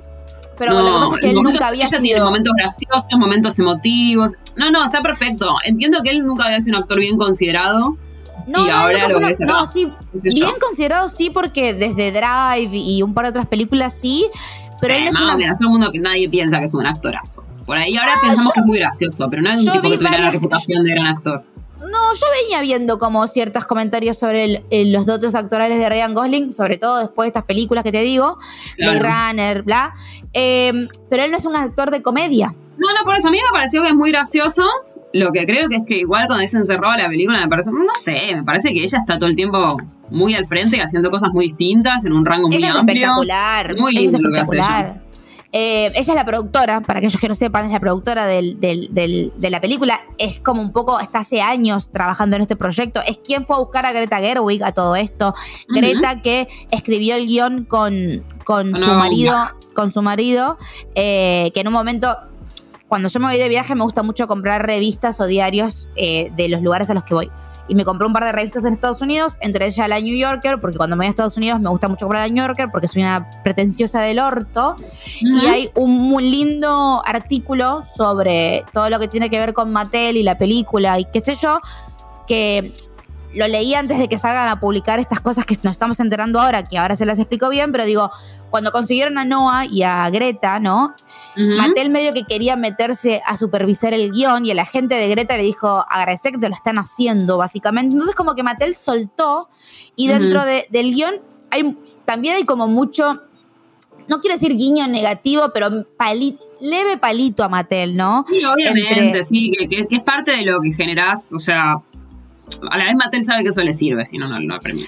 Pero 0.59 0.73
lo 0.73 0.83
que 0.85 0.91
pasa 0.99 1.15
es 1.17 1.21
que 1.21 1.29
él 1.29 1.35
nunca 1.35 1.67
había 1.67 1.81
ella 1.85 1.89
sido. 1.89 2.01
tiene 2.01 2.19
momentos 2.21 2.53
graciosos, 2.57 3.19
momentos 3.19 3.59
emotivos. 3.59 4.33
No, 4.55 4.71
no, 4.71 4.85
está 4.85 5.01
perfecto. 5.03 5.53
Entiendo 5.65 5.99
que 6.03 6.09
él 6.09 6.25
nunca 6.25 6.45
había 6.45 6.59
sido 6.61 6.77
un 6.77 6.83
actor 6.83 6.97
bien 6.99 7.15
considerado. 7.15 7.95
No, 8.47 8.65
y 8.65 8.69
no, 8.69 8.75
ahora 8.77 9.07
lo 9.09 9.19
ves 9.19 9.39
no, 9.41 9.65
sí, 9.65 9.91
yo. 10.13 10.21
bien 10.21 10.51
considerado 10.59 11.07
sí, 11.09 11.29
porque 11.29 11.73
desde 11.73 12.11
Drive 12.11 12.69
y 12.75 13.01
un 13.03 13.13
par 13.13 13.25
de 13.25 13.29
otras 13.31 13.45
películas 13.47 13.93
sí, 13.93 14.25
pero 14.81 14.93
él 14.93 15.01
no 15.01 15.05
Eh, 15.07 15.09
es 15.09 15.19
una 15.19 15.33
todo 15.57 15.67
el 15.67 15.69
mundo 15.69 15.91
que 15.91 15.99
nadie 15.99 16.29
piensa 16.29 16.59
que 16.59 16.65
es 16.65 16.73
un 16.73 16.85
actorazo. 16.85 17.43
Por 17.65 17.77
ahí 17.77 17.97
ahora 17.97 18.13
pensamos 18.21 18.53
que 18.53 18.61
es 18.61 18.65
muy 18.65 18.79
gracioso, 18.79 19.27
pero 19.29 19.41
no 19.41 19.49
es 19.51 19.57
un 19.59 19.65
yo 19.65 19.71
tipo 19.73 19.83
que 19.89 19.95
tuviera 19.97 20.11
la 20.11 20.17
varias- 20.25 20.33
reputación 20.33 20.83
de 20.85 20.91
gran 20.91 21.07
actor. 21.07 21.43
No, 21.79 22.13
yo 22.13 22.25
venía 22.41 22.61
viendo 22.61 22.97
como 22.97 23.27
ciertos 23.27 23.65
comentarios 23.65 24.17
sobre 24.17 24.45
el- 24.45 24.63
el- 24.71 24.91
los 24.93 25.05
dotes 25.05 25.35
actorales 25.35 25.77
de 25.77 25.87
Ryan 25.89 26.13
Gosling, 26.15 26.53
sobre 26.53 26.77
todo 26.77 26.97
después 26.99 27.25
de 27.25 27.27
estas 27.27 27.43
películas 27.43 27.83
que 27.83 27.91
te 27.91 28.01
digo, 28.01 28.37
Claro. 28.77 28.99
Blade 28.99 29.13
Runner, 29.29 29.61
bla. 29.63 29.93
Eh, 30.33 30.87
pero 31.09 31.23
él 31.23 31.31
no 31.31 31.37
es 31.37 31.45
un 31.45 31.55
actor 31.55 31.91
de 31.91 32.01
comedia. 32.01 32.55
No, 32.77 32.87
no, 32.93 33.03
por 33.03 33.15
eso 33.17 33.27
a 33.27 33.31
mí 33.31 33.37
me 33.37 33.51
pareció 33.51 33.81
que 33.83 33.89
es 33.89 33.95
muy 33.95 34.11
gracioso. 34.11 34.63
Lo 35.13 35.31
que 35.31 35.45
creo 35.45 35.69
que 35.69 35.77
es 35.77 35.81
que 35.87 35.97
igual 35.99 36.27
cuando 36.27 36.45
se 36.47 36.57
encerró 36.57 36.89
a 36.89 36.97
la 36.97 37.07
película 37.07 37.39
me 37.39 37.47
parece, 37.47 37.71
no 37.71 37.85
sé, 38.01 38.35
me 38.35 38.43
parece 38.43 38.73
que 38.73 38.83
ella 38.83 38.97
está 38.99 39.17
todo 39.17 39.29
el 39.29 39.35
tiempo 39.35 39.77
muy 40.09 40.33
al 40.35 40.45
frente 40.45 40.81
haciendo 40.81 41.09
cosas 41.11 41.29
muy 41.33 41.47
distintas 41.47 42.05
en 42.05 42.13
un 42.13 42.25
rango 42.25 42.47
muy 42.47 42.57
ella 42.57 42.69
es 42.69 42.75
amplio. 42.75 42.95
espectacular. 42.95 43.75
Muy 43.77 43.93
es 43.95 44.01
lindo 44.01 44.19
lo 44.19 44.33
que 44.33 44.39
hace 44.39 44.55
espectacular. 44.55 45.01
Eh, 45.53 45.85
ella 45.95 45.99
es 45.99 46.07
la 46.13 46.25
productora, 46.25 46.81
para 46.81 46.99
aquellos 46.99 47.19
que 47.19 47.29
no 47.29 47.33
sepan, 47.35 47.65
es 47.65 47.71
la 47.71 47.79
productora 47.79 48.25
del- 48.25 48.59
del- 48.59 48.93
del- 48.93 49.31
de 49.37 49.49
la 49.49 49.61
película. 49.61 50.01
Es 50.17 50.41
como 50.41 50.61
un 50.61 50.73
poco, 50.73 50.99
está 50.99 51.19
hace 51.19 51.41
años 51.41 51.89
trabajando 51.89 52.35
en 52.35 52.41
este 52.41 52.57
proyecto. 52.57 52.99
Es 53.07 53.17
quien 53.17 53.45
fue 53.45 53.55
a 53.55 53.59
buscar 53.59 53.85
a 53.85 53.93
Greta 53.93 54.17
Gerwig 54.19 54.61
a 54.63 54.73
todo 54.73 54.97
esto. 54.97 55.33
Greta 55.69 56.21
que 56.21 56.49
escribió 56.69 57.15
el 57.15 57.27
guion 57.27 57.63
con, 57.63 58.25
con 58.43 58.75
su 58.75 58.91
marido, 58.93 59.33
con 59.73 59.91
su 59.93 60.01
marido, 60.01 60.57
eh, 60.95 61.49
que 61.53 61.61
en 61.61 61.67
un 61.67 61.73
momento, 61.73 62.15
cuando 62.87 63.09
yo 63.09 63.19
me 63.19 63.27
voy 63.27 63.37
de 63.37 63.49
viaje, 63.49 63.75
me 63.75 63.83
gusta 63.83 64.03
mucho 64.03 64.27
comprar 64.27 64.65
revistas 64.65 65.19
o 65.19 65.25
diarios 65.25 65.87
eh, 65.95 66.31
de 66.35 66.49
los 66.49 66.61
lugares 66.61 66.89
a 66.89 66.93
los 66.93 67.03
que 67.03 67.13
voy. 67.13 67.29
Y 67.69 67.75
me 67.75 67.83
compré 67.83 68.07
un 68.07 68.13
par 68.13 68.23
de 68.23 68.31
revistas 68.31 68.63
en 68.63 68.73
Estados 68.73 69.01
Unidos, 69.01 69.35
entre 69.41 69.67
ellas 69.67 69.89
la 69.89 69.99
New 69.99 70.17
Yorker, 70.17 70.61
porque 70.61 70.77
cuando 70.77 70.95
me 70.95 71.01
voy 71.01 71.07
a 71.07 71.09
Estados 71.09 71.35
Unidos 71.35 71.59
me 71.59 71.69
gusta 71.69 71.89
mucho 71.89 72.05
comprar 72.05 72.25
la 72.25 72.33
New 72.33 72.45
Yorker, 72.45 72.69
porque 72.71 72.87
soy 72.87 73.01
una 73.01 73.41
pretenciosa 73.43 73.99
del 74.01 74.19
orto. 74.19 74.77
Y 75.19 75.35
Ujú. 75.35 75.47
hay 75.49 75.69
un 75.75 75.91
muy 75.97 76.29
lindo 76.29 77.01
artículo 77.05 77.83
sobre 77.83 78.63
todo 78.71 78.89
lo 78.89 78.99
que 78.99 79.09
tiene 79.09 79.29
que 79.29 79.37
ver 79.37 79.53
con 79.53 79.73
Mattel 79.73 80.15
y 80.15 80.23
la 80.23 80.37
película 80.37 80.97
y 80.97 81.05
qué 81.11 81.19
sé 81.19 81.35
yo, 81.35 81.59
que 82.25 82.73
lo 83.37 83.47
leí 83.47 83.73
antes 83.75 83.97
de 83.99 84.07
que 84.09 84.17
salgan 84.17 84.47
a 84.49 84.59
publicar 84.59 84.99
estas 84.99 85.19
cosas 85.21 85.45
que 85.45 85.55
nos 85.63 85.71
estamos 85.71 85.99
enterando 85.99 86.39
ahora, 86.39 86.67
que 86.67 86.77
ahora 86.77 86.95
se 86.95 87.05
las 87.05 87.19
explico 87.19 87.49
bien, 87.49 87.71
pero 87.71 87.85
digo, 87.85 88.11
cuando 88.49 88.71
consiguieron 88.71 89.17
a 89.17 89.25
Noah 89.25 89.65
y 89.65 89.83
a 89.83 90.09
Greta, 90.09 90.59
¿no? 90.59 90.95
Ujú. 91.35 91.45
Mattel 91.57 91.89
medio 91.89 92.13
que 92.13 92.23
quería 92.23 92.55
meterse 92.55 93.21
a 93.25 93.37
supervisar 93.37 93.93
el 93.93 94.11
guion 94.11 94.45
y 94.45 94.51
a 94.51 94.55
la 94.55 94.65
gente 94.65 94.95
de 94.95 95.07
Greta 95.09 95.37
le 95.37 95.43
dijo, 95.43 95.85
agradece 95.89 96.31
que 96.31 96.37
te 96.37 96.49
lo 96.49 96.55
están 96.55 96.77
haciendo, 96.79 97.37
básicamente. 97.37 97.93
Entonces 97.93 98.15
como 98.15 98.35
que 98.35 98.43
Mattel 98.43 98.75
soltó 98.75 99.49
y 99.95 100.07
dentro 100.07 100.43
de- 100.45 100.67
del 100.69 100.93
guion 100.93 101.15
hay, 101.51 101.77
también 102.05 102.35
hay 102.37 102.43
como 102.45 102.67
mucho, 102.67 103.21
no 104.07 104.21
quiero 104.21 104.35
decir 104.35 104.55
guiño 104.55 104.87
negativo, 104.87 105.51
pero 105.53 105.85
pali- 105.97 106.37
leve 106.61 106.97
palito 106.97 107.43
a 107.43 107.49
Mattel, 107.49 107.95
¿no? 107.97 108.25
Sí, 108.29 108.41
obviamente, 108.45 108.99
entre- 108.99 109.23
sí, 109.23 109.51
que, 109.51 109.67
que- 109.67 109.85
que 109.87 109.95
es 109.97 110.01
parte 110.03 110.31
de 110.31 110.43
lo 110.43 110.61
que 110.61 110.71
generás, 110.73 111.33
o 111.33 111.39
sea, 111.39 111.81
a 112.69 112.77
la 112.77 112.85
vez 112.85 112.95
Mattel 112.95 113.23
sabe 113.23 113.43
que 113.43 113.49
eso 113.49 113.61
le 113.63 113.73
sirve, 113.73 114.05
si 114.05 114.17
no, 114.17 114.27
no 114.27 114.39
lo 114.39 114.59
premia. 114.59 114.87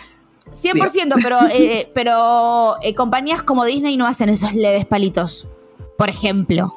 100%, 0.51 1.15
pero, 1.21 1.37
eh, 1.53 1.89
pero 1.93 2.75
eh, 2.81 2.95
compañías 2.95 3.43
como 3.43 3.65
Disney 3.65 3.97
no 3.97 4.05
hacen 4.07 4.29
esos 4.29 4.53
leves 4.53 4.85
palitos, 4.85 5.47
por 5.97 6.09
ejemplo. 6.09 6.75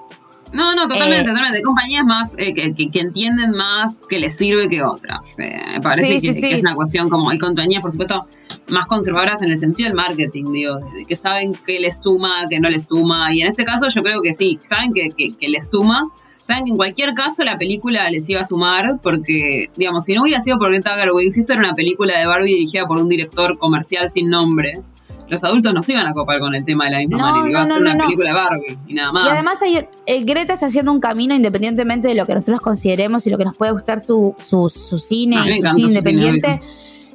No, 0.52 0.74
no, 0.74 0.82
totalmente, 0.86 1.22
Eh, 1.22 1.24
totalmente. 1.24 1.56
Hay 1.58 1.62
compañías 1.62 2.04
más 2.04 2.34
eh, 2.36 2.52
que, 2.52 2.74
que- 2.74 2.90
que 2.90 3.00
entienden 3.00 3.52
más 3.52 4.02
que 4.06 4.18
les 4.18 4.36
sirve 4.36 4.68
que 4.68 4.82
otras. 4.82 5.34
Eh, 5.38 5.58
parece 5.82 6.20
Sí, 6.20 6.26
que, 6.26 6.34
sí, 6.34 6.40
que 6.42 6.46
sí. 6.48 6.52
es 6.56 6.60
una 6.60 6.74
cuestión 6.74 7.08
como 7.08 7.30
hay 7.30 7.38
compañías, 7.38 7.80
por 7.80 7.90
supuesto, 7.90 8.26
más 8.68 8.86
conservadoras 8.86 9.40
en 9.40 9.48
el 9.50 9.56
sentido 9.56 9.88
del 9.88 9.96
marketing, 9.96 10.52
digo, 10.52 10.78
que 11.08 11.16
saben 11.16 11.58
qué 11.66 11.80
les 11.80 12.02
suma, 12.02 12.46
qué 12.50 12.60
no 12.60 12.68
les 12.68 12.86
suma. 12.88 13.32
Y 13.32 13.40
en 13.40 13.48
este 13.48 13.64
caso 13.64 13.88
yo 13.88 14.02
creo 14.02 14.20
que 14.20 14.34
sí, 14.34 14.58
saben 14.68 14.92
que, 14.92 15.10
que, 15.16 15.34
que 15.36 15.48
les 15.48 15.70
suma. 15.70 16.10
Saben 16.46 16.64
que 16.64 16.70
en 16.72 16.76
cualquier 16.76 17.14
caso 17.14 17.44
la 17.44 17.56
película 17.56 18.10
les 18.10 18.28
iba 18.28 18.40
a 18.40 18.44
sumar 18.44 18.98
porque, 19.02 19.70
digamos, 19.76 20.04
si 20.04 20.14
no 20.14 20.22
hubiera 20.22 20.40
sido 20.40 20.58
por 20.58 20.70
Greta 20.70 20.94
Gerwig, 20.94 21.32
si 21.32 21.42
era 21.42 21.56
una 21.58 21.74
película 21.74 22.18
de 22.18 22.26
Barbie 22.26 22.50
dirigida 22.54 22.86
por 22.86 22.98
un 22.98 23.08
director 23.08 23.56
comercial 23.58 24.10
sin 24.10 24.28
nombre, 24.28 24.80
los 25.28 25.44
adultos 25.44 25.72
no 25.72 25.82
se 25.82 25.92
iban 25.92 26.06
a 26.06 26.12
copar 26.12 26.40
con 26.40 26.54
el 26.54 26.64
tema 26.64 26.86
de 26.86 26.90
la 26.90 26.98
misma 26.98 27.16
No, 27.18 27.24
manera. 27.36 27.48
Iba 27.50 27.58
no, 27.60 27.64
a 27.64 27.66
ser 27.78 27.82
no, 27.84 27.90
una 27.94 28.04
película 28.04 28.28
de 28.30 28.34
Barbie 28.34 28.78
y 28.88 28.94
nada 28.94 29.12
más. 29.12 29.26
Y 29.26 29.30
además 29.30 29.62
hay- 29.62 29.86
eh, 30.06 30.24
Greta 30.24 30.52
está 30.54 30.66
haciendo 30.66 30.92
un 30.92 31.00
camino 31.00 31.34
independientemente 31.34 32.08
de 32.08 32.14
lo 32.16 32.26
que 32.26 32.34
nosotros 32.34 32.60
consideremos 32.60 33.26
y 33.26 33.30
lo 33.30 33.38
que 33.38 33.44
nos 33.44 33.56
puede 33.56 33.72
gustar 33.72 34.00
su, 34.00 34.34
su, 34.38 34.68
su 34.68 34.98
cine 34.98 35.36
y 35.36 35.38
su 35.38 35.44
encanta 35.54 35.56
cine 35.56 35.70
su 35.70 35.76
cine, 35.76 35.88
independiente. 35.88 36.60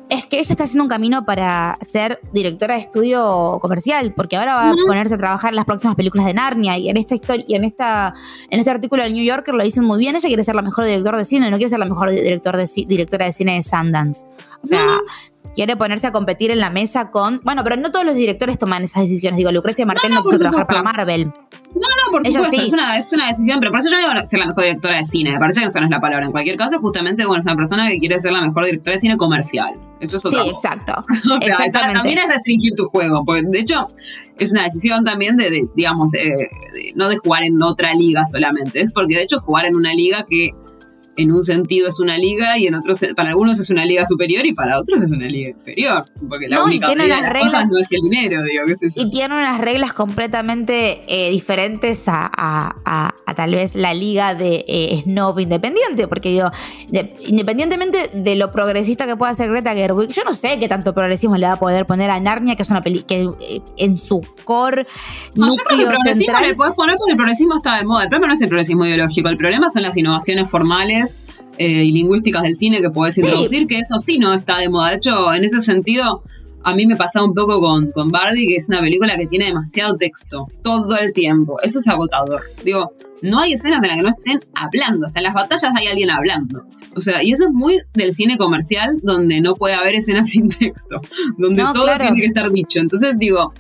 Es 0.10 0.26
que 0.26 0.40
ella 0.40 0.52
está 0.54 0.64
haciendo 0.64 0.84
un 0.84 0.90
camino 0.90 1.26
para 1.26 1.78
ser 1.82 2.20
directora 2.32 2.76
de 2.76 2.82
estudio 2.82 3.60
comercial, 3.62 4.14
porque 4.16 4.38
ahora 4.38 4.56
va 4.56 4.70
a 4.70 4.74
ponerse 4.88 5.16
a 5.16 5.18
trabajar 5.18 5.52
en 5.52 5.58
las 5.58 5.66
próximas 5.66 5.96
películas 5.96 6.26
de 6.26 6.34
Narnia. 6.34 6.78
Y 6.78 6.90
en 6.90 6.98
esta 6.98 7.16
historia, 7.16 7.44
y 7.48 7.56
en 7.56 7.66
esta, 7.66 8.14
en 8.50 8.60
este 8.60 8.72
artículo 8.72 9.04
del 9.04 9.14
New 9.14 9.26
Yorker 9.26 9.54
lo 9.54 9.64
dicen 9.64 9.84
muy 9.84 10.00
bien. 10.00 10.16
Ella 10.16 10.28
quiere 10.28 10.44
ser 10.44 10.56
la 10.56 10.62
mejor 10.62 10.86
directora 10.86 11.18
de 11.18 11.26
cine, 11.26 11.52
no 11.52 11.58
quiere 11.58 11.70
ser 11.70 11.80
la 11.80 11.86
mejor 11.86 12.12
director 12.12 12.56
de, 12.56 12.70
directora 12.88 13.26
de 13.26 13.32
cine 13.34 13.56
de 13.56 13.64
Sundance. 13.64 14.26
O 14.64 14.68
sea, 14.68 15.00
quiere 15.56 15.76
ponerse 15.76 16.08
a 16.08 16.12
competir 16.12 16.52
en 16.52 16.60
la 16.60 16.70
mesa 16.70 17.10
con. 17.10 17.42
Bueno, 17.44 17.64
pero 17.64 17.76
no 17.76 17.92
todos 17.92 18.06
los 18.06 18.16
directores 18.16 18.58
toman 18.58 18.84
esas 18.84 19.04
decisiones. 19.04 19.38
Digo, 19.38 19.52
Lucrecia 19.52 19.86
Martel 19.86 20.12
no, 20.12 20.18
no, 20.18 20.24
quiso 20.24 20.38
trabajar 20.38 20.68
para. 20.68 20.84
Marvel. 20.84 21.34
No, 21.76 21.82
no, 21.82 22.12
por 22.12 22.26
supuesto, 22.26 22.50
sí. 22.56 22.62
es, 22.68 22.74
una, 22.74 22.98
es 22.98 23.12
una 23.12 23.28
decisión, 23.28 23.60
pero 23.60 23.72
por 23.72 23.80
eso 23.82 23.90
yo 23.92 23.98
digo 23.98 24.28
ser 24.28 24.40
la 24.40 24.46
mejor 24.48 24.64
directora 24.64 24.98
de 24.98 25.04
cine. 25.04 25.32
Me 25.34 25.40
parece 25.40 25.62
que 25.62 25.68
eso 25.68 25.80
no 25.80 25.86
es 25.86 25.92
la 25.92 26.00
palabra. 26.00 26.26
En 26.26 26.32
cualquier 26.32 26.56
caso, 26.56 26.80
justamente, 26.80 27.26
bueno, 27.26 27.40
es 27.40 27.46
una 27.46 27.56
persona 27.56 27.88
que 27.90 28.00
quiere 28.00 28.20
ser 28.20 28.32
la 28.32 28.42
mejor 28.42 28.66
directora 28.66 28.94
de 28.96 29.00
cine 29.00 29.18
comercial. 29.18 29.76
Eso 30.00 30.18
es 30.18 30.24
Sí, 30.24 30.28
otra 30.30 30.40
cosa. 30.44 30.56
exacto. 30.74 31.06
O 31.26 31.28
sea, 31.28 31.40
ta- 31.40 31.46
exactamente. 31.48 31.94
también 31.94 32.18
es 32.20 32.28
restringir 32.30 32.74
tu 32.76 32.86
juego, 32.86 33.24
porque 33.26 33.44
de 33.46 33.60
hecho 33.60 33.90
es 34.40 34.52
una 34.52 34.64
decisión 34.64 35.04
también 35.04 35.38
de, 35.38 35.50
de, 35.52 35.68
digamos, 35.76 36.14
eh, 36.16 36.20
de- 36.74 36.94
no 36.96 37.10
de 37.10 37.18
jugar 37.18 37.44
en 37.44 37.62
otra 37.62 37.94
liga 37.94 38.26
solamente, 38.26 38.80
es 38.82 38.92
porque 38.92 39.16
de 39.16 39.24
hecho 39.24 39.40
jugar 39.40 39.66
en 39.66 39.76
una 39.76 39.94
liga 39.94 40.26
que 40.28 40.52
en 41.18 41.32
un 41.32 41.44
sentido 41.44 41.88
es 41.90 42.00
una 42.00 42.18
liga 42.18 42.58
y 42.58 42.68
en 42.68 42.76
otros, 42.76 43.02
para 43.16 43.30
algunos 43.30 43.60
es 43.60 43.70
una 43.70 43.86
liga 43.86 44.06
superior 44.06 44.46
y 44.46 44.54
para 44.54 44.80
otros 44.80 45.02
es 45.04 45.12
una 45.12 45.28
liga 45.28 45.50
inferior, 45.50 46.06
porque 46.30 46.48
la 46.48 46.58
No, 46.58 46.66
única 46.66 46.88
tiene 46.88 47.04
de 47.04 47.10
las 47.10 47.20
cosas 47.22 47.34
reglas- 47.34 47.70
no 47.72 47.80
es 47.80 47.92
el 47.92 48.02
dinero, 48.10 48.42
digo, 48.44 48.66
qué 48.68 48.76
sé 48.76 48.90
yo. 48.96 49.02
Y 49.02 49.10
tiene 49.10 49.34
unas 49.36 49.60
reglas 49.60 49.94
completamente 49.94 51.02
eh, 51.08 51.32
diferentes 51.32 52.08
a, 52.08 52.30
a- 52.36 52.76
a- 52.86 53.16
a 53.26 53.34
tal 53.36 53.52
vez 53.52 53.76
la 53.76 53.94
liga 53.94 54.36
de 54.36 54.64
eh, 54.68 55.02
Snob 55.04 55.40
independiente, 55.40 56.08
porque 56.08 56.30
digo, 56.30 56.50
de- 56.90 57.16
independientemente 57.26 58.10
de 58.14 58.36
lo 58.36 58.52
progresista 58.52 59.06
que 59.08 59.16
pueda 59.18 59.34
ser 59.34 59.50
Greta 59.50 59.74
Gerwig, 59.74 60.10
yo 60.10 60.24
no 60.24 60.34
sé 60.34 60.60
qué 60.60 60.68
tanto 60.68 60.94
progresismo 60.94 61.36
le 61.38 61.48
va 61.48 61.54
a 61.54 61.60
poder 61.60 61.86
poner 61.86 62.10
a 62.10 62.20
Narnia, 62.20 62.56
que 62.56 62.62
es 62.64 62.70
una 62.70 62.82
peli 62.84 63.04
que 63.04 63.28
eh, 63.42 63.62
en 63.78 63.98
su 63.98 64.22
core 64.44 64.86
No, 65.36 65.48
yo 65.50 65.56
creo 65.56 65.66
que 65.68 65.74
el 65.74 65.80
núcleo 65.80 65.88
progresismo 65.90 66.26
central. 66.26 66.48
le 66.50 66.56
podés 66.56 66.74
poner 66.76 66.96
porque 66.98 67.12
el 67.12 67.18
progresismo 67.18 67.56
está 67.58 67.78
de 67.78 67.86
moda. 67.86 68.04
El 68.04 68.10
problema 68.10 68.28
no 68.28 68.34
es 68.34 68.42
el 68.42 68.48
progresismo 68.50 68.86
ideológico, 68.86 69.30
el 69.30 69.38
problema 69.38 69.70
son 69.70 69.82
las 69.84 69.96
innovaciones 69.98 70.50
formales 70.50 71.07
eh, 71.58 71.84
y 71.86 71.92
lingüísticas 71.92 72.44
del 72.44 72.56
cine 72.56 72.82
que 72.82 72.90
podés 72.90 73.16
Sí. 73.16 73.22
introducir, 73.22 73.68
que 73.68 73.80
eso 73.80 74.00
sí 74.00 74.18
no 74.20 74.34
está 74.34 74.58
de 74.60 74.70
moda. 74.70 74.90
De 74.92 74.98
hecho, 74.98 75.34
en 75.34 75.44
ese 75.44 75.62
sentido, 75.62 76.24
a 76.64 76.76
mí 76.76 76.86
me 76.86 76.96
pasaba 76.96 77.26
un 77.26 77.34
poco 77.34 77.60
con, 77.60 77.92
con 77.92 78.10
Barbie, 78.10 78.48
que 78.48 78.56
es 78.58 78.68
una 78.70 78.80
película 78.82 79.16
que 79.18 79.28
tiene 79.28 79.46
demasiado 79.46 79.96
texto 79.98 80.48
todo 80.64 80.98
el 80.98 81.14
tiempo. 81.14 81.60
Eso 81.62 81.80
es 81.80 81.88
agotador. 81.88 82.42
Digo, 82.64 82.92
no 83.22 83.40
hay 83.40 83.54
escenas 83.54 83.80
en 83.82 83.88
las 83.88 83.96
que 83.98 84.04
no 84.04 84.10
estén 84.10 84.40
hablando. 84.54 85.08
Hasta 85.08 85.20
en 85.20 85.24
las 85.24 85.34
batallas 85.34 85.72
hay 85.76 85.88
alguien 85.88 86.10
hablando. 86.12 86.64
O 86.96 87.02
sea, 87.02 87.24
y 87.24 87.32
eso 87.32 87.46
es 87.46 87.52
muy 87.54 87.80
del 87.94 88.14
cine 88.14 88.38
comercial, 88.38 88.98
donde 89.04 89.40
no 89.42 89.56
puede 89.56 89.76
haber 89.76 89.96
escenas 89.96 90.30
sin 90.32 90.50
texto, 90.50 91.02
donde 91.38 91.64
No, 91.64 91.74
todo 91.74 91.84
claro. 91.86 92.04
tiene 92.06 92.18
que 92.20 92.26
estar 92.28 92.52
dicho. 92.52 92.80
Entonces, 92.80 93.18
digo, 93.18 93.54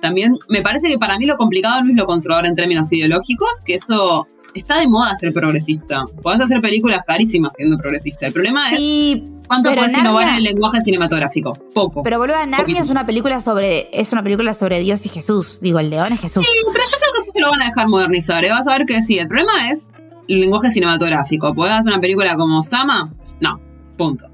también 0.00 0.36
me 0.48 0.62
parece 0.62 0.88
que 0.88 0.98
para 0.98 1.18
mí 1.18 1.26
lo 1.26 1.36
complicado 1.36 1.82
no 1.82 1.90
es 1.90 1.96
lo 1.96 2.06
conservador 2.06 2.46
en 2.46 2.54
términos 2.56 2.92
ideológicos, 2.92 3.62
que 3.66 3.74
eso 3.74 4.26
está 4.54 4.78
de 4.78 4.88
moda 4.88 5.14
ser 5.16 5.32
progresista. 5.32 6.04
Podés 6.22 6.40
hacer 6.40 6.60
películas 6.60 7.02
carísimas 7.06 7.54
siendo 7.56 7.78
progresista. 7.78 8.26
El 8.26 8.32
problema 8.32 8.70
es 8.70 8.78
Sí, 8.78 9.28
cuánto 9.46 9.70
pero 9.70 9.82
podés 9.82 9.98
innovar 9.98 10.28
en 10.28 10.34
el 10.36 10.44
lenguaje 10.44 10.80
cinematográfico. 10.80 11.52
Poco. 11.74 12.02
pero 12.02 12.18
boluda, 12.18 12.44
Narnia 12.46 12.80
es 12.80 12.90
una 12.90 13.06
película 13.06 13.40
sobre 13.40 13.88
es 13.92 14.12
una 14.12 14.22
película 14.22 14.54
sobre 14.54 14.80
Dios 14.80 15.04
y 15.06 15.08
Jesús. 15.08 15.60
Digo, 15.60 15.78
el 15.78 15.90
león 15.90 16.12
es 16.12 16.20
Jesús. 16.20 16.46
Sí, 16.46 16.58
pero 16.72 16.84
yo 16.84 16.98
creo 16.98 17.12
que 17.12 17.18
eso 17.22 17.32
se 17.32 17.40
lo 17.40 17.50
van 17.50 17.62
a 17.62 17.66
dejar 17.66 17.88
modernizar. 17.88 18.44
¿eh? 18.44 18.50
Vas 18.50 18.66
a 18.66 18.70
ver 18.78 18.86
que 18.86 19.02
sí. 19.02 19.18
El 19.18 19.28
problema 19.28 19.70
es 19.70 19.90
el 20.28 20.40
lenguaje 20.40 20.70
cinematográfico. 20.70 21.54
¿Podés 21.54 21.74
hacer 21.74 21.92
una 21.92 22.00
película 22.00 22.36
como 22.36 22.62
Sama? 22.62 23.12
No. 23.40 23.60
Punto. 23.96 24.26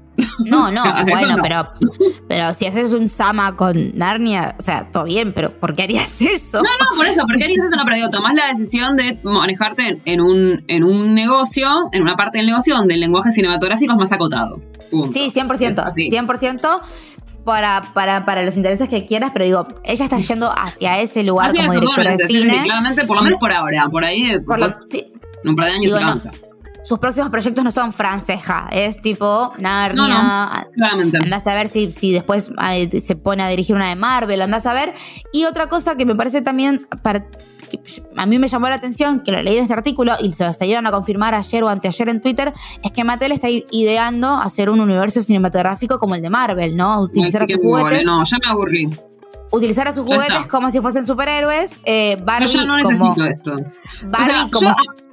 No, 0.47 0.71
no, 0.71 0.83
Eso 0.85 1.05
bueno, 1.09 1.37
no. 1.37 1.43
pero 1.43 1.71
pero 2.27 2.53
si 2.53 2.65
haces 2.67 2.93
un 2.93 3.09
Sama 3.09 3.55
con 3.55 3.75
Narnia, 3.97 4.55
o 4.59 4.61
sea, 4.63 4.89
todo 4.91 5.05
bien, 5.05 5.33
pero 5.33 5.51
¿por 5.59 5.73
qué 5.75 5.83
harías 5.83 6.21
eso? 6.21 6.61
No, 6.61 6.69
no, 6.69 6.95
por 6.97 7.05
eso, 7.07 7.21
porque 7.27 7.43
harías 7.43 7.65
eso, 7.65 7.75
no, 7.75 7.83
pero 7.83 7.95
digo, 7.95 8.09
tomás 8.09 8.33
la 8.35 8.47
decisión 8.47 8.95
de 8.97 9.19
manejarte 9.23 10.01
en- 10.05 10.21
un, 10.21 10.63
en 10.67 10.83
un 10.83 11.13
negocio, 11.15 11.89
en 11.91 12.01
una 12.03 12.15
parte 12.15 12.37
del 12.39 12.47
negocio 12.47 12.75
donde 12.75 12.93
el 12.95 12.99
lenguaje 12.99 13.31
cinematográfico 13.31 13.93
es 13.93 13.97
más 13.99 14.11
acotado. 14.11 14.61
Punto. 14.91 15.11
Sí, 15.11 15.31
100%, 15.33 15.61
Es 15.71 15.77
así. 15.79 16.09
100%. 16.09 16.81
para, 17.45 17.91
para, 17.93 18.25
para 18.25 18.43
los 18.43 18.55
intereses 18.57 18.89
que 18.89 19.05
quieras, 19.05 19.31
pero 19.33 19.45
digo, 19.45 19.67
ella 19.83 20.05
está 20.05 20.17
yendo 20.19 20.51
hacia 20.55 20.99
ese 20.99 21.23
lugar 21.23 21.51
como 21.55 21.73
directora 21.73 22.11
de 22.15 22.27
sí, 22.27 22.41
cine. 22.41 22.61
claramente, 22.63 23.05
por 23.05 23.17
lo 23.17 23.23
menos 23.23 23.39
por 23.39 23.51
ahora. 23.51 23.87
Por 23.89 24.03
ahí, 24.05 24.23
Por 24.45 24.59
después, 24.59 24.59
los- 24.61 24.89
sí, 24.89 25.11
en 25.43 25.49
un 25.49 25.55
par 25.55 25.65
de 25.67 25.71
años 25.73 25.85
Digo, 25.97 25.97
se 26.19 26.27
no. 26.27 26.33
Sus 26.83 26.99
próximos 26.99 27.29
proyectos 27.29 27.63
no 27.63 27.71
son 27.71 27.93
franceja, 27.93 28.67
es 28.71 29.01
tipo 29.01 29.53
Narnia. 29.59 30.65
Claramente. 30.73 31.17
Andás 31.21 31.45
a 31.47 31.53
ver 31.55 31.67
si, 31.67 31.91
si 31.91 32.11
después 32.11 32.49
se 33.03 33.15
pone 33.15 33.43
a 33.43 33.47
dirigir 33.49 33.75
una 33.75 33.89
de 33.89 33.95
Marvel, 33.95 34.41
andás 34.41 34.65
a 34.65 34.73
ver. 34.73 34.93
Y 35.33 35.45
otra 35.45 35.69
cosa 35.69 35.95
que 35.95 36.05
me 36.05 36.15
parece 36.15 36.41
también, 36.41 36.87
para- 37.03 37.25
que 37.69 37.79
a 38.17 38.25
mí 38.25 38.39
me 38.39 38.47
llamó 38.47 38.67
la 38.67 38.75
atención, 38.75 39.19
que 39.19 39.31
lo 39.31 39.43
leí 39.43 39.57
en 39.57 39.61
este 39.63 39.73
artículo 39.75 40.13
y 40.19 40.31
se 40.31 40.43
lo 40.43 40.49
a 40.87 40.91
confirmar 40.91 41.35
ayer 41.35 41.63
o 41.63 41.69
anteayer 41.69 42.09
en 42.09 42.19
Twitter, 42.19 42.51
es 42.81 42.91
que 42.91 43.03
Mattel 43.03 43.31
está 43.31 43.47
ideando 43.49 44.33
hacer 44.33 44.71
un 44.71 44.79
universo 44.79 45.21
cinematográfico 45.21 45.99
como 45.99 46.15
el 46.15 46.21
de 46.23 46.31
Marvel, 46.31 46.75
¿no? 46.75 46.99
Utilizar 47.01 47.45
sus 47.45 47.57
juguetes, 47.57 47.83
vale, 47.83 48.03
no, 48.05 48.23
ya 48.25 48.37
me 48.43 48.49
aburrí. 48.49 48.89
utilizar 49.51 49.87
a 49.87 49.91
sus 49.91 50.03
juguetes 50.05 50.47
como 50.47 50.71
si 50.71 50.79
fuesen 50.79 51.05
superhéroes. 51.05 51.79
Eh, 51.85 52.15
Yo 52.17 52.25
Barbie 52.25 52.47
ya 52.53 52.65
no 52.65 52.81
como, 52.81 52.89
necesito 52.89 53.25
esto. 53.25 53.55
Barbie 54.07 54.31
O 54.31 54.35
sea, 54.35 54.49
como 54.51 54.69
yo- 54.69 55.08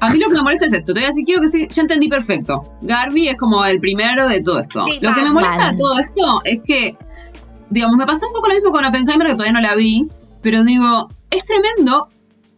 A 0.00 0.10
mí 0.10 0.18
lo 0.18 0.28
que 0.28 0.36
me 0.36 0.42
molesta 0.42 0.66
es 0.66 0.72
esto. 0.72 0.92
Te 0.94 1.00
voy 1.00 1.04
a 1.04 1.08
decir, 1.08 1.24
quiero 1.24 1.42
que 1.42 1.48
sí, 1.48 1.68
ya 1.70 1.82
entendí 1.82 2.08
perfecto. 2.08 2.64
Garby 2.82 3.28
es 3.28 3.36
como 3.36 3.64
el 3.64 3.80
primero 3.80 4.28
de 4.28 4.42
todo 4.42 4.60
esto. 4.60 4.80
Sí, 4.80 4.98
lo 5.02 5.14
que 5.14 5.22
me 5.22 5.30
molesta 5.30 5.72
de 5.72 5.78
todo 5.78 5.98
esto 5.98 6.40
es 6.44 6.60
que, 6.64 6.96
digamos, 7.68 7.96
me 7.96 8.06
pasó 8.06 8.26
un 8.26 8.32
poco 8.32 8.48
lo 8.48 8.54
mismo 8.54 8.70
con 8.70 8.84
Oppenheimer, 8.84 9.26
que 9.26 9.34
todavía 9.34 9.52
no 9.52 9.60
la 9.60 9.74
vi, 9.74 10.08
pero 10.42 10.64
digo, 10.64 11.08
es 11.30 11.44
tremendo 11.44 12.08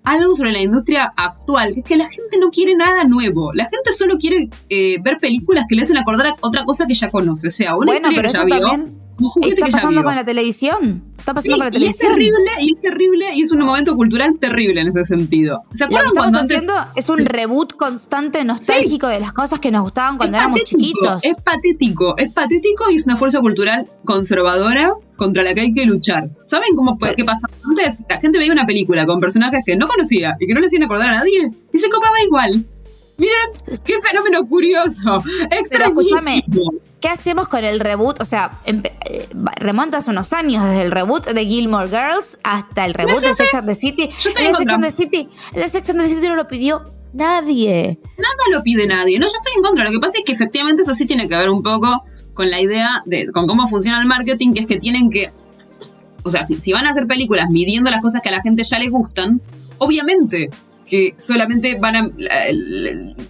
algo 0.05 0.35
sobre 0.35 0.53
la 0.53 0.61
industria 0.61 1.13
actual, 1.17 1.75
que 1.75 1.81
es 1.81 1.87
que 1.87 1.97
la 1.97 2.09
gente 2.09 2.39
no 2.39 2.51
quiere 2.51 2.75
nada 2.75 3.05
nuevo. 3.05 3.53
La 3.53 3.65
gente 3.65 3.93
solo 3.93 4.19
quiere 4.19 4.49
eh, 4.69 4.97
ver 5.03 5.19
películas 5.19 5.67
que 5.69 5.77
le 5.77 5.83
hacen 5.83 5.97
acordar 5.97 6.27
a 6.27 6.37
otra 6.41 6.65
cosa 6.65 6.87
que 6.87 6.95
ya 6.95 7.11
conoce. 7.11 7.49
O 7.49 7.51
sea, 7.51 7.77
una 7.77 7.87
bueno, 7.87 8.11
historia 8.11 8.17
pero 8.17 8.33
que 8.33 8.39
eso 8.39 8.49
ya 8.49 8.57
vio, 8.57 8.69
también 8.69 8.99
un 9.19 9.29
juguete 9.29 9.55
está 9.55 9.67
que 9.67 9.73
ya 9.73 9.77
pasando 9.77 10.01
vio. 10.01 10.05
con 10.05 10.15
la 10.15 10.25
televisión. 10.25 11.03
Está 11.23 11.35
pasando 11.35 11.55
Sí, 11.55 11.59
la 11.61 11.65
y 11.67 11.69
es 11.69 11.73
televisión. 11.99 12.13
terrible, 12.15 12.51
y 12.61 12.75
es 12.75 12.81
terrible, 12.81 13.35
y 13.37 13.43
es 13.43 13.53
un 13.53 13.59
momento 13.61 13.95
cultural 13.95 14.37
terrible 14.41 14.81
en 14.81 14.89
ese 14.89 15.05
sentido. 15.05 15.63
¿Se 15.73 15.85
Lo 15.85 15.91
que 15.91 15.95
acuerdan 15.95 16.07
estamos 16.09 16.15
cuando 16.17 16.39
antes 16.41 16.57
haciendo 16.57 16.75
es 16.97 17.09
un 17.09 17.25
reboot 17.25 17.77
constante, 17.77 18.45
nostálgico 18.45 19.07
de 19.07 19.21
las 19.21 19.33
cosas 19.33 19.61
que 19.61 19.71
nos 19.71 19.83
gustaban 19.83 20.17
cuando 20.17 20.37
es 20.37 20.41
éramos 20.43 20.59
patético, 20.61 20.81
chiquitos. 20.81 21.25
Es 21.25 21.37
patético, 21.45 22.15
es 22.19 22.33
patético 22.33 22.91
y 22.91 22.97
es 22.97 23.05
una 23.07 23.17
fuerza 23.17 23.39
cultural 23.41 23.87
conservadora 24.05 24.93
contra 25.17 25.45
la 25.45 25.55
que 25.55 25.61
hay 25.61 25.73
que 25.73 25.87
luchar. 25.87 26.29
¿Saben 26.45 26.75
cómo 26.75 26.99
fue, 26.99 27.15
qué 27.15 27.25
pasaba 27.25 27.55
antes? 27.69 28.03
La 28.09 28.19
gente 28.19 28.39
veía 28.39 28.53
una 28.53 28.67
película 28.67 29.07
con 29.07 29.21
personajes 29.21 29.63
que 29.65 29.77
no 29.77 29.87
conocía 29.87 30.35
y 30.41 30.47
que 30.49 30.55
no 30.55 30.59
le 30.61 30.67
hacían 30.67 30.83
acordar 30.83 31.11
a 31.11 31.19
nadie 31.19 31.49
y 31.73 31.79
se 31.79 31.89
copaba 31.89 32.21
igual. 32.27 32.65
Miren, 33.23 33.81
qué 33.85 34.01
fenómeno 34.03 34.45
curioso. 34.49 35.23
escúchame, 35.49 36.39
Extrañísimo. 36.39 36.73
¿Qué 37.01 37.09
hacemos 37.09 37.47
con 37.47 37.65
el 37.65 37.79
reboot? 37.79 38.21
O 38.21 38.25
sea, 38.25 38.59
eh, 38.65 39.29
remontas 39.55 40.09
unos 40.09 40.33
años 40.33 40.65
desde 40.65 40.83
el 40.83 40.91
reboot 40.91 41.29
de 41.29 41.47
Gilmore 41.47 41.87
Girls 41.89 42.37
hasta 42.43 42.85
el 42.85 42.95
reboot 42.95 43.21
de 43.21 43.33
Sex 43.35 43.55
and 43.55 43.69
the 43.69 43.77
City. 43.77 44.09
Yo 44.09 44.31
el 44.31 44.47
de 44.47 44.55
Sex 44.55 44.73
and 44.73 44.85
the 44.85 44.91
City, 44.91 45.29
el 45.53 45.71
Sex 45.71 45.91
and 45.91 46.01
the 46.01 46.09
City 46.09 46.27
no 46.27 46.35
lo 46.35 46.49
pidió 46.49 46.83
nadie. 47.13 48.01
Nada 48.19 48.35
lo 48.51 48.61
pide 48.65 48.89
nadie. 48.89 49.21
No, 49.21 49.27
yo 49.27 49.35
estoy 49.37 49.53
en 49.55 49.63
contra. 49.63 49.85
Lo 49.85 49.93
que 49.93 50.01
pasa 50.01 50.19
es 50.19 50.25
que 50.25 50.33
efectivamente 50.33 50.83
eso 50.83 50.93
sí 50.93 51.07
tiene 51.07 51.29
que 51.29 51.37
ver 51.37 51.49
un 51.49 51.63
poco 51.63 52.03
con 52.35 52.51
la 52.51 52.61
idea 52.61 53.05
de 53.07 53.31
con 53.31 53.47
cómo 53.47 53.69
funciona 53.69 54.01
el 54.01 54.07
marketing, 54.07 54.53
que 54.53 54.63
es 54.63 54.67
que 54.67 54.81
tienen 54.81 55.11
que. 55.11 55.31
O 56.25 56.31
sea, 56.33 56.45
si, 56.45 56.57
si 56.57 56.73
van 56.73 56.87
a 56.87 56.91
hacer 56.91 57.07
películas 57.07 57.47
midiendo 57.53 57.89
las 57.89 58.03
cosas 58.03 58.21
que 58.21 58.31
a 58.31 58.33
la 58.33 58.43
gente 58.43 58.65
ya 58.65 58.81
le 58.81 58.89
gustan, 58.89 59.41
obviamente 59.79 60.51
que 60.93 61.15
solamente 61.19 61.79
van 61.81 61.97
a, 61.97 62.11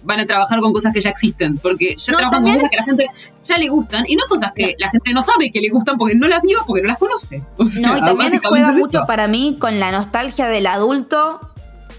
van 0.03 0.19
a 0.19 0.25
trabajar 0.25 0.59
con 0.59 0.73
cosas 0.73 0.93
que 0.93 0.99
ya 0.99 1.11
existen, 1.11 1.57
porque 1.59 1.95
ya 1.97 2.11
No, 2.11 2.17
trabajan 2.17 2.43
con 2.43 2.53
cosas 2.55 2.69
que 2.69 2.75
a 2.75 2.79
la 2.81 2.85
gente 2.85 3.05
ya 3.45 3.57
le 3.57 3.69
gustan 3.69 4.03
y 4.09 4.17
no 4.17 4.23
cosas 4.27 4.51
que 4.53 4.75
la 4.77 4.89
gente 4.89 5.13
no 5.13 5.21
sabe 5.21 5.49
que 5.49 5.61
le 5.61 5.69
gustan 5.69 5.97
porque 5.97 6.13
no 6.13 6.27
las 6.27 6.41
vio, 6.41 6.59
porque 6.67 6.81
no 6.81 6.89
las 6.89 6.97
conoce. 6.97 7.41
O 7.57 7.65
sea, 7.65 7.87
No, 7.87 7.97
y 7.97 8.01
también 8.01 8.41
juega 8.43 8.71
es 8.71 8.75
mucho 8.75 8.97
eso. 8.97 9.07
para 9.07 9.29
mí 9.29 9.55
con 9.61 9.79
la 9.79 9.93
nostalgia 9.93 10.47
del 10.47 10.67
adulto. 10.67 11.39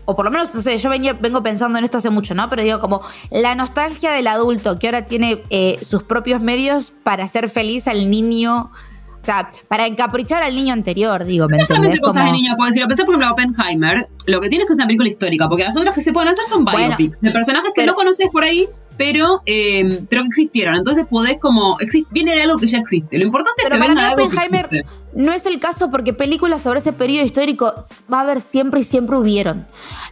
O 0.04 0.14
por 0.14 0.26
lo 0.26 0.30
menos, 0.30 0.54
no 0.54 0.60
sé, 0.60 0.76
yo 0.76 0.90
venía, 0.90 1.14
vengo 1.14 1.42
pensando 1.42 1.78
en 1.78 1.84
esto 1.84 1.96
hace 1.96 2.10
mucho, 2.10 2.34
¿no? 2.34 2.50
Pero 2.50 2.62
digo, 2.62 2.78
como 2.78 3.00
la 3.30 3.54
nostalgia 3.54 4.10
del 4.12 4.26
adulto 4.26 4.78
que 4.78 4.88
ahora 4.88 5.06
tiene 5.06 5.40
eh, 5.48 5.78
sus 5.82 6.02
propios 6.02 6.42
medios 6.42 6.92
para 7.04 7.24
hacer 7.24 7.48
feliz 7.48 7.88
al 7.88 8.10
niño. 8.10 8.70
O 9.24 9.26
sea, 9.26 9.48
para 9.68 9.86
encaprichar 9.86 10.42
al 10.42 10.54
niño 10.54 10.74
anterior, 10.74 11.24
digo, 11.24 11.48
¿me 11.48 11.56
No 11.56 11.64
solamente 11.64 11.98
cosas 11.98 12.24
Como- 12.24 12.26
de 12.26 12.32
niños, 12.38 12.54
puedo 12.58 12.68
decir, 12.70 12.86
pensé 12.86 13.06
por 13.06 13.14
ejemplo 13.14 13.32
Oppenheimer, 13.32 14.06
lo 14.26 14.38
que 14.42 14.50
tiene 14.50 14.64
es 14.64 14.68
que 14.68 14.74
es 14.74 14.78
una 14.78 14.86
película 14.86 15.08
histórica, 15.08 15.48
porque 15.48 15.64
las 15.64 15.74
otras 15.74 15.94
que 15.94 16.02
se 16.02 16.12
pueden 16.12 16.28
hacer 16.28 16.44
son 16.46 16.66
Bueno, 16.66 16.88
biopics, 16.88 17.22
de 17.22 17.30
personajes 17.30 17.70
que 17.74 17.80
pero- 17.80 17.92
no 17.92 17.96
conoces 17.96 18.28
por 18.30 18.44
ahí, 18.44 18.68
pero, 18.96 19.42
eh, 19.46 20.02
pero 20.08 20.22
que 20.22 20.28
existieron. 20.28 20.74
Entonces 20.76 21.06
podés 21.08 21.38
como, 21.38 21.76
viene 22.10 22.34
de 22.34 22.42
algo 22.42 22.58
que 22.58 22.66
ya 22.66 22.78
existe. 22.78 23.18
Lo 23.18 23.24
importante 23.24 23.62
Pero 23.64 23.74
es 23.76 23.80
que 23.80 23.86
para 23.86 23.94
venga 23.94 24.00
mí 24.02 24.06
algo 24.12 24.16
que 24.30 24.36
Oppenheimer 24.36 24.64
existe. 24.72 24.86
No 25.14 25.32
es 25.32 25.46
el 25.46 25.60
caso 25.60 25.90
porque 25.90 26.12
películas 26.12 26.62
sobre 26.62 26.80
ese 26.80 26.92
periodo 26.92 27.24
histórico 27.24 27.72
va 28.12 28.18
a 28.18 28.20
haber 28.22 28.40
siempre 28.40 28.80
y 28.80 28.84
siempre 28.84 29.16
hubieron. 29.16 29.58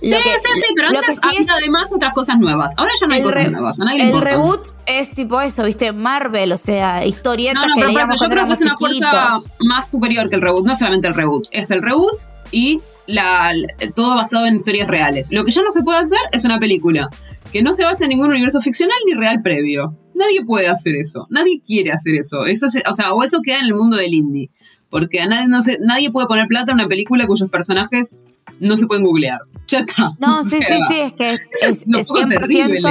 Lo 0.01 0.17
Sí, 0.17 0.23
que- 0.23 0.31
sí, 0.31 0.49
sí, 0.55 0.67
pero 0.77 0.91
lo 0.93 0.99
antes 0.99 1.19
que 1.21 1.29
sí 1.29 1.37
es- 1.43 1.49
había 1.49 1.55
además 1.61 1.93
otras 1.93 2.15
cosas 2.15 2.39
nuevas. 2.39 2.73
Ahora 2.77 2.93
ya 3.01 3.07
no 3.09 3.15
hay 3.15 3.23
cosas 3.23 3.45
re- 3.45 3.51
nuevas, 3.51 3.81
a 3.81 3.85
nadie 3.85 3.99
le 3.99 4.05
El 4.05 4.09
importa. 4.11 4.31
reboot 4.31 4.61
es 4.87 5.11
tipo 5.11 5.41
eso, 5.41 5.65
¿viste? 5.65 5.93
Marvel, 5.93 6.53
o 6.53 6.57
sea, 6.57 7.05
historietas 7.05 7.55
No, 7.63 7.69
no, 7.69 7.75
que 7.75 7.81
pero 7.81 7.91
eso 8.13 8.25
yo 8.25 8.31
creo 8.31 8.47
que 8.47 8.53
es 8.53 8.61
una 8.61 8.77
fuerza 8.77 9.11
chiquitos. 9.41 9.67
más 9.67 9.91
superior 9.91 10.29
que 10.31 10.37
el 10.37 10.43
reboot. 10.43 10.67
No 10.67 10.77
solamente 10.77 11.09
el 11.09 11.15
reboot, 11.15 11.47
es 11.51 11.71
el 11.73 11.83
reboot 11.83 12.21
y 12.53 12.81
la, 13.09 13.53
todo 13.97 14.15
basado 14.15 14.47
en 14.47 14.57
historias 14.57 14.87
reales. 14.87 15.29
Lo 15.33 15.45
que 15.45 15.51
ya 15.51 15.63
no 15.63 15.73
se 15.73 15.83
puede 15.83 15.99
hacer 15.99 16.19
es 16.31 16.45
una 16.45 16.61
película 16.61 17.11
que 17.53 17.63
no 17.63 17.75
se 17.75 17.85
basa 17.85 18.05
en 18.05 18.11
ningún 18.11 18.29
universo 18.29 18.61
ficcional 18.61 18.97
ni 19.07 19.15
real 19.15 19.43
previo. 19.43 19.97
Nadie 20.15 20.45
puede 20.45 20.69
hacer 20.69 20.95
eso. 20.97 21.27
Nadie 21.31 21.61
quiere 21.65 21.93
hacer 21.93 22.15
eso. 22.15 22.45
Eso 22.47 22.71
se- 22.71 22.83
o 22.91 22.95
sea, 22.95 23.13
o 23.13 23.23
eso 23.23 23.39
queda 23.45 23.59
en 23.59 23.67
el 23.67 23.75
mundo 23.75 23.97
del 23.97 24.15
indie. 24.15 24.51
Porque 24.91 25.21
a 25.21 25.27
nadie, 25.27 25.49
no 25.49 25.63
se, 25.63 25.79
nadie 25.81 26.11
puede 26.11 26.27
poner 26.27 26.47
plata 26.49 26.73
en 26.73 26.77
una 26.81 26.89
película 26.89 27.27
cuyos 27.27 27.49
personajes 27.51 28.15
no 28.61 28.77
se 28.77 28.87
pueden 28.87 29.05
googlear. 29.05 29.41
Ya 29.69 29.81
está. 29.81 30.13
No, 30.21 30.43
sí, 30.45 30.61
sí, 30.63 30.75
sí, 30.89 31.01
es 31.01 31.13
que 31.15 31.31
es, 31.33 31.41
es 31.63 31.85
un 31.87 31.95
es 31.97 32.07
poco 32.07 32.21
100%. 32.21 32.29
terrible. 32.41 32.91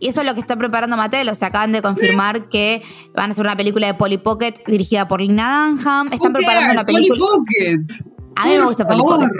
Y 0.00 0.08
eso 0.08 0.20
es 0.22 0.26
lo 0.26 0.34
que 0.34 0.40
está 0.40 0.56
preparando 0.56 0.96
Mattel. 0.96 1.28
O 1.28 1.34
sea, 1.36 1.48
acaban 1.48 1.70
de 1.70 1.80
confirmar 1.80 2.48
que 2.48 2.82
van 3.14 3.30
a 3.30 3.32
hacer 3.34 3.44
una 3.44 3.54
película 3.56 3.86
de 3.86 3.94
Polly 3.94 4.18
Pocket 4.18 4.54
dirigida 4.66 5.06
por 5.06 5.20
Lina 5.20 5.68
Dunham. 5.68 6.08
Están 6.12 6.32
preparando 6.32 6.72
una 6.72 6.84
película. 6.84 7.20
Polly 7.20 7.44
Pocket. 7.86 8.11
A 8.36 8.46
mí 8.46 8.58
me 8.58 8.64
gusta 8.66 8.86
favor. 8.86 9.30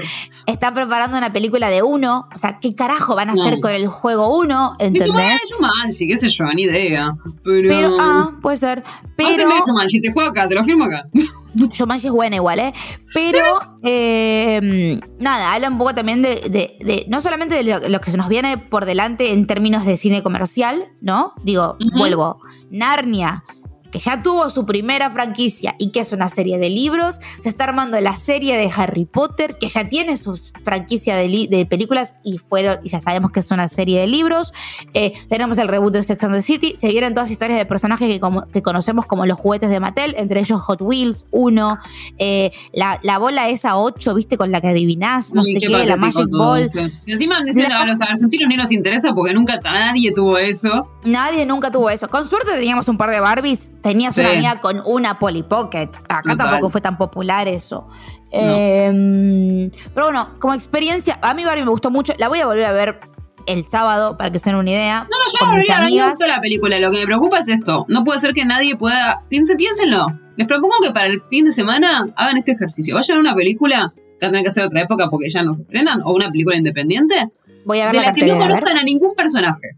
Están 0.47 0.75
preparando 0.75 1.17
una 1.19 1.33
película 1.33 1.71
de 1.71 1.83
uno. 1.83 2.29
O 2.35 2.39
sea, 2.39 2.59
¿qué 2.61 2.75
carajo 2.75 3.15
van 3.17 3.31
a 3.31 3.35
No. 3.35 3.43
hacer 3.43 3.61
con 3.61 3.73
el 3.73 3.87
juego 3.89 4.37
uno? 4.37 4.77
Y 4.79 4.93
tú, 4.93 4.99
bueno, 4.99 5.19
¿Entendés? 5.21 5.43
Jumanji, 5.57 6.09
qué 6.09 6.19
sé 6.19 6.29
yo, 6.29 6.45
ni 6.55 6.63
idea. 6.63 7.15
Pero, 7.45 7.69
Pero, 7.69 7.97
ah, 8.01 8.33
puede 8.43 8.57
ser. 8.57 8.83
Pero. 9.17 9.47
Haceme 9.49 9.61
Jumanji, 9.61 10.01
te 10.01 10.13
juego 10.13 10.31
acá, 10.31 10.49
te 10.49 10.55
lo 10.55 10.65
firmo 10.65 10.85
acá. 10.85 11.05
Jumanji 11.79 12.07
es 12.07 12.13
buena 12.13 12.37
igual, 12.37 12.59
¿eh? 12.61 12.73
Pero, 13.13 13.45
eh, 13.85 14.99
nada, 15.19 15.53
habla 15.55 15.69
un 15.69 15.79
poco 15.79 15.95
también 15.95 16.23
de, 16.23 16.37
de- 16.49 16.77
de- 16.81 17.05
no 17.09 17.21
solamente 17.21 17.55
de 17.55 17.63
lo, 17.65 17.79
lo 17.89 18.01
que 18.01 18.11
se 18.11 18.17
nos 18.17 18.29
viene 18.29 18.57
por 18.59 18.85
delante 18.87 19.33
en 19.33 19.47
términos 19.47 19.85
de 19.85 19.97
cine 19.99 20.23
comercial, 20.23 20.85
¿no? 21.01 21.35
Digo, 21.45 21.77
vuelvo, 21.99 22.41
Narnia, 22.71 23.45
que 23.93 23.99
ya 24.01 24.23
tuvo 24.23 24.51
su 24.51 24.67
primera 24.67 25.11
franquicia 25.11 25.77
y 25.79 25.91
que 25.91 26.01
es 26.01 26.13
una 26.13 26.29
serie 26.29 26.59
de 26.59 26.71
libros, 26.71 27.21
se 27.41 27.49
está 27.49 27.65
armando 27.65 28.01
la 28.01 28.17
serie 28.17 28.57
de 28.57 28.71
Harry 28.75 29.05
Potter, 29.05 29.59
que 29.59 29.69
ya 29.69 29.89
tiene 29.89 30.17
su 30.17 30.41
franquicia 30.65 31.17
de, 31.17 31.47
de 31.51 31.67
películas 31.67 32.17
y 32.25 32.39
fueron, 32.39 32.79
y 32.83 32.89
ya 32.89 33.01
sabemos 33.01 33.31
que 33.33 33.41
es 33.41 33.51
una 33.51 33.69
serie 33.69 34.01
de 34.01 34.07
libros. 34.07 34.53
Eh, 34.95 35.13
tenemos 35.29 35.59
el 35.59 35.69
reboot 35.69 35.93
de 35.93 36.03
Sex 36.03 36.25
and 36.25 36.35
the 36.35 36.43
City, 36.43 36.75
se 36.79 36.89
vienen 36.89 37.15
todas 37.15 37.31
historias 37.31 37.59
de 37.59 37.67
personajes 37.67 38.09
que, 38.09 38.19
como- 38.19 38.47
que 38.49 38.63
conocemos 38.63 39.07
como 39.07 39.27
los 39.27 39.39
juguetes 39.39 39.71
de 39.71 39.79
Mattel, 39.79 40.15
entre 40.17 40.41
ellos 40.41 40.61
Hot 40.63 40.81
Wheels 40.81 41.25
1, 41.31 41.79
eh, 42.19 42.51
la, 42.73 42.99
la 43.03 43.19
bola 43.19 43.49
esa 43.51 43.77
8, 43.79 44.15
viste, 44.15 44.37
con 44.39 44.51
la 44.51 44.61
que 44.61 44.69
adivinás, 44.69 45.35
no 45.35 45.45
sé 45.45 45.55
qué 45.61 45.67
qué, 45.67 45.87
la 45.87 45.97
Magic 45.97 46.31
Ball. 46.31 46.71
Y 47.07 47.13
encima 47.13 47.69
La- 47.69 47.81
a 47.81 47.87
los 47.87 48.01
argentinos 48.01 48.49
ni 48.49 48.57
nos 48.57 48.73
interesa 48.73 49.13
porque 49.15 49.35
nunca 49.35 49.61
nadie 49.63 50.13
tuvo 50.13 50.39
eso. 50.39 50.89
Nadie 51.05 51.45
nunca 51.47 51.71
tuvo 51.71 51.91
eso. 51.91 52.09
Con 52.09 52.27
suerte 52.27 52.53
teníamos 52.57 52.89
un 52.89 52.97
par 52.97 53.11
de 53.11 53.21
Barbies. 53.21 53.69
Tenías 53.83 54.15
Sí. 54.15 54.21
una 54.21 54.31
amiga 54.31 54.61
con 54.61 54.81
una 54.87 55.19
Polly 55.19 55.43
Pocket. 55.43 55.89
Acá 56.09 56.23
Total. 56.23 56.39
tampoco 56.39 56.71
fue 56.71 56.81
tan 56.81 56.97
popular 56.97 57.49
eso. 57.49 57.89
Eh, 58.31 59.71
pero 59.95 60.07
bueno, 60.07 60.31
como 60.39 60.55
experiencia, 60.55 61.19
a 61.23 61.35
mí 61.35 61.45
Barbie 61.45 61.65
me 61.65 61.71
gustó 61.71 61.91
mucho. 61.91 62.13
La 62.19 62.29
voy 62.29 62.41
a 62.41 62.47
volver 62.47 62.65
a 62.65 62.73
ver 62.73 63.01
el 63.47 63.65
sábado 63.65 64.17
para 64.17 64.31
que 64.31 64.39
se 64.39 64.51
den 64.51 64.59
una 64.59 64.71
idea. 64.71 65.01
No, 65.11 65.19
no, 65.19 65.25
mis 65.53 65.69
volví 65.69 65.99
a 65.99 66.01
ver, 66.05 66.11
gustó 66.11 66.27
la 66.27 66.41
película. 66.41 66.79
Lo 66.79 66.91
que 66.91 67.01
me 67.01 67.07
preocupa 67.07 67.39
es 67.41 67.49
esto. 67.49 67.85
No 67.89 68.05
puede 68.05 68.21
ser 68.21 68.33
que 68.33 68.45
nadie 68.45 68.77
pueda. 68.77 69.23
Piense, 69.29 69.57
piénsenlo. 69.57 70.07
Les 70.37 70.47
propongo 70.47 70.75
que 70.83 70.93
para 70.93 71.07
el 71.07 71.23
fin 71.29 71.45
de 71.45 71.53
semana 71.53 72.07
hagan 72.17 72.39
este 72.39 72.53
ejercicio. 72.53 72.95
Vayan 72.95 73.19
a 73.19 73.21
una 73.21 73.35
película 73.35 73.93
que 73.97 74.19
tendrán 74.21 74.45
que 74.45 74.51
hacer 74.51 74.65
otra 74.65 74.81
época 74.81 75.11
porque 75.11 75.29
ya 75.29 75.43
no 75.43 75.55
se 75.55 75.63
estrenan, 75.63 76.01
o 76.05 76.15
una 76.15 76.31
película 76.31 76.57
independiente, 76.57 77.29
Voy 77.65 77.81
a 77.81 77.87
ver 77.87 77.95
de 77.97 78.01
la 78.01 78.07
la 78.09 78.13
que 78.15 78.27
no 78.27 78.35
a 78.35 78.39
conozcan 78.39 78.79
a 78.79 78.83
ningún 78.83 79.15
personaje. 79.15 79.77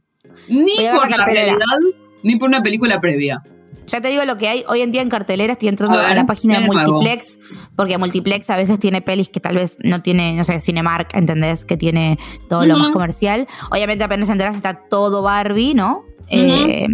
Ni 0.49 0.77
por 0.95 1.11
la 1.11 1.25
realidad, 1.27 1.79
ni 2.23 2.37
por 2.37 2.49
una 2.49 2.63
película 2.63 3.01
previa. 3.01 3.43
Ya 3.87 4.01
te 4.01 4.09
digo 4.09 4.25
lo 4.25 4.39
que 4.39 4.49
hay 4.49 4.65
hoy 4.69 4.81
en 4.81 4.91
día 4.93 5.03
en 5.03 5.09
cartelera. 5.11 5.53
Estoy 5.53 5.69
entrando 5.69 5.99
A 5.99 6.15
la 6.15 6.27
página 6.27 6.55
¿qué 6.57 6.61
de 6.63 6.67
nuevo? 6.69 6.93
Multiplex, 6.95 7.39
porque 7.77 7.99
Multiplex 7.99 8.49
a 8.51 8.57
veces 8.57 8.79
tiene 8.79 9.03
pelis 9.03 9.29
que 9.29 9.41
tal 9.41 9.57
vez 9.57 9.77
no 9.85 10.03
tiene, 10.03 10.33
no 10.35 10.45
sé, 10.45 10.61
Cinemark, 10.61 11.15
¿entendés? 11.15 11.65
Que 11.65 11.77
tiene 11.77 12.19
todo 12.49 12.65
lo 12.67 12.77
más 12.79 12.91
comercial. 12.91 13.47
Obviamente 13.71 14.05
apenas 14.05 14.29
enteras 14.29 14.57
está 14.57 14.75
todo 14.89 15.23
Barbie, 15.23 15.75
¿no? 15.75 16.05
Eh, 16.31 16.87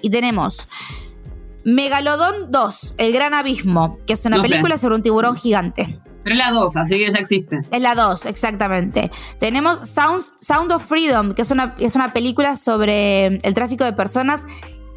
y 0.00 0.10
tenemos 0.10 0.68
Megalodón 1.64 2.50
2, 2.50 2.94
El 2.98 3.12
Gran 3.12 3.34
Abismo, 3.34 3.98
que 4.06 4.14
es 4.14 4.24
una 4.24 4.38
No 4.38 4.42
sé. 4.42 4.48
película 4.50 4.76
sobre 4.76 4.96
un 4.96 5.02
tiburón 5.02 5.36
gigante. 5.36 5.86
Pero 6.24 6.34
es 6.34 6.38
la 6.38 6.50
2, 6.50 6.76
así 6.76 6.98
que 6.98 7.10
ya 7.10 7.18
existe. 7.18 7.60
Es 7.70 7.80
la 7.80 7.94
2, 7.94 8.26
exactamente. 8.26 9.10
Tenemos 9.38 9.88
Sounds, 9.88 10.32
Sound 10.40 10.70
of 10.72 10.84
Freedom, 10.84 11.34
que 11.34 11.42
es 11.42 11.50
una, 11.50 11.74
es 11.78 11.94
una 11.94 12.12
película 12.12 12.56
sobre 12.56 13.26
el 13.26 13.54
tráfico 13.54 13.84
de 13.84 13.92
personas, 13.92 14.44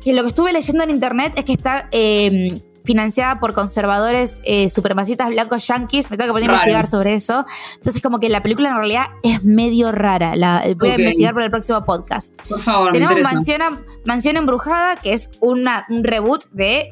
que 0.05 0.13
lo 0.13 0.21
que 0.21 0.29
estuve 0.29 0.53
leyendo 0.53 0.83
en 0.85 0.91
internet 0.91 1.33
es 1.35 1.43
que 1.43 1.51
está 1.53 1.89
eh, 1.91 2.61
financiada 2.85 3.39
por 3.39 3.53
conservadores 3.53 4.39
eh, 4.45 4.69
supremacistas 4.69 5.29
blancos 5.29 5.65
yanquis. 5.67 6.09
Me 6.11 6.17
tengo 6.17 6.27
que 6.29 6.33
poner 6.33 6.49
a 6.51 6.53
investigar 6.53 6.85
sobre 6.87 7.15
eso. 7.15 7.43
Entonces, 7.77 8.01
como 8.01 8.19
que 8.19 8.29
la 8.29 8.41
película 8.43 8.69
en 8.69 8.75
realidad 8.75 9.05
es 9.23 9.43
medio 9.43 9.91
rara. 9.91 10.35
La, 10.35 10.61
voy 10.77 10.89
Ok. 10.91 10.95
a 10.95 10.99
investigar 11.01 11.33
para 11.33 11.45
el 11.45 11.51
próximo 11.51 11.83
podcast. 11.83 12.39
Por 12.47 12.61
favor, 12.61 12.91
Tenemos. 12.93 13.19
Mansión, 13.21 13.61
Mansión 14.05 14.37
Embrujada, 14.37 14.97
que 14.97 15.13
es 15.13 15.31
una, 15.41 15.85
un 15.89 16.03
reboot 16.03 16.45
de 16.51 16.91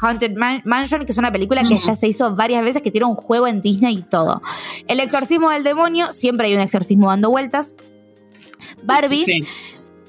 Haunted 0.00 0.34
Man- 0.34 0.62
Mansion, 0.64 1.04
que 1.04 1.12
es 1.12 1.18
una 1.18 1.30
película 1.30 1.62
que 1.68 1.76
ya 1.76 1.94
se 1.94 2.08
hizo 2.08 2.34
varias 2.34 2.64
veces, 2.64 2.80
que 2.80 2.90
tiene 2.90 3.06
un 3.06 3.14
juego 3.14 3.46
en 3.46 3.60
Disney 3.60 3.98
y 3.98 4.02
todo. 4.02 4.40
El 4.88 4.98
exorcismo 5.00 5.50
del 5.50 5.62
demonio, 5.64 6.14
siempre 6.14 6.46
hay 6.46 6.54
un 6.54 6.62
exorcismo 6.62 7.10
dando 7.10 7.28
vueltas. 7.28 7.74
Barbie, 8.82 9.24
Sí. 9.26 9.44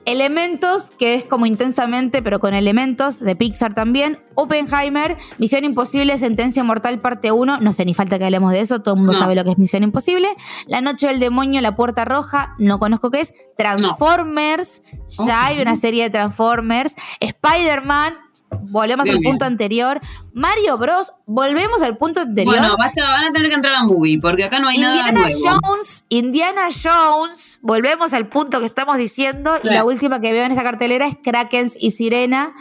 Elementos, 0.05 0.91
que 0.91 1.15
es 1.15 1.23
como 1.23 1.45
intensamente, 1.45 2.21
pero 2.21 2.39
con 2.39 2.53
elementos, 2.53 3.19
de 3.19 3.35
Pixar 3.35 3.73
también. 3.73 4.19
Oppenheimer, 4.35 5.17
Misión 5.37 5.63
Imposible, 5.63 6.17
Sentencia 6.17 6.63
Mortal, 6.63 6.99
parte 6.99 7.31
1. 7.31 7.59
No 7.59 7.73
sé, 7.73 7.85
ni 7.85 7.93
falta 7.93 8.19
que 8.19 8.25
hablemos 8.25 8.51
de 8.51 8.59
eso, 8.61 8.81
todo 8.81 8.93
el 8.95 8.99
mundo 8.99 9.13
No. 9.13 9.19
sabe 9.19 9.35
lo 9.35 9.43
que 9.43 9.51
es 9.51 9.57
Misión 9.57 9.83
Imposible. 9.83 10.27
La 10.67 10.81
Noche 10.81 11.07
del 11.07 11.19
Demonio, 11.19 11.59
La 11.61 11.75
Puerta 11.75 12.05
Roja, 12.05 12.53
no 12.59 12.79
conozco 12.79 13.11
qué 13.11 13.21
es. 13.21 13.33
Transformers, 13.57 14.83
ya 15.25 15.47
hay 15.47 15.59
una 15.61 15.75
serie 15.75 16.03
de 16.03 16.09
Transformers. 16.09 16.95
Spider-Man, 17.19 18.13
volvemos 18.49 19.03
Bien, 19.05 19.17
al 19.17 19.23
punto 19.23 19.45
anterior. 19.45 20.01
Mario 20.33 20.77
Bros, 20.77 21.11
volvemos 21.25 21.81
al 21.81 21.97
punto 21.97 22.21
anterior. 22.21 22.57
Bueno, 22.57 22.75
basta, 22.77 23.09
van 23.09 23.25
a 23.25 23.31
tener 23.31 23.49
que 23.49 23.55
entrar 23.55 23.75
a 23.75 23.83
Movie, 23.83 24.19
porque 24.19 24.43
acá 24.43 24.59
no 24.59 24.67
hay 24.67 24.79
nada 24.79 24.97
Indiana 24.97 25.19
nuevo. 25.19 25.59
Jones, 25.63 26.03
Indiana 26.09 26.69
Jones, 26.83 27.59
volvemos 27.61 28.13
al 28.13 28.27
punto 28.27 28.59
que 28.59 28.65
estamos 28.65 28.97
diciendo. 28.97 29.51
Y 29.63 29.69
la 29.69 29.83
última 29.83 30.19
que 30.19 30.31
veo 30.31 30.43
en 30.43 30.51
esta 30.51 30.63
cartelera 30.63 31.07
es 31.07 31.15
Krakens 31.23 31.77
y 31.79 31.91
Sirena. 31.91 32.53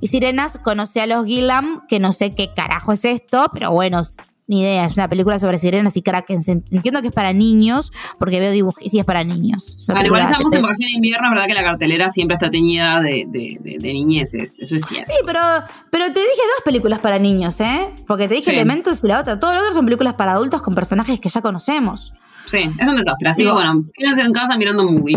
Y 0.00 0.08
Sirenas, 0.08 0.58
conocí 0.58 0.98
a 0.98 1.06
los 1.06 1.26
Gillam, 1.26 1.86
que 1.86 2.00
no 2.00 2.12
sé 2.12 2.34
qué 2.34 2.52
carajo 2.54 2.92
es 2.92 3.04
esto, 3.04 3.50
pero 3.52 3.70
bueno, 3.70 4.02
ni 4.50 4.60
idea. 4.62 4.84
Es 4.84 4.94
una 4.96 5.08
película 5.08 5.38
sobre 5.38 5.58
sirenas 5.58 5.96
y 5.96 6.02
Krakens. 6.02 6.48
Entiendo 6.48 7.00
que 7.00 7.06
es 7.08 7.12
para 7.14 7.32
niños, 7.32 7.92
porque 8.18 8.40
veo 8.40 8.50
dibujos 8.52 8.82
y 8.84 8.90
sí 8.90 8.98
es 8.98 9.04
para 9.06 9.24
niños. 9.24 9.76
Es 9.78 9.86
Vale, 9.86 10.06
igual 10.08 10.22
estamos 10.22 10.52
en 10.52 10.60
vacaciones 10.62 10.92
de 10.92 10.96
invierno, 10.96 11.28
es 11.28 11.30
verdad 11.30 11.46
que 11.46 11.54
la 11.54 11.62
cartelera 11.62 12.10
siempre 12.10 12.34
está 12.34 12.50
teñida 12.50 13.00
de, 13.00 13.24
de, 13.28 13.58
de- 13.60 13.78
de 13.78 13.92
niñeces, 13.94 14.58
eso 14.60 14.74
es 14.76 14.82
cierto. 14.86 15.10
Sí, 15.10 15.18
pero, 15.24 15.40
pero 15.90 16.06
te 16.06 16.20
dije 16.20 16.42
dos 16.56 16.64
películas 16.64 16.98
para 16.98 17.18
niños, 17.18 17.60
¿eh? 17.60 17.88
Porque 18.06 18.28
te 18.28 18.34
dije 18.34 18.50
Sí. 18.50 18.56
Elementos 18.56 19.02
y 19.04 19.06
la 19.06 19.20
otra. 19.20 19.38
Todo 19.38 19.54
lo 19.54 19.60
otro 19.60 19.72
son 19.72 19.84
películas 19.86 20.14
para 20.14 20.32
adultos 20.32 20.60
con 20.62 20.74
personajes 20.74 21.20
que 21.20 21.28
ya 21.28 21.40
conocemos. 21.40 22.12
Sí, 22.50 22.58
es 22.58 22.88
un 22.88 22.96
desastre. 22.96 23.28
Así 23.30 23.42
Digo- 23.42 23.56
que 23.58 23.64
bueno, 23.64 23.84
quédense 23.94 24.22
en 24.22 24.32
casa 24.32 24.56
mirando 24.56 24.82
movie. 24.84 25.16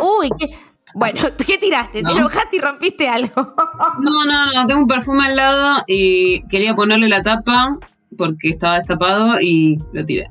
Uy, 0.00 0.28
qué. 0.38 0.50
Bueno, 0.94 1.20
¿qué 1.46 1.58
tiraste? 1.58 2.02
No. 2.02 2.12
¿Te 2.12 2.18
enojaste 2.18 2.56
y 2.56 2.60
rompiste 2.60 3.08
algo? 3.08 3.54
No, 4.00 4.24
no, 4.24 4.52
no, 4.52 4.66
tengo 4.66 4.82
un 4.82 4.86
perfume 4.86 5.26
al 5.26 5.36
lado 5.36 5.82
y 5.88 6.46
quería 6.48 6.74
ponerle 6.76 7.08
la 7.08 7.22
tapa 7.22 7.70
porque 8.16 8.50
estaba 8.50 8.78
destapado 8.78 9.40
y 9.40 9.78
lo 9.92 10.04
tiré. 10.04 10.30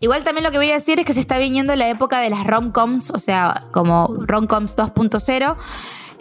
Igual 0.00 0.24
también 0.24 0.44
lo 0.44 0.50
que 0.50 0.58
voy 0.58 0.70
a 0.70 0.74
decir 0.74 0.98
es 0.98 1.04
que 1.04 1.12
se 1.12 1.20
está 1.20 1.38
viniendo 1.38 1.74
la 1.76 1.88
época 1.88 2.20
de 2.20 2.30
las 2.30 2.46
romcoms, 2.46 3.10
o 3.10 3.18
sea, 3.18 3.62
como 3.72 4.08
romcoms 4.26 4.76
2.0. 4.76 5.56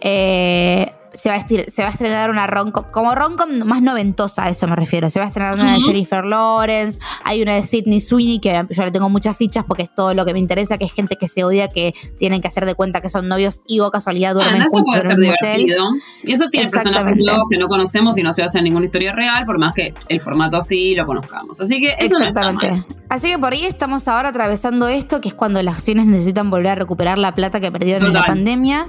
Eh, 0.02 0.94
se, 1.16 1.30
va 1.30 1.36
a 1.36 1.40
estir- 1.40 1.68
se 1.70 1.82
va 1.82 1.88
a 1.88 1.92
estrenar 1.92 2.30
una 2.30 2.48
romcom, 2.48 2.86
como 2.92 3.16
romcom 3.16 3.50
más 3.66 3.82
noventosa, 3.82 4.46
a 4.46 4.50
eso 4.50 4.68
me 4.68 4.76
refiero. 4.76 5.10
Se 5.10 5.20
va 5.20 5.26
a 5.26 5.28
estrenar 5.30 5.56
una 5.56 5.74
de. 5.74 5.82
Jennifer 5.82 6.26
Lawrence, 6.26 7.00
hay 7.24 7.42
una 7.42 7.54
de 7.56 7.64
Sidney 7.64 8.00
Sweeney, 8.02 8.40
que 8.40 8.66
yo 8.70 8.86
le 8.86 8.92
tengo 8.92 9.10
muchas 9.10 9.36
fichas 9.38 9.64
porque 9.68 9.84
es 9.84 9.94
todo 9.96 10.14
lo 10.14 10.26
que 10.26 10.34
me 10.34 10.40
interesa, 10.40 10.78
que 10.78 10.86
es 10.86 10.94
gente 10.94 11.16
que 11.18 11.28
se 11.28 11.44
odia, 11.44 11.70
que 11.70 11.94
tienen 12.20 12.42
que 12.42 12.48
hacer 12.48 12.66
de 12.66 12.76
cuenta 12.76 13.02
que 13.02 13.10
son 13.10 13.28
novios 13.28 13.62
y 13.68 13.80
o 13.80 13.92
casualidad 13.92 14.34
duermen 14.34 14.56
Además, 14.62 14.68
eso 14.68 14.78
juntos 14.78 14.96
en 14.96 15.82
un. 15.82 16.02
Y 16.24 16.32
eso 16.34 16.46
tiene 16.50 16.70
personajes 16.70 17.18
nuevos 17.18 17.44
que 17.50 17.58
no 17.58 17.68
conocemos 17.68 18.18
y 18.18 18.24
no 18.24 18.34
se 18.34 18.42
basa 18.42 18.58
en 18.60 18.66
ninguna 18.66 18.86
historia 18.86 19.14
real, 19.14 19.46
por 19.46 19.58
más 19.58 19.74
que 19.74 19.94
el 20.10 20.22
formato 20.22 20.62
sí 20.62 20.96
lo 20.96 21.06
conozcamos. 21.06 21.60
Así 21.62 21.80
que 21.80 21.96
eso 22.00 22.20
no 22.20 22.26
está 22.26 22.42
mal. 22.42 22.56
Exactamente. 22.56 22.96
Así 23.10 23.28
que 23.30 23.38
por 23.40 23.54
ahí 23.54 23.66
estamos 23.66 24.08
ahora 24.08 24.30
atravesando 24.30 24.88
esto, 24.88 25.22
que 25.22 25.30
es 25.30 25.34
cuando 25.34 25.62
las 25.62 25.76
acciones 25.76 26.06
necesitan 26.08 26.50
volver 26.50 26.72
a 26.72 26.76
recuperar 26.76 27.18
la 27.18 27.34
plata 27.36 27.60
que 27.60 27.72
perdieron 27.72 28.08
en 28.08 28.14
la 28.14 28.26
pandemia. 28.26 28.88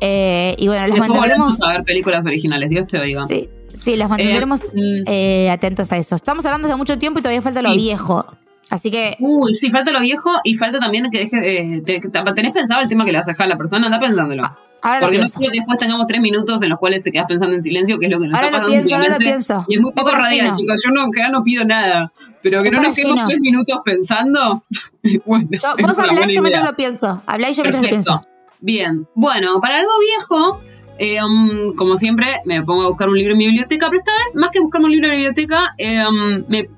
Eh, 0.00 0.54
y 0.58 0.66
bueno, 0.68 0.86
las 0.86 0.98
mantendremos. 0.98 1.62
a 1.62 1.68
ver 1.72 1.84
películas 1.84 2.24
originales, 2.26 2.68
Dios 2.70 2.86
te 2.86 2.98
oiga. 2.98 3.24
Sí, 3.26 3.48
sí, 3.72 3.96
las 3.96 4.08
mantendremos 4.08 4.60
mm. 4.74 5.02
eh, 5.06 5.50
atentas 5.50 5.90
a 5.92 5.96
eso. 5.98 6.14
Estamos 6.16 6.44
hablando 6.46 6.68
hace 6.68 6.76
mucho 6.76 6.98
tiempo 6.98 7.18
y 7.20 7.22
todavía 7.22 7.42
falta 7.42 7.62
lo 7.62 7.70
Sí. 7.70 7.76
viejo. 7.76 8.26
Así 8.70 8.90
que, 8.90 9.14
Uy, 9.20 9.54
sí, 9.54 9.70
falta 9.70 9.92
lo 9.92 10.00
viejo 10.00 10.30
y 10.42 10.56
falta 10.56 10.78
también 10.80 11.08
que 11.10 11.18
deje. 11.20 11.76
eh, 11.76 11.82
te- 11.84 12.00
¿Tenés 12.34 12.52
pensado 12.52 12.80
el 12.82 12.88
tema 12.88 13.04
que 13.04 13.12
le 13.12 13.18
vas 13.18 13.28
a 13.28 13.32
dejar 13.32 13.44
a 13.46 13.48
la 13.50 13.56
persona? 13.58 13.86
Anda 13.86 14.00
pensándolo. 14.00 14.42
ahora 14.82 15.00
lo 15.00 15.06
Porque 15.06 15.18
no 15.18 15.28
quiero 15.28 15.52
que 15.52 15.58
después 15.58 15.78
tengamos 15.78 16.06
tres 16.06 16.20
minutos 16.20 16.62
en 16.62 16.68
los 16.70 16.78
cuales 16.78 17.02
te 17.02 17.12
quedas 17.12 17.26
pensando 17.28 17.54
en 17.54 17.62
silencio, 17.62 17.98
que 17.98 18.06
es 18.06 18.12
lo 18.12 18.18
que 18.20 18.28
nos 18.28 18.36
Ahora 18.36 18.48
está 18.48 18.58
pasando 18.60 18.82
pienso, 18.82 18.96
ahora 18.96 19.08
lo 19.10 19.18
pienso. 19.18 19.64
Y 19.68 19.74
es 19.76 19.80
muy 19.80 19.92
poco 19.92 20.08
Es 20.10 20.18
radial, 20.18 20.56
chicos. 20.56 20.82
Yo 20.84 20.90
no, 20.92 21.10
que 21.10 21.22
no 21.30 21.42
pido 21.44 21.64
nada. 21.64 22.12
Pero 22.42 22.62
que 22.62 22.68
Es 22.68 22.74
no 22.74 22.82
nos 22.82 22.94
quedemos 22.94 23.24
tres 23.26 23.40
minutos 23.40 23.78
pensando. 23.84 24.62
bueno, 25.26 25.48
Yo- 25.50 25.58
vos 25.68 25.78
una 25.78 25.90
hablá 25.90 26.12
buena 26.12 26.32
y 26.32 26.34
yo 26.34 26.42
mientras 26.42 26.64
lo 26.64 26.74
pienso. 26.76 27.22
Hablá 27.26 27.50
y 27.50 27.54
yo 27.54 27.62
mientras 27.62 27.82
lo 27.84 27.88
pienso. 27.90 28.22
Bien. 28.64 29.06
Bueno, 29.14 29.60
para 29.60 29.76
algo 29.80 29.90
viejo, 30.00 30.60
eh, 30.98 31.22
um, 31.22 31.74
como 31.74 31.98
siempre, 31.98 32.26
me 32.46 32.62
pongo 32.62 32.84
a 32.84 32.88
buscar 32.88 33.10
un 33.10 33.14
libro 33.16 33.32
en 33.32 33.38
mi 33.38 33.44
biblioteca, 33.44 33.88
pero 33.90 33.98
esta 33.98 34.12
vez, 34.12 34.34
más 34.36 34.48
que 34.50 34.60
buscarme 34.60 34.86
un 34.86 34.92
libro 34.92 35.06
en 35.08 35.10
mi 35.12 35.16
biblioteca, 35.18 35.74
eh, 35.76 36.02
um, 36.08 36.44
me- 36.48 36.70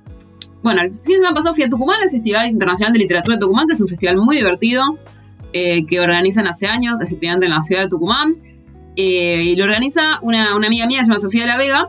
bueno, 0.65 0.81
el 0.83 0.89
fin 0.91 1.05
de 1.13 1.15
semana 1.19 1.33
pasado 1.33 1.55
fui 1.55 1.63
a 1.63 1.71
Tucumán, 1.71 2.03
al 2.03 2.11
Festival 2.11 2.49
Internacional 2.51 2.93
de 2.93 2.99
Literatura 2.99 3.37
de 3.37 3.41
Tucumán, 3.41 3.69
que 3.69 3.75
es 3.75 3.81
un 3.81 3.87
festival 3.87 4.17
muy 4.17 4.35
divertido, 4.37 4.83
eh, 5.53 5.87
que 5.87 6.01
organizan 6.01 6.49
hace 6.49 6.67
años, 6.67 7.01
efectivamente 7.01 7.47
en 7.47 7.53
la 7.53 7.63
ciudad 7.63 7.83
de 7.85 7.89
Tucumán, 7.89 8.35
y 8.97 9.55
lo 9.55 9.63
organiza 9.65 10.19
una, 10.23 10.57
una 10.57 10.67
amiga 10.67 10.87
mía, 10.89 11.05
se 11.05 11.09
llama 11.09 11.21
Sofía 11.21 11.43
de 11.43 11.47
la 11.49 11.57
Vega, 11.57 11.89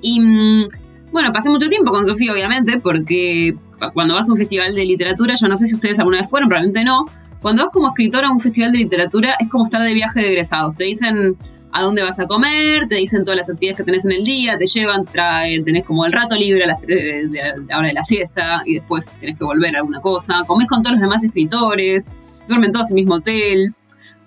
y 0.00 0.18
mm, 0.18 0.68
bueno, 1.12 1.30
pasé 1.34 1.50
mucho 1.50 1.68
tiempo 1.68 1.90
con 1.90 2.06
Sofía, 2.06 2.32
obviamente, 2.32 2.78
porque 2.80 3.54
cuando 3.92 4.14
vas 4.14 4.30
a 4.30 4.32
un 4.32 4.38
festival 4.38 4.74
de 4.74 4.86
literatura, 4.86 5.34
yo 5.34 5.46
no 5.48 5.58
sé 5.58 5.66
si 5.66 5.74
ustedes 5.74 5.98
alguna 5.98 6.20
vez 6.22 6.30
fueron, 6.30 6.48
probablemente 6.48 6.84
no, 6.84 7.04
cuando 7.40 7.64
vas 7.64 7.72
como 7.72 7.88
escritora 7.88 8.28
a 8.28 8.32
un 8.32 8.40
festival 8.40 8.72
de 8.72 8.78
literatura 8.78 9.36
es 9.38 9.48
como 9.48 9.64
estar 9.64 9.82
de 9.82 9.94
viaje 9.94 10.20
de 10.20 10.28
egresados. 10.28 10.76
Te 10.76 10.84
dicen 10.84 11.36
a 11.72 11.82
dónde 11.82 12.02
vas 12.02 12.18
a 12.18 12.26
comer, 12.26 12.88
te 12.88 12.96
dicen 12.96 13.24
todas 13.24 13.38
las 13.38 13.50
actividades 13.50 13.76
que 13.78 13.84
tenés 13.84 14.04
en 14.04 14.12
el 14.12 14.24
día, 14.24 14.58
te 14.58 14.66
llevan, 14.66 15.04
traen, 15.04 15.64
tenés 15.64 15.84
como 15.84 16.04
el 16.04 16.12
rato 16.12 16.34
libre 16.34 16.64
a 16.64 16.66
las 16.66 16.80
tres 16.80 17.30
de, 17.30 17.38
de 17.38 17.66
la 17.68 17.78
hora 17.78 17.88
de 17.88 17.94
la 17.94 18.04
siesta 18.04 18.60
y 18.66 18.74
después 18.74 19.12
tenés 19.20 19.38
que 19.38 19.44
volver 19.44 19.76
a 19.76 19.78
alguna 19.78 20.00
cosa. 20.00 20.42
Comés 20.46 20.66
con 20.66 20.82
todos 20.82 20.92
los 20.94 21.00
demás 21.00 21.22
escritores, 21.22 22.08
duermen 22.48 22.72
todos 22.72 22.90
en 22.90 22.98
el 22.98 23.04
mismo 23.04 23.16
hotel. 23.16 23.74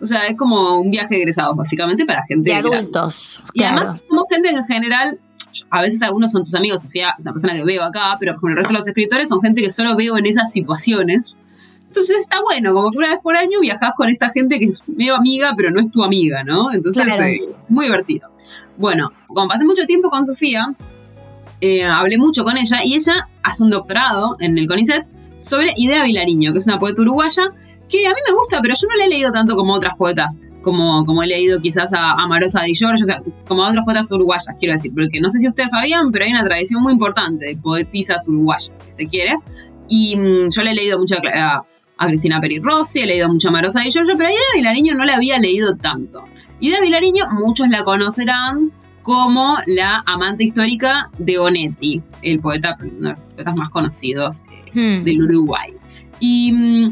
O 0.01 0.07
sea, 0.07 0.25
es 0.27 0.37
como 0.37 0.79
un 0.79 0.91
viaje 0.91 1.15
de 1.15 1.21
egresados, 1.21 1.55
básicamente, 1.55 2.05
para 2.05 2.23
gente 2.23 2.51
De 2.51 2.57
adultos. 2.57 3.41
Y 3.53 3.63
además 3.63 4.03
somos 4.07 4.25
gente 4.29 4.49
que 4.49 4.55
en 4.55 4.65
general, 4.65 5.19
a 5.69 5.81
veces 5.81 6.01
algunos 6.01 6.31
son 6.31 6.43
tus 6.43 6.53
amigos, 6.55 6.83
es 6.83 7.25
una 7.25 7.31
persona 7.31 7.53
que 7.53 7.63
veo 7.63 7.83
acá, 7.83 8.17
pero 8.19 8.35
con 8.35 8.51
el 8.51 8.57
resto 8.57 8.73
de 8.73 8.79
los 8.79 8.87
escritores 8.87 9.29
son 9.29 9.41
gente 9.41 9.61
que 9.61 9.69
solo 9.69 9.95
veo 9.95 10.17
en 10.17 10.25
esas 10.25 10.51
situaciones. 10.51 11.35
Entonces 11.93 12.21
está 12.21 12.41
bueno, 12.41 12.73
como 12.73 12.89
que 12.89 12.97
una 12.97 13.11
vez 13.11 13.19
por 13.21 13.35
año 13.37 13.59
viajás 13.61 13.91
con 13.95 14.09
esta 14.09 14.31
gente 14.31 14.57
que 14.57 14.65
es 14.65 14.81
medio 14.87 15.15
amiga, 15.15 15.53
pero 15.55 15.69
no 15.69 15.79
es 15.79 15.91
tu 15.91 16.03
amiga, 16.03 16.43
¿no? 16.43 16.73
Entonces, 16.73 17.03
Claro. 17.03 17.21
eh, 17.21 17.39
muy 17.69 17.85
divertido. 17.85 18.29
Bueno, 18.77 19.11
como 19.27 19.47
pasé 19.47 19.63
mucho 19.63 19.85
tiempo 19.85 20.09
con 20.09 20.25
Sofía, 20.25 20.73
eh, 21.61 21.83
hablé 21.83 22.17
mucho 22.17 22.43
con 22.43 22.57
ella 22.57 22.83
y 22.83 22.95
ella 22.95 23.29
hace 23.43 23.61
un 23.61 23.69
doctorado 23.69 24.37
en 24.39 24.57
el 24.57 24.67
CONICET 24.67 25.05
sobre 25.37 25.71
Idea 25.77 26.03
Vilariño, 26.03 26.51
que 26.51 26.57
es 26.57 26.65
una 26.65 26.79
poeta 26.79 27.03
uruguaya 27.03 27.43
que 27.87 28.07
a 28.07 28.09
mí 28.09 28.19
me 28.27 28.33
gusta, 28.33 28.59
pero 28.59 28.73
yo 28.73 28.87
no 28.87 28.95
la 28.95 29.05
he 29.05 29.09
leído 29.09 29.31
tanto 29.31 29.55
como 29.55 29.73
otras 29.73 29.95
poetas, 29.95 30.35
como, 30.63 31.05
como 31.05 31.21
he 31.21 31.27
leído 31.27 31.61
quizás 31.61 31.93
a 31.93 32.13
Amarosa 32.13 32.63
Di 32.63 32.73
Giorgio, 32.73 33.05
o 33.05 33.07
sea, 33.07 33.21
como 33.47 33.63
a 33.63 33.69
otras 33.69 33.85
poetas 33.85 34.11
uruguayas, 34.11 34.47
quiero 34.59 34.73
decir, 34.73 34.91
porque 34.95 35.21
no 35.21 35.29
sé 35.29 35.37
si 35.37 35.47
ustedes 35.47 35.69
sabían, 35.69 36.11
pero 36.11 36.25
hay 36.25 36.31
una 36.31 36.43
tradición 36.43 36.81
muy 36.81 36.93
importante 36.93 37.45
de 37.45 37.55
poetisas 37.57 38.27
uruguayas, 38.27 38.71
si 38.79 38.91
se 38.91 39.07
quiere, 39.07 39.35
y 39.87 40.15
mm, 40.15 40.49
yo 40.49 40.63
le 40.63 40.71
he 40.71 40.73
leído 40.73 40.97
mucho 40.97 41.15
a, 41.35 41.63
a- 41.97 42.07
Cristina 42.07 42.39
Peri 42.41 42.59
Rossi, 42.59 42.99
he 43.01 43.05
leído 43.05 43.29
mucho 43.29 43.47
a 43.47 43.51
Amarosa 43.51 43.81
Di 43.81 43.91
Giorgio, 43.91 44.15
pero 44.17 44.29
a 44.29 44.31
Idea 44.31 44.41
Vilariño 44.55 44.95
no 44.95 45.05
la 45.05 45.15
había 45.15 45.39
leído 45.39 45.75
tanto. 45.77 46.25
Idea 46.59 46.81
Vilariño, 46.81 47.25
muchos 47.31 47.67
la 47.69 47.83
conocerán 47.83 48.71
como 49.01 49.57
la 49.67 50.01
amante 50.05 50.45
histórica 50.45 51.09
de 51.17 51.37
Onetti, 51.37 52.01
el 52.21 52.39
poeta, 52.39 52.77
uno 52.81 53.09
de 53.09 53.15
los 53.15 53.19
poetas 53.35 53.55
más 53.55 53.69
conocidos 53.69 54.41
eh, 54.51 54.99
Hmm. 54.99 55.03
del 55.03 55.21
Uruguay. 55.23 55.73
Y 56.19 56.51
mm, 56.53 56.91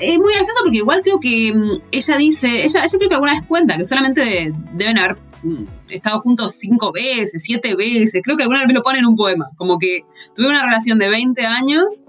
es 0.00 0.18
muy 0.18 0.32
gracioso 0.34 0.60
porque 0.62 0.78
igual 0.78 1.00
creo 1.02 1.18
que 1.18 1.52
mm, 1.54 1.80
ella 1.92 2.16
dice, 2.18 2.64
ella, 2.64 2.84
ella 2.84 2.98
creo 2.98 3.08
que 3.08 3.14
alguna 3.14 3.32
vez 3.32 3.42
cuenta 3.48 3.76
que 3.78 3.86
solamente 3.86 4.20
de- 4.20 4.54
deben 4.74 4.98
haber 4.98 5.16
mm, 5.42 5.64
estado 5.88 6.20
juntos 6.20 6.56
cinco 6.58 6.92
veces, 6.92 7.42
siete 7.42 7.74
veces, 7.74 8.20
creo 8.22 8.36
que 8.36 8.42
alguna 8.42 8.64
vez 8.66 8.74
lo 8.74 8.82
pone 8.82 8.98
en 8.98 9.06
un 9.06 9.16
poema, 9.16 9.46
como 9.56 9.78
que 9.78 10.00
tuve 10.34 10.48
una 10.48 10.62
relación 10.62 10.98
de 10.98 11.08
20 11.08 11.46
años 11.46 12.04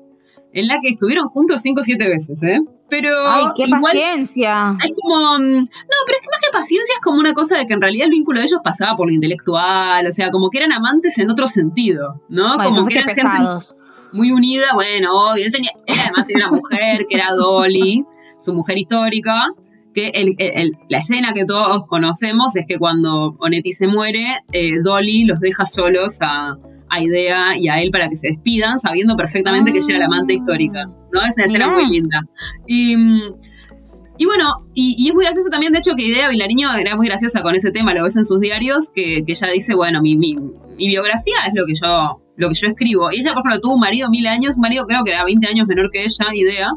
en 0.58 0.68
la 0.68 0.80
que 0.80 0.89
estuvieron 0.89 1.28
juntos 1.30 1.62
cinco 1.62 1.82
o 1.82 1.84
siete 1.84 2.10
veces, 2.10 2.41
¿eh? 2.41 2.60
Pero. 2.89 3.10
¡Ay, 3.28 3.45
qué 3.55 3.68
paciencia! 3.68 4.70
Hay 4.70 4.93
como. 4.99 5.38
Mm, 5.38 5.58
no, 5.60 5.97
pero 6.05 6.18
es 6.18 6.22
que 6.22 6.30
más 6.32 6.41
que 6.41 6.51
paciencia 6.51 6.95
es 6.95 7.01
como 7.03 7.20
una 7.20 7.34
cosa 7.34 7.58
de 7.58 7.68
que 7.68 7.74
en 7.74 7.82
realidad 7.82 8.05
el 8.05 8.12
vínculo 8.12 8.39
de 8.39 8.45
ellos 8.45 8.60
pasaba 8.64 8.97
por 8.97 9.08
lo 9.08 9.14
intelectual, 9.14 10.08
o 10.08 10.12
sea, 10.12 10.32
como 10.32 10.49
que 10.49 10.58
eran 10.58 10.72
amantes 10.72 11.18
en 11.20 11.30
otro 11.30 11.47
sentido, 11.47 12.22
¿no? 12.30 12.58
como 12.58 12.88
que 12.88 12.95
eran 12.95 13.05
pesados. 13.05 13.76
muy 14.14 14.32
unida, 14.32 14.74
bueno, 14.74 15.12
obvio. 15.14 15.45
Él, 15.45 15.51
tenía, 15.51 15.72
él 15.86 15.95
además 16.01 16.26
tenía 16.28 16.47
una 16.47 16.55
mujer 16.55 17.05
que 17.08 17.16
era 17.16 17.34
Dolly, 17.34 18.03
su 18.41 18.53
mujer 18.53 18.80
histórica, 18.80 19.49
que 19.93 20.10
el, 20.14 20.36
la 20.89 20.97
escena 20.99 21.34
que 21.34 21.45
todos 21.45 21.86
conocemos 21.88 22.55
es 22.55 22.66
que 22.68 22.80
cuando 22.80 23.36
Onetti 23.39 23.74
se 23.74 23.88
muere, 23.88 24.43
eh, 24.53 24.80
Dolly 24.84 25.26
los 25.26 25.39
deja 25.39 25.66
solos 25.66 26.20
a, 26.22 26.58
a, 26.90 27.02
Idea 27.02 27.58
y 27.58 27.70
a 27.70 27.82
él 27.82 27.92
para 27.92 28.10
que 28.10 28.16
se 28.16 28.30
despidan, 28.30 28.80
sabiendo 28.80 29.16
perfectamente 29.16 29.72
que 29.72 29.82
llega 29.82 30.00
la 30.00 30.06
amante 30.06 30.34
histórica. 30.34 30.86
¿no? 30.86 31.22
Es 31.22 31.36
una 31.36 31.46
escena 31.46 31.70
muy 31.70 31.90
linda. 31.90 32.22
Y, 32.66 32.96
y 34.18 34.26
bueno, 34.26 34.68
y, 34.74 35.08
es 35.08 35.14
muy 35.14 35.24
gracioso 35.24 35.50
también, 35.50 35.74
de 35.74 35.80
hecho, 35.80 35.96
que 35.96 36.04
Idea 36.04 36.30
Vilariño 36.30 36.74
era 36.76 36.96
muy 36.96 37.08
graciosa 37.08 37.42
con 37.42 37.56
ese 37.56 37.72
tema, 37.72 37.94
lo 37.94 38.04
ves 38.04 38.16
en 38.18 38.26
sus 38.26 38.40
diarios, 38.40 38.90
que, 38.94 39.24
que 39.26 39.34
ella 39.34 39.48
dice, 39.54 39.76
bueno, 39.76 40.02
mi, 40.02 40.16
mi, 40.16 40.36
mi 40.36 40.88
biografía 40.88 41.36
es 41.48 41.54
lo 41.54 41.66
que 41.66 41.74
yo 41.82 42.22
lo 42.38 42.50
que 42.50 42.56
yo 42.56 42.68
escribo. 42.68 43.12
Y 43.12 43.22
ella, 43.22 43.34
por 43.34 43.42
ejemplo, 43.42 43.60
tuvo 43.62 43.74
un 43.74 43.80
marido 43.80 44.10
mil 44.10 44.26
años, 44.28 44.56
un 44.56 44.62
marido 44.62 44.86
creo 44.86 45.04
que 45.04 45.12
era 45.12 45.24
20 45.26 45.48
años 45.48 45.68
menor 45.68 45.90
que 45.92 46.04
ella, 46.04 46.26
Idea, 46.34 46.72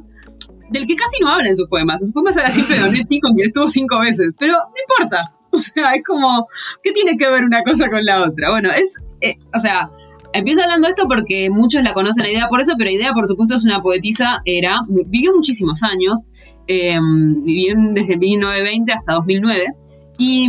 del 0.71 0.87
que 0.87 0.97
casi 0.97 1.19
no 1.21 1.29
habla 1.29 1.49
en 1.49 1.57
sus 1.57 1.69
poemas. 1.69 2.01
sus 2.01 2.13
poemas 2.13 2.37
habla 2.37 2.51
siempre 2.51 2.79
de 2.79 2.85
Onetti, 2.85 3.21
con 3.21 3.35
quien 3.35 3.49
estuvo 3.49 3.69
cinco 3.69 4.01
veces, 4.01 4.33
pero 4.39 4.55
no 4.55 4.75
importa. 4.89 5.31
O 5.53 5.59
sea, 5.59 5.91
es 5.95 6.05
como, 6.05 6.47
¿qué 6.81 6.93
tiene 6.93 7.17
que 7.17 7.29
ver 7.29 7.45
una 7.45 7.65
cosa 7.65 7.89
con 7.89 8.05
la 8.05 8.23
otra? 8.23 8.51
Bueno, 8.51 8.71
es, 8.71 8.95
eh, 9.21 9.37
o 9.55 9.61
sea, 9.61 9.91
empiezo 10.33 10.63
hablando 10.63 10.89
esto 10.89 11.07
porque 11.09 11.51
muchos 11.51 11.83
la 11.83 11.93
conocen 11.93 12.25
la 12.25 12.31
idea 12.31 12.49
por 12.49 12.61
eso, 12.61 12.75
pero 12.79 12.91
Idea, 12.91 13.13
por 13.13 13.27
supuesto, 13.27 13.57
es 13.57 13.65
una 13.65 13.83
poetisa, 13.83 14.41
era, 14.45 14.81
vivió 14.89 15.35
muchísimos 15.35 15.83
años, 15.83 16.21
em, 16.67 17.43
vivió 17.43 17.75
desde 17.93 18.17
1920 18.17 18.93
hasta 18.93 19.15
2009, 19.15 19.67
y 20.19 20.49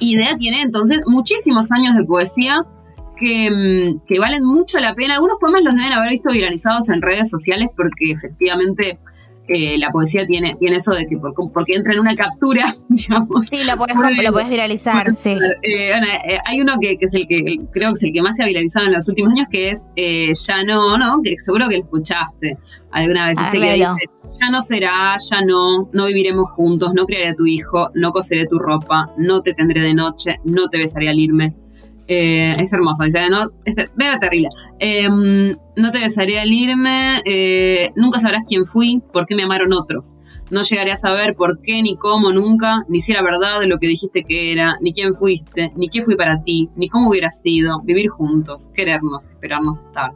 Idea 0.00 0.36
tiene 0.38 0.62
entonces 0.62 1.00
muchísimos 1.06 1.70
años 1.72 1.94
de 1.96 2.04
poesía, 2.04 2.64
que, 3.18 3.96
que, 4.08 4.18
valen 4.18 4.42
mucho 4.42 4.80
la 4.80 4.94
pena. 4.94 5.14
Algunos 5.16 5.36
poemas 5.38 5.62
los 5.62 5.74
deben 5.74 5.92
haber 5.92 6.08
visto 6.08 6.30
viralizados 6.30 6.88
en 6.88 7.02
redes 7.02 7.28
sociales 7.28 7.68
porque 7.76 8.12
efectivamente 8.12 8.98
eh, 9.52 9.78
la 9.78 9.90
poesía 9.90 10.26
tiene, 10.26 10.54
tiene 10.60 10.76
eso 10.76 10.92
de 10.92 11.06
que 11.06 11.16
porque 11.52 11.74
entra 11.74 11.92
en 11.92 12.00
una 12.00 12.14
captura, 12.14 12.74
digamos. 12.88 13.46
Sí, 13.46 13.64
lo 13.64 13.76
puedes, 13.76 14.48
viralizar, 14.48 15.12
sí. 15.12 15.30
Eh, 15.62 15.90
eh, 15.90 16.38
hay 16.46 16.60
uno 16.60 16.74
que, 16.80 16.96
es 17.00 17.14
el 17.14 17.26
que 17.26 17.58
creo 17.72 17.90
que 17.90 17.94
es 17.94 18.02
el 18.04 18.12
que 18.12 18.22
más 18.22 18.36
se 18.36 18.44
ha 18.44 18.46
viralizado 18.46 18.86
en 18.86 18.92
los 18.92 19.08
últimos 19.08 19.32
años, 19.32 19.48
que 19.50 19.70
es 19.70 19.88
Ya 20.46 20.62
no, 20.64 20.96
¿no? 20.96 21.20
Que 21.22 21.34
seguro 21.44 21.68
que 21.68 21.78
lo 21.78 21.82
escuchaste 21.82 22.56
alguna 22.92 23.28
vez. 23.28 23.38
Este 23.38 23.58
que 23.58 23.74
dice, 23.74 24.10
ya 24.40 24.50
no 24.50 24.60
será, 24.60 25.16
ya 25.30 25.42
no, 25.42 25.88
no 25.92 26.06
viviremos 26.06 26.50
juntos, 26.52 26.92
no 26.94 27.04
criaré 27.04 27.28
a 27.28 27.34
tu 27.34 27.46
hijo, 27.46 27.90
no 27.94 28.12
coseré 28.12 28.46
tu 28.46 28.58
ropa, 28.58 29.10
no 29.18 29.42
te 29.42 29.52
tendré 29.52 29.80
de 29.80 29.94
noche, 29.94 30.38
no 30.44 30.68
te 30.68 30.78
besaré 30.78 31.08
al 31.08 31.18
irme. 31.18 31.54
Eh, 32.12 32.56
es 32.58 32.72
hermoso, 32.72 33.04
dice, 33.04 33.20
no, 33.30 33.52
es 33.64 34.20
terrible. 34.20 34.48
Em, 34.80 35.56
no 35.76 35.90
te 35.92 36.00
besaría 36.00 36.44
irme, 36.44 37.22
eh, 37.24 37.92
nunca 37.94 38.18
sabrás 38.18 38.42
quién 38.48 38.66
fui, 38.66 39.00
por 39.12 39.26
qué 39.26 39.36
me 39.36 39.44
amaron 39.44 39.72
otros. 39.72 40.16
No 40.50 40.62
llegaré 40.64 40.90
a 40.90 40.96
saber 40.96 41.36
por 41.36 41.60
qué, 41.60 41.80
ni 41.80 41.96
cómo, 41.96 42.32
nunca, 42.32 42.84
ni 42.88 43.00
si 43.00 43.12
era 43.12 43.22
verdad 43.22 43.60
de 43.60 43.68
lo 43.68 43.78
que 43.78 43.86
dijiste 43.86 44.24
que 44.24 44.50
era, 44.50 44.76
ni 44.80 44.92
quién 44.92 45.14
fuiste, 45.14 45.72
ni 45.76 45.88
qué 45.88 46.02
fui 46.02 46.16
para 46.16 46.42
ti, 46.42 46.68
ni 46.74 46.88
cómo 46.88 47.10
hubiera 47.10 47.30
sido 47.30 47.80
vivir 47.82 48.08
juntos, 48.08 48.70
querernos, 48.74 49.28
esperarnos 49.28 49.82
estar. 49.82 50.10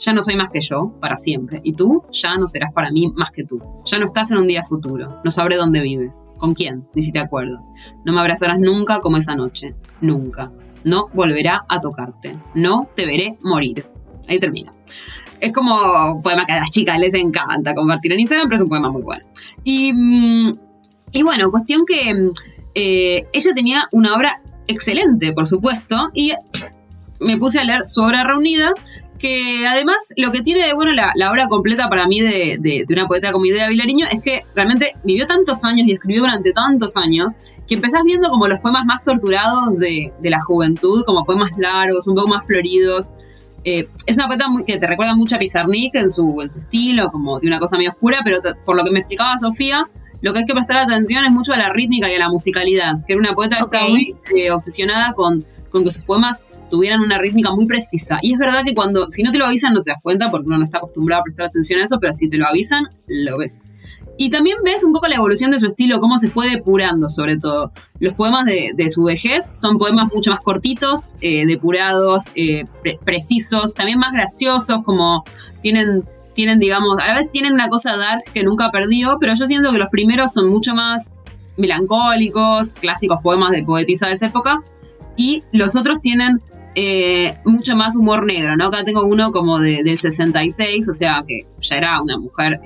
Ya 0.00 0.12
no 0.12 0.24
soy 0.24 0.34
más 0.34 0.50
que 0.50 0.60
yo, 0.60 0.92
para 1.00 1.16
siempre, 1.16 1.60
y 1.62 1.74
tú 1.74 2.02
ya 2.10 2.36
no 2.36 2.48
serás 2.48 2.72
para 2.72 2.90
mí 2.90 3.12
más 3.14 3.30
que 3.30 3.44
tú. 3.44 3.62
Ya 3.84 4.00
no 4.00 4.06
estás 4.06 4.32
en 4.32 4.38
un 4.38 4.48
día 4.48 4.64
futuro, 4.64 5.20
no 5.22 5.30
sabré 5.30 5.54
dónde 5.54 5.78
vives, 5.78 6.24
con 6.38 6.54
quién, 6.54 6.88
ni 6.96 7.04
si 7.04 7.12
te 7.12 7.20
acuerdas. 7.20 7.70
No 8.04 8.12
me 8.12 8.18
abrazarás 8.18 8.58
nunca 8.58 8.98
como 8.98 9.18
esa 9.18 9.36
noche, 9.36 9.76
nunca 10.00 10.50
no 10.86 11.08
volverá 11.12 11.64
a 11.68 11.80
tocarte, 11.80 12.36
no 12.54 12.88
te 12.94 13.06
veré 13.06 13.36
morir. 13.42 13.84
Ahí 14.28 14.38
termina. 14.38 14.72
Es 15.40 15.52
como 15.52 15.74
un 16.12 16.22
poema 16.22 16.46
que 16.46 16.52
a 16.52 16.60
las 16.60 16.70
chicas 16.70 16.98
les 16.98 17.12
encanta 17.12 17.74
compartir 17.74 18.12
en 18.12 18.20
Instagram, 18.20 18.48
pero 18.48 18.56
es 18.56 18.62
un 18.62 18.68
poema 18.68 18.90
muy 18.90 19.02
bueno. 19.02 19.26
Y, 19.64 19.92
mm, 19.92 20.56
bueno, 21.24 21.50
cuestión 21.50 21.82
que 21.86 22.30
eh, 22.74 23.26
ella 23.32 23.50
tenía 23.54 23.88
una 23.90 24.14
obra 24.14 24.40
excelente, 24.68 25.32
por 25.32 25.48
supuesto, 25.48 26.10
y 26.14 26.32
me 27.18 27.36
puse 27.36 27.58
a 27.58 27.64
leer 27.64 27.88
su 27.88 28.00
obra 28.02 28.22
reunida, 28.22 28.72
que 29.18 29.66
además 29.66 29.96
lo 30.16 30.30
que 30.30 30.42
tiene 30.42 30.64
de 30.64 30.72
bueno 30.72 30.92
la, 30.92 31.30
obra 31.30 31.48
completa 31.48 31.88
para 31.88 32.06
mí 32.06 32.20
de, 32.20 32.58
de, 32.60 32.86
una 32.90 33.08
poeta 33.08 33.32
como 33.32 33.46
Idea 33.46 33.68
Vilariño 33.68 34.06
es 34.12 34.20
que 34.20 34.44
realmente 34.54 34.92
vivió 35.02 35.26
tantos 35.26 35.64
años 35.64 35.88
y 35.88 35.92
escribió 35.92 36.20
durante 36.20 36.52
tantos 36.52 36.96
años 36.96 37.32
que 37.66 37.74
empezás 37.74 38.02
viendo 38.04 38.28
como 38.28 38.46
los 38.46 38.60
poemas 38.60 38.84
más 38.84 39.02
torturados 39.02 39.78
de, 39.78 40.12
la 40.22 40.40
juventud, 40.42 41.04
como 41.04 41.24
poemas 41.24 41.50
largos, 41.58 42.06
un 42.06 42.14
poco 42.14 42.28
más 42.28 42.46
floridos. 42.46 43.12
Eh, 43.64 43.88
es 44.06 44.16
una 44.16 44.28
poeta 44.28 44.48
muy, 44.48 44.64
que 44.64 44.78
te 44.78 44.86
recuerda 44.86 45.14
mucho 45.16 45.36
a 45.36 45.38
Pizarnik 45.38 45.94
en 45.96 46.10
su, 46.10 46.40
en 46.40 46.50
su 46.50 46.60
estilo, 46.60 47.10
como 47.10 47.40
de 47.40 47.48
una 47.48 47.58
cosa 47.58 47.76
medio 47.76 47.90
oscura, 47.90 48.20
pero 48.24 48.38
por 48.64 48.76
lo 48.76 48.84
que 48.84 48.92
me 48.92 49.00
explicaba 49.00 49.38
Sofía, 49.38 49.88
lo 50.22 50.32
que 50.32 50.40
hay 50.40 50.44
que 50.44 50.54
prestar 50.54 50.76
atención 50.78 51.24
es 51.24 51.32
mucho 51.32 51.52
a 51.52 51.56
la 51.56 51.70
rítmica 51.70 52.10
y 52.10 52.14
a 52.14 52.18
la 52.18 52.28
musicalidad, 52.28 53.04
que 53.04 53.14
era 53.14 53.20
una 53.20 53.34
poeta 53.34 53.56
que 53.56 53.64
estaba 53.64 53.88
muy 53.88 54.16
eh, 54.36 54.50
obsesionada 54.50 55.12
con, 55.14 55.44
con 55.70 55.84
que 55.84 55.90
sus 55.90 56.04
poemas 56.04 56.44
tuvieran 56.70 57.00
una 57.00 57.18
rítmica 57.18 57.52
muy 57.52 57.66
precisa. 57.66 58.18
Y 58.22 58.32
es 58.32 58.38
verdad 58.38 58.62
que 58.64 58.74
cuando, 58.74 59.10
si 59.10 59.22
no 59.22 59.32
te 59.32 59.38
lo 59.38 59.46
avisan, 59.46 59.74
no 59.74 59.82
te 59.82 59.90
das 59.90 60.00
cuenta 60.02 60.30
porque 60.30 60.46
uno 60.46 60.58
no 60.58 60.64
está 60.64 60.78
acostumbrado 60.78 61.20
a 61.20 61.24
prestar 61.24 61.46
atención 61.46 61.80
a 61.80 61.84
eso, 61.84 61.98
pero 62.00 62.12
si 62.12 62.28
te 62.28 62.38
lo 62.38 62.46
avisan, 62.46 62.88
lo 63.06 63.38
ves. 63.38 63.60
Y 64.18 64.30
también 64.30 64.56
ves 64.64 64.82
un 64.82 64.92
poco 64.92 65.08
la 65.08 65.16
evolución 65.16 65.50
de 65.50 65.60
su 65.60 65.66
estilo, 65.66 66.00
cómo 66.00 66.18
se 66.18 66.30
fue 66.30 66.48
depurando 66.48 67.08
sobre 67.08 67.38
todo. 67.38 67.72
Los 68.00 68.14
poemas 68.14 68.46
de, 68.46 68.90
su 68.90 69.04
vejez 69.04 69.50
son 69.52 69.78
poemas 69.78 70.12
mucho 70.12 70.30
más 70.30 70.40
cortitos, 70.40 71.14
eh, 71.20 71.46
depurados, 71.46 72.24
eh, 72.34 72.64
precisos, 73.04 73.74
también 73.74 73.98
más 73.98 74.12
graciosos, 74.12 74.82
como 74.84 75.24
tienen, 75.62 76.04
tienen, 76.34 76.58
digamos, 76.58 76.98
a 76.98 77.14
vez 77.14 77.30
tienen 77.30 77.52
una 77.52 77.68
cosa 77.68 77.96
dark 77.96 78.22
que 78.32 78.42
nunca 78.42 78.70
perdió, 78.70 79.18
pero 79.20 79.34
yo 79.34 79.46
siento 79.46 79.72
que 79.72 79.78
los 79.78 79.88
primeros 79.90 80.32
son 80.32 80.48
mucho 80.48 80.74
más 80.74 81.12
melancólicos, 81.56 82.72
clásicos 82.74 83.20
poemas 83.22 83.50
de 83.50 83.64
poetisa 83.64 84.08
de 84.08 84.14
esa 84.14 84.26
época, 84.26 84.62
y 85.16 85.42
los 85.52 85.76
otros 85.76 86.00
tienen 86.00 86.40
eh, 86.74 87.38
mucho 87.44 87.74
más 87.74 87.96
humor 87.96 88.26
negro, 88.26 88.56
¿no? 88.56 88.66
Acá 88.66 88.84
tengo 88.84 89.04
uno 89.04 89.32
como 89.32 89.58
de, 89.58 89.82
del 89.82 89.96
66, 89.98 90.88
o 90.88 90.92
sea 90.92 91.24
que 91.26 91.46
ya 91.60 91.76
era 91.76 92.00
una 92.02 92.18
mujer 92.18 92.60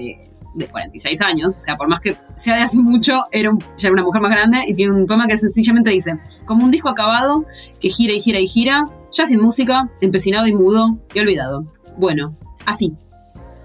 de 0.55 0.67
46 0.67 1.21
años, 1.21 1.57
o 1.57 1.61
sea, 1.61 1.77
por 1.77 1.89
más 1.89 2.01
que 2.01 2.17
sea 2.37 2.57
de 2.57 2.63
hace 2.63 2.79
mucho, 2.79 3.23
era 3.31 3.51
ya 3.77 3.89
era 3.89 3.93
una 3.93 4.03
mujer 4.03 4.21
más 4.21 4.31
grande 4.31 4.65
y 4.67 4.75
tiene 4.75 4.93
un 4.93 5.07
poema 5.07 5.27
que 5.27 5.37
sencillamente 5.37 5.91
dice, 5.91 6.19
como 6.45 6.65
un 6.65 6.71
disco 6.71 6.89
acabado 6.89 7.45
que 7.81 7.89
gira 7.89 8.13
y 8.13 8.21
gira 8.21 8.39
y 8.39 8.47
gira, 8.47 8.85
ya 9.13 9.27
sin 9.27 9.41
música, 9.41 9.89
empecinado 10.01 10.47
y 10.47 10.55
mudo 10.55 10.99
y 11.15 11.21
olvidado. 11.21 11.65
Bueno, 11.97 12.37
así. 12.67 12.95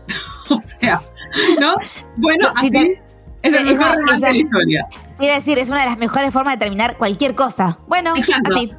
o 0.49 0.61
sea, 0.61 0.99
¿no? 1.59 1.75
Bueno, 2.17 2.47
así. 2.55 2.69
es 3.41 3.55
el 3.55 3.65
mejor 3.65 3.97
de 3.97 4.19
la 4.19 4.31
historia. 4.31 4.85
Iba 5.19 5.33
a 5.33 5.35
decir, 5.35 5.57
es 5.57 5.69
una 5.69 5.81
de 5.81 5.89
las 5.89 5.97
mejores 5.97 6.31
formas 6.31 6.55
de 6.55 6.59
terminar 6.59 6.97
cualquier 6.97 7.35
cosa. 7.35 7.79
Bueno, 7.87 8.13
así 8.13 8.71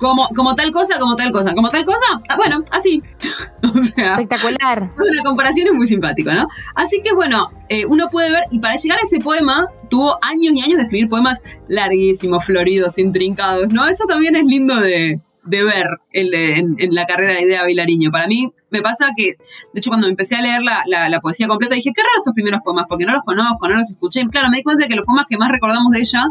como, 0.00 0.28
como 0.34 0.54
tal 0.54 0.72
cosa, 0.72 0.98
como 0.98 1.14
tal 1.14 1.30
cosa, 1.30 1.54
como 1.54 1.68
tal 1.68 1.84
cosa, 1.84 2.22
ah, 2.30 2.36
bueno, 2.36 2.64
así. 2.70 3.02
o 3.62 3.82
sea, 3.82 4.12
espectacular. 4.14 4.90
La 4.96 5.22
comparación 5.22 5.68
es 5.68 5.74
muy 5.74 5.86
simpática, 5.86 6.34
¿no? 6.34 6.48
Así 6.74 7.02
que 7.02 7.12
bueno, 7.12 7.50
eh, 7.68 7.84
uno 7.84 8.08
puede 8.08 8.30
ver, 8.30 8.44
y 8.50 8.60
para 8.60 8.76
llegar 8.76 8.98
a 8.98 9.02
ese 9.02 9.18
poema, 9.18 9.68
tuvo 9.90 10.18
años 10.22 10.54
y 10.54 10.62
años 10.62 10.78
de 10.78 10.84
escribir 10.84 11.08
poemas 11.10 11.42
larguísimos, 11.68 12.44
floridos, 12.46 12.96
intrincados, 12.96 13.68
¿no? 13.72 13.86
Eso 13.86 14.06
también 14.06 14.36
es 14.36 14.46
lindo 14.46 14.80
de, 14.80 15.20
ver 15.44 15.86
en, 16.12 16.94
la 16.94 17.04
carrera 17.04 17.34
de 17.34 17.42
Idea 17.42 17.64
Vilariño. 17.64 18.10
Para 18.10 18.26
mí 18.26 18.50
me 18.70 18.80
pasa 18.80 19.10
que, 19.14 19.34
de 19.74 19.80
hecho, 19.80 19.90
cuando 19.90 20.08
empecé 20.08 20.36
a 20.36 20.40
leer 20.40 20.62
la, 20.62 21.20
poesía 21.20 21.46
completa, 21.46 21.74
dije, 21.74 21.92
qué 21.94 22.00
raro 22.00 22.14
estos 22.16 22.32
primeros 22.32 22.60
poemas, 22.64 22.86
porque 22.88 23.04
no 23.04 23.12
los 23.12 23.22
conozco, 23.22 23.68
no 23.68 23.76
los 23.76 23.90
escuché. 23.90 24.20
Y 24.20 24.28
claro, 24.28 24.48
me 24.48 24.58
di 24.58 24.62
cuenta 24.62 24.84
de 24.84 24.88
que 24.88 24.96
los 24.96 25.04
poemas 25.04 25.26
que 25.28 25.36
más 25.36 25.50
recordamos 25.50 25.92
de 25.92 25.98
ella 25.98 26.24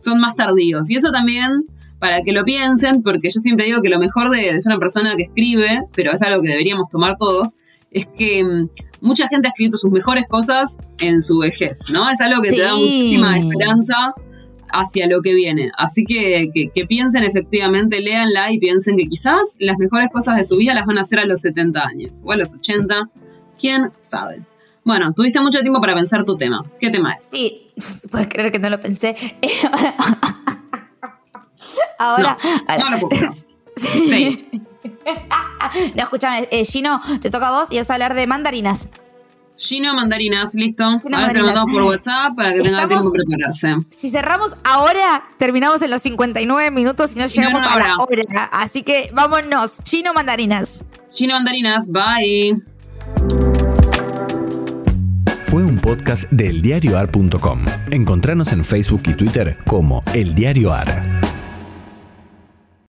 son 0.00 0.20
más 0.20 0.36
tardíos. 0.36 0.88
Y 0.90 0.96
eso 0.96 1.10
también 1.10 1.64
para 1.98 2.22
que 2.22 2.32
lo 2.32 2.44
piensen, 2.44 3.02
porque 3.02 3.30
yo 3.32 3.40
siempre 3.40 3.66
digo 3.66 3.80
que 3.82 3.88
lo 3.88 3.98
mejor 3.98 4.30
de, 4.30 4.60
ser 4.60 4.72
una 4.72 4.78
persona 4.78 5.16
que 5.16 5.24
escribe, 5.24 5.82
pero 5.94 6.12
es 6.12 6.22
algo 6.22 6.42
que 6.42 6.50
deberíamos 6.50 6.88
tomar 6.90 7.16
todos, 7.18 7.52
es 7.90 8.06
que 8.06 8.44
mm, 8.44 8.68
mucha 9.00 9.28
gente 9.28 9.48
ha 9.48 9.50
escrito 9.50 9.78
sus 9.78 9.90
mejores 9.90 10.26
cosas 10.28 10.78
en 10.98 11.22
su 11.22 11.38
vejez, 11.38 11.80
¿no? 11.90 12.10
Es 12.10 12.20
algo 12.20 12.42
que 12.42 12.50
te 12.50 12.60
da 12.60 12.74
muchísima 12.74 13.38
esperanza 13.38 14.14
hacia 14.68 15.06
lo 15.06 15.22
que 15.22 15.34
viene. 15.34 15.70
Así 15.78 16.04
que, 16.04 16.50
que, 16.52 16.86
piensen 16.86 17.22
efectivamente, 17.22 18.00
léanla 18.00 18.52
y 18.52 18.58
piensen 18.58 18.96
que 18.96 19.06
quizás 19.06 19.56
las 19.58 19.78
mejores 19.78 20.08
cosas 20.12 20.36
de 20.36 20.44
su 20.44 20.56
vida 20.56 20.74
las 20.74 20.86
van 20.86 20.98
a 20.98 21.02
hacer 21.02 21.20
a 21.20 21.24
los 21.24 21.40
70 21.40 21.82
años 21.82 22.22
o 22.24 22.32
a 22.32 22.36
los 22.36 22.54
80, 22.54 23.08
quién 23.58 23.90
sabe. 24.00 24.42
Bueno, 24.84 25.12
tuviste 25.14 25.40
mucho 25.40 25.60
tiempo 25.60 25.80
para 25.80 25.94
pensar 25.94 26.24
tu 26.24 26.36
tema. 26.36 26.64
¿Qué 26.78 26.90
tema 26.90 27.14
es? 27.14 27.24
Sí, 27.24 27.68
puedes 28.10 28.28
creer 28.28 28.52
que 28.52 28.58
no 28.58 28.70
lo 28.70 28.78
pensé. 28.80 29.14
Ahora. 31.98 32.36
No, 32.78 32.90
no 32.90 33.00
puedo. 33.00 33.26
Sí. 33.76 34.48
no, 35.94 36.02
escúchame, 36.02 36.48
eh, 36.50 36.64
Gino, 36.64 36.98
te 37.20 37.28
toca 37.30 37.48
a 37.48 37.50
vos 37.50 37.68
y 37.70 37.76
vas 37.76 37.90
a 37.90 37.92
hablar 37.94 38.14
de 38.14 38.26
mandarinas. 38.26 38.88
Gino 39.58 39.92
Mandarinas, 39.94 40.54
listo. 40.54 40.98
Gino 40.98 41.16
Ahora 41.16 41.32
te 41.32 41.38
lo 41.40 41.44
mandamos 41.46 41.70
por 41.70 41.82
WhatsApp 41.82 42.34
para 42.36 42.54
que 42.54 42.60
tenga 42.62 42.82
Estamos- 42.82 43.00
tiempo 43.02 43.10
de 43.18 43.24
prepararse. 43.24 43.74
Si 43.90 44.08
cerramos 44.10 44.56
ahora, 44.64 45.24
terminamos 45.38 45.82
en 45.82 45.90
los 45.90 46.00
59 46.02 46.70
minutos 46.70 47.14
y 47.16 47.18
no 47.18 47.26
llegamos 47.26 47.60
una 47.62 47.72
a 47.74 47.78
la 47.78 47.96
hora. 47.96 47.96
hora. 47.98 48.44
Así 48.52 48.82
que 48.82 49.10
vámonos. 49.12 49.82
Gino 49.84 50.14
Mandarinas. 50.14 50.84
Gino 51.12 51.34
Mandarinas, 51.34 51.86
bye. 51.86 52.58
Fue 55.46 55.64
un 55.64 55.78
podcast 55.78 56.30
de 56.30 56.48
eldiarioar.com. 56.48 57.64
Encontranos 57.90 58.52
en 58.52 58.64
Facebook 58.64 59.02
y 59.06 59.14
Twitter 59.14 59.58
como 59.66 60.02
El 60.14 60.34
Diario 60.34 60.72
Ar. 60.72 61.02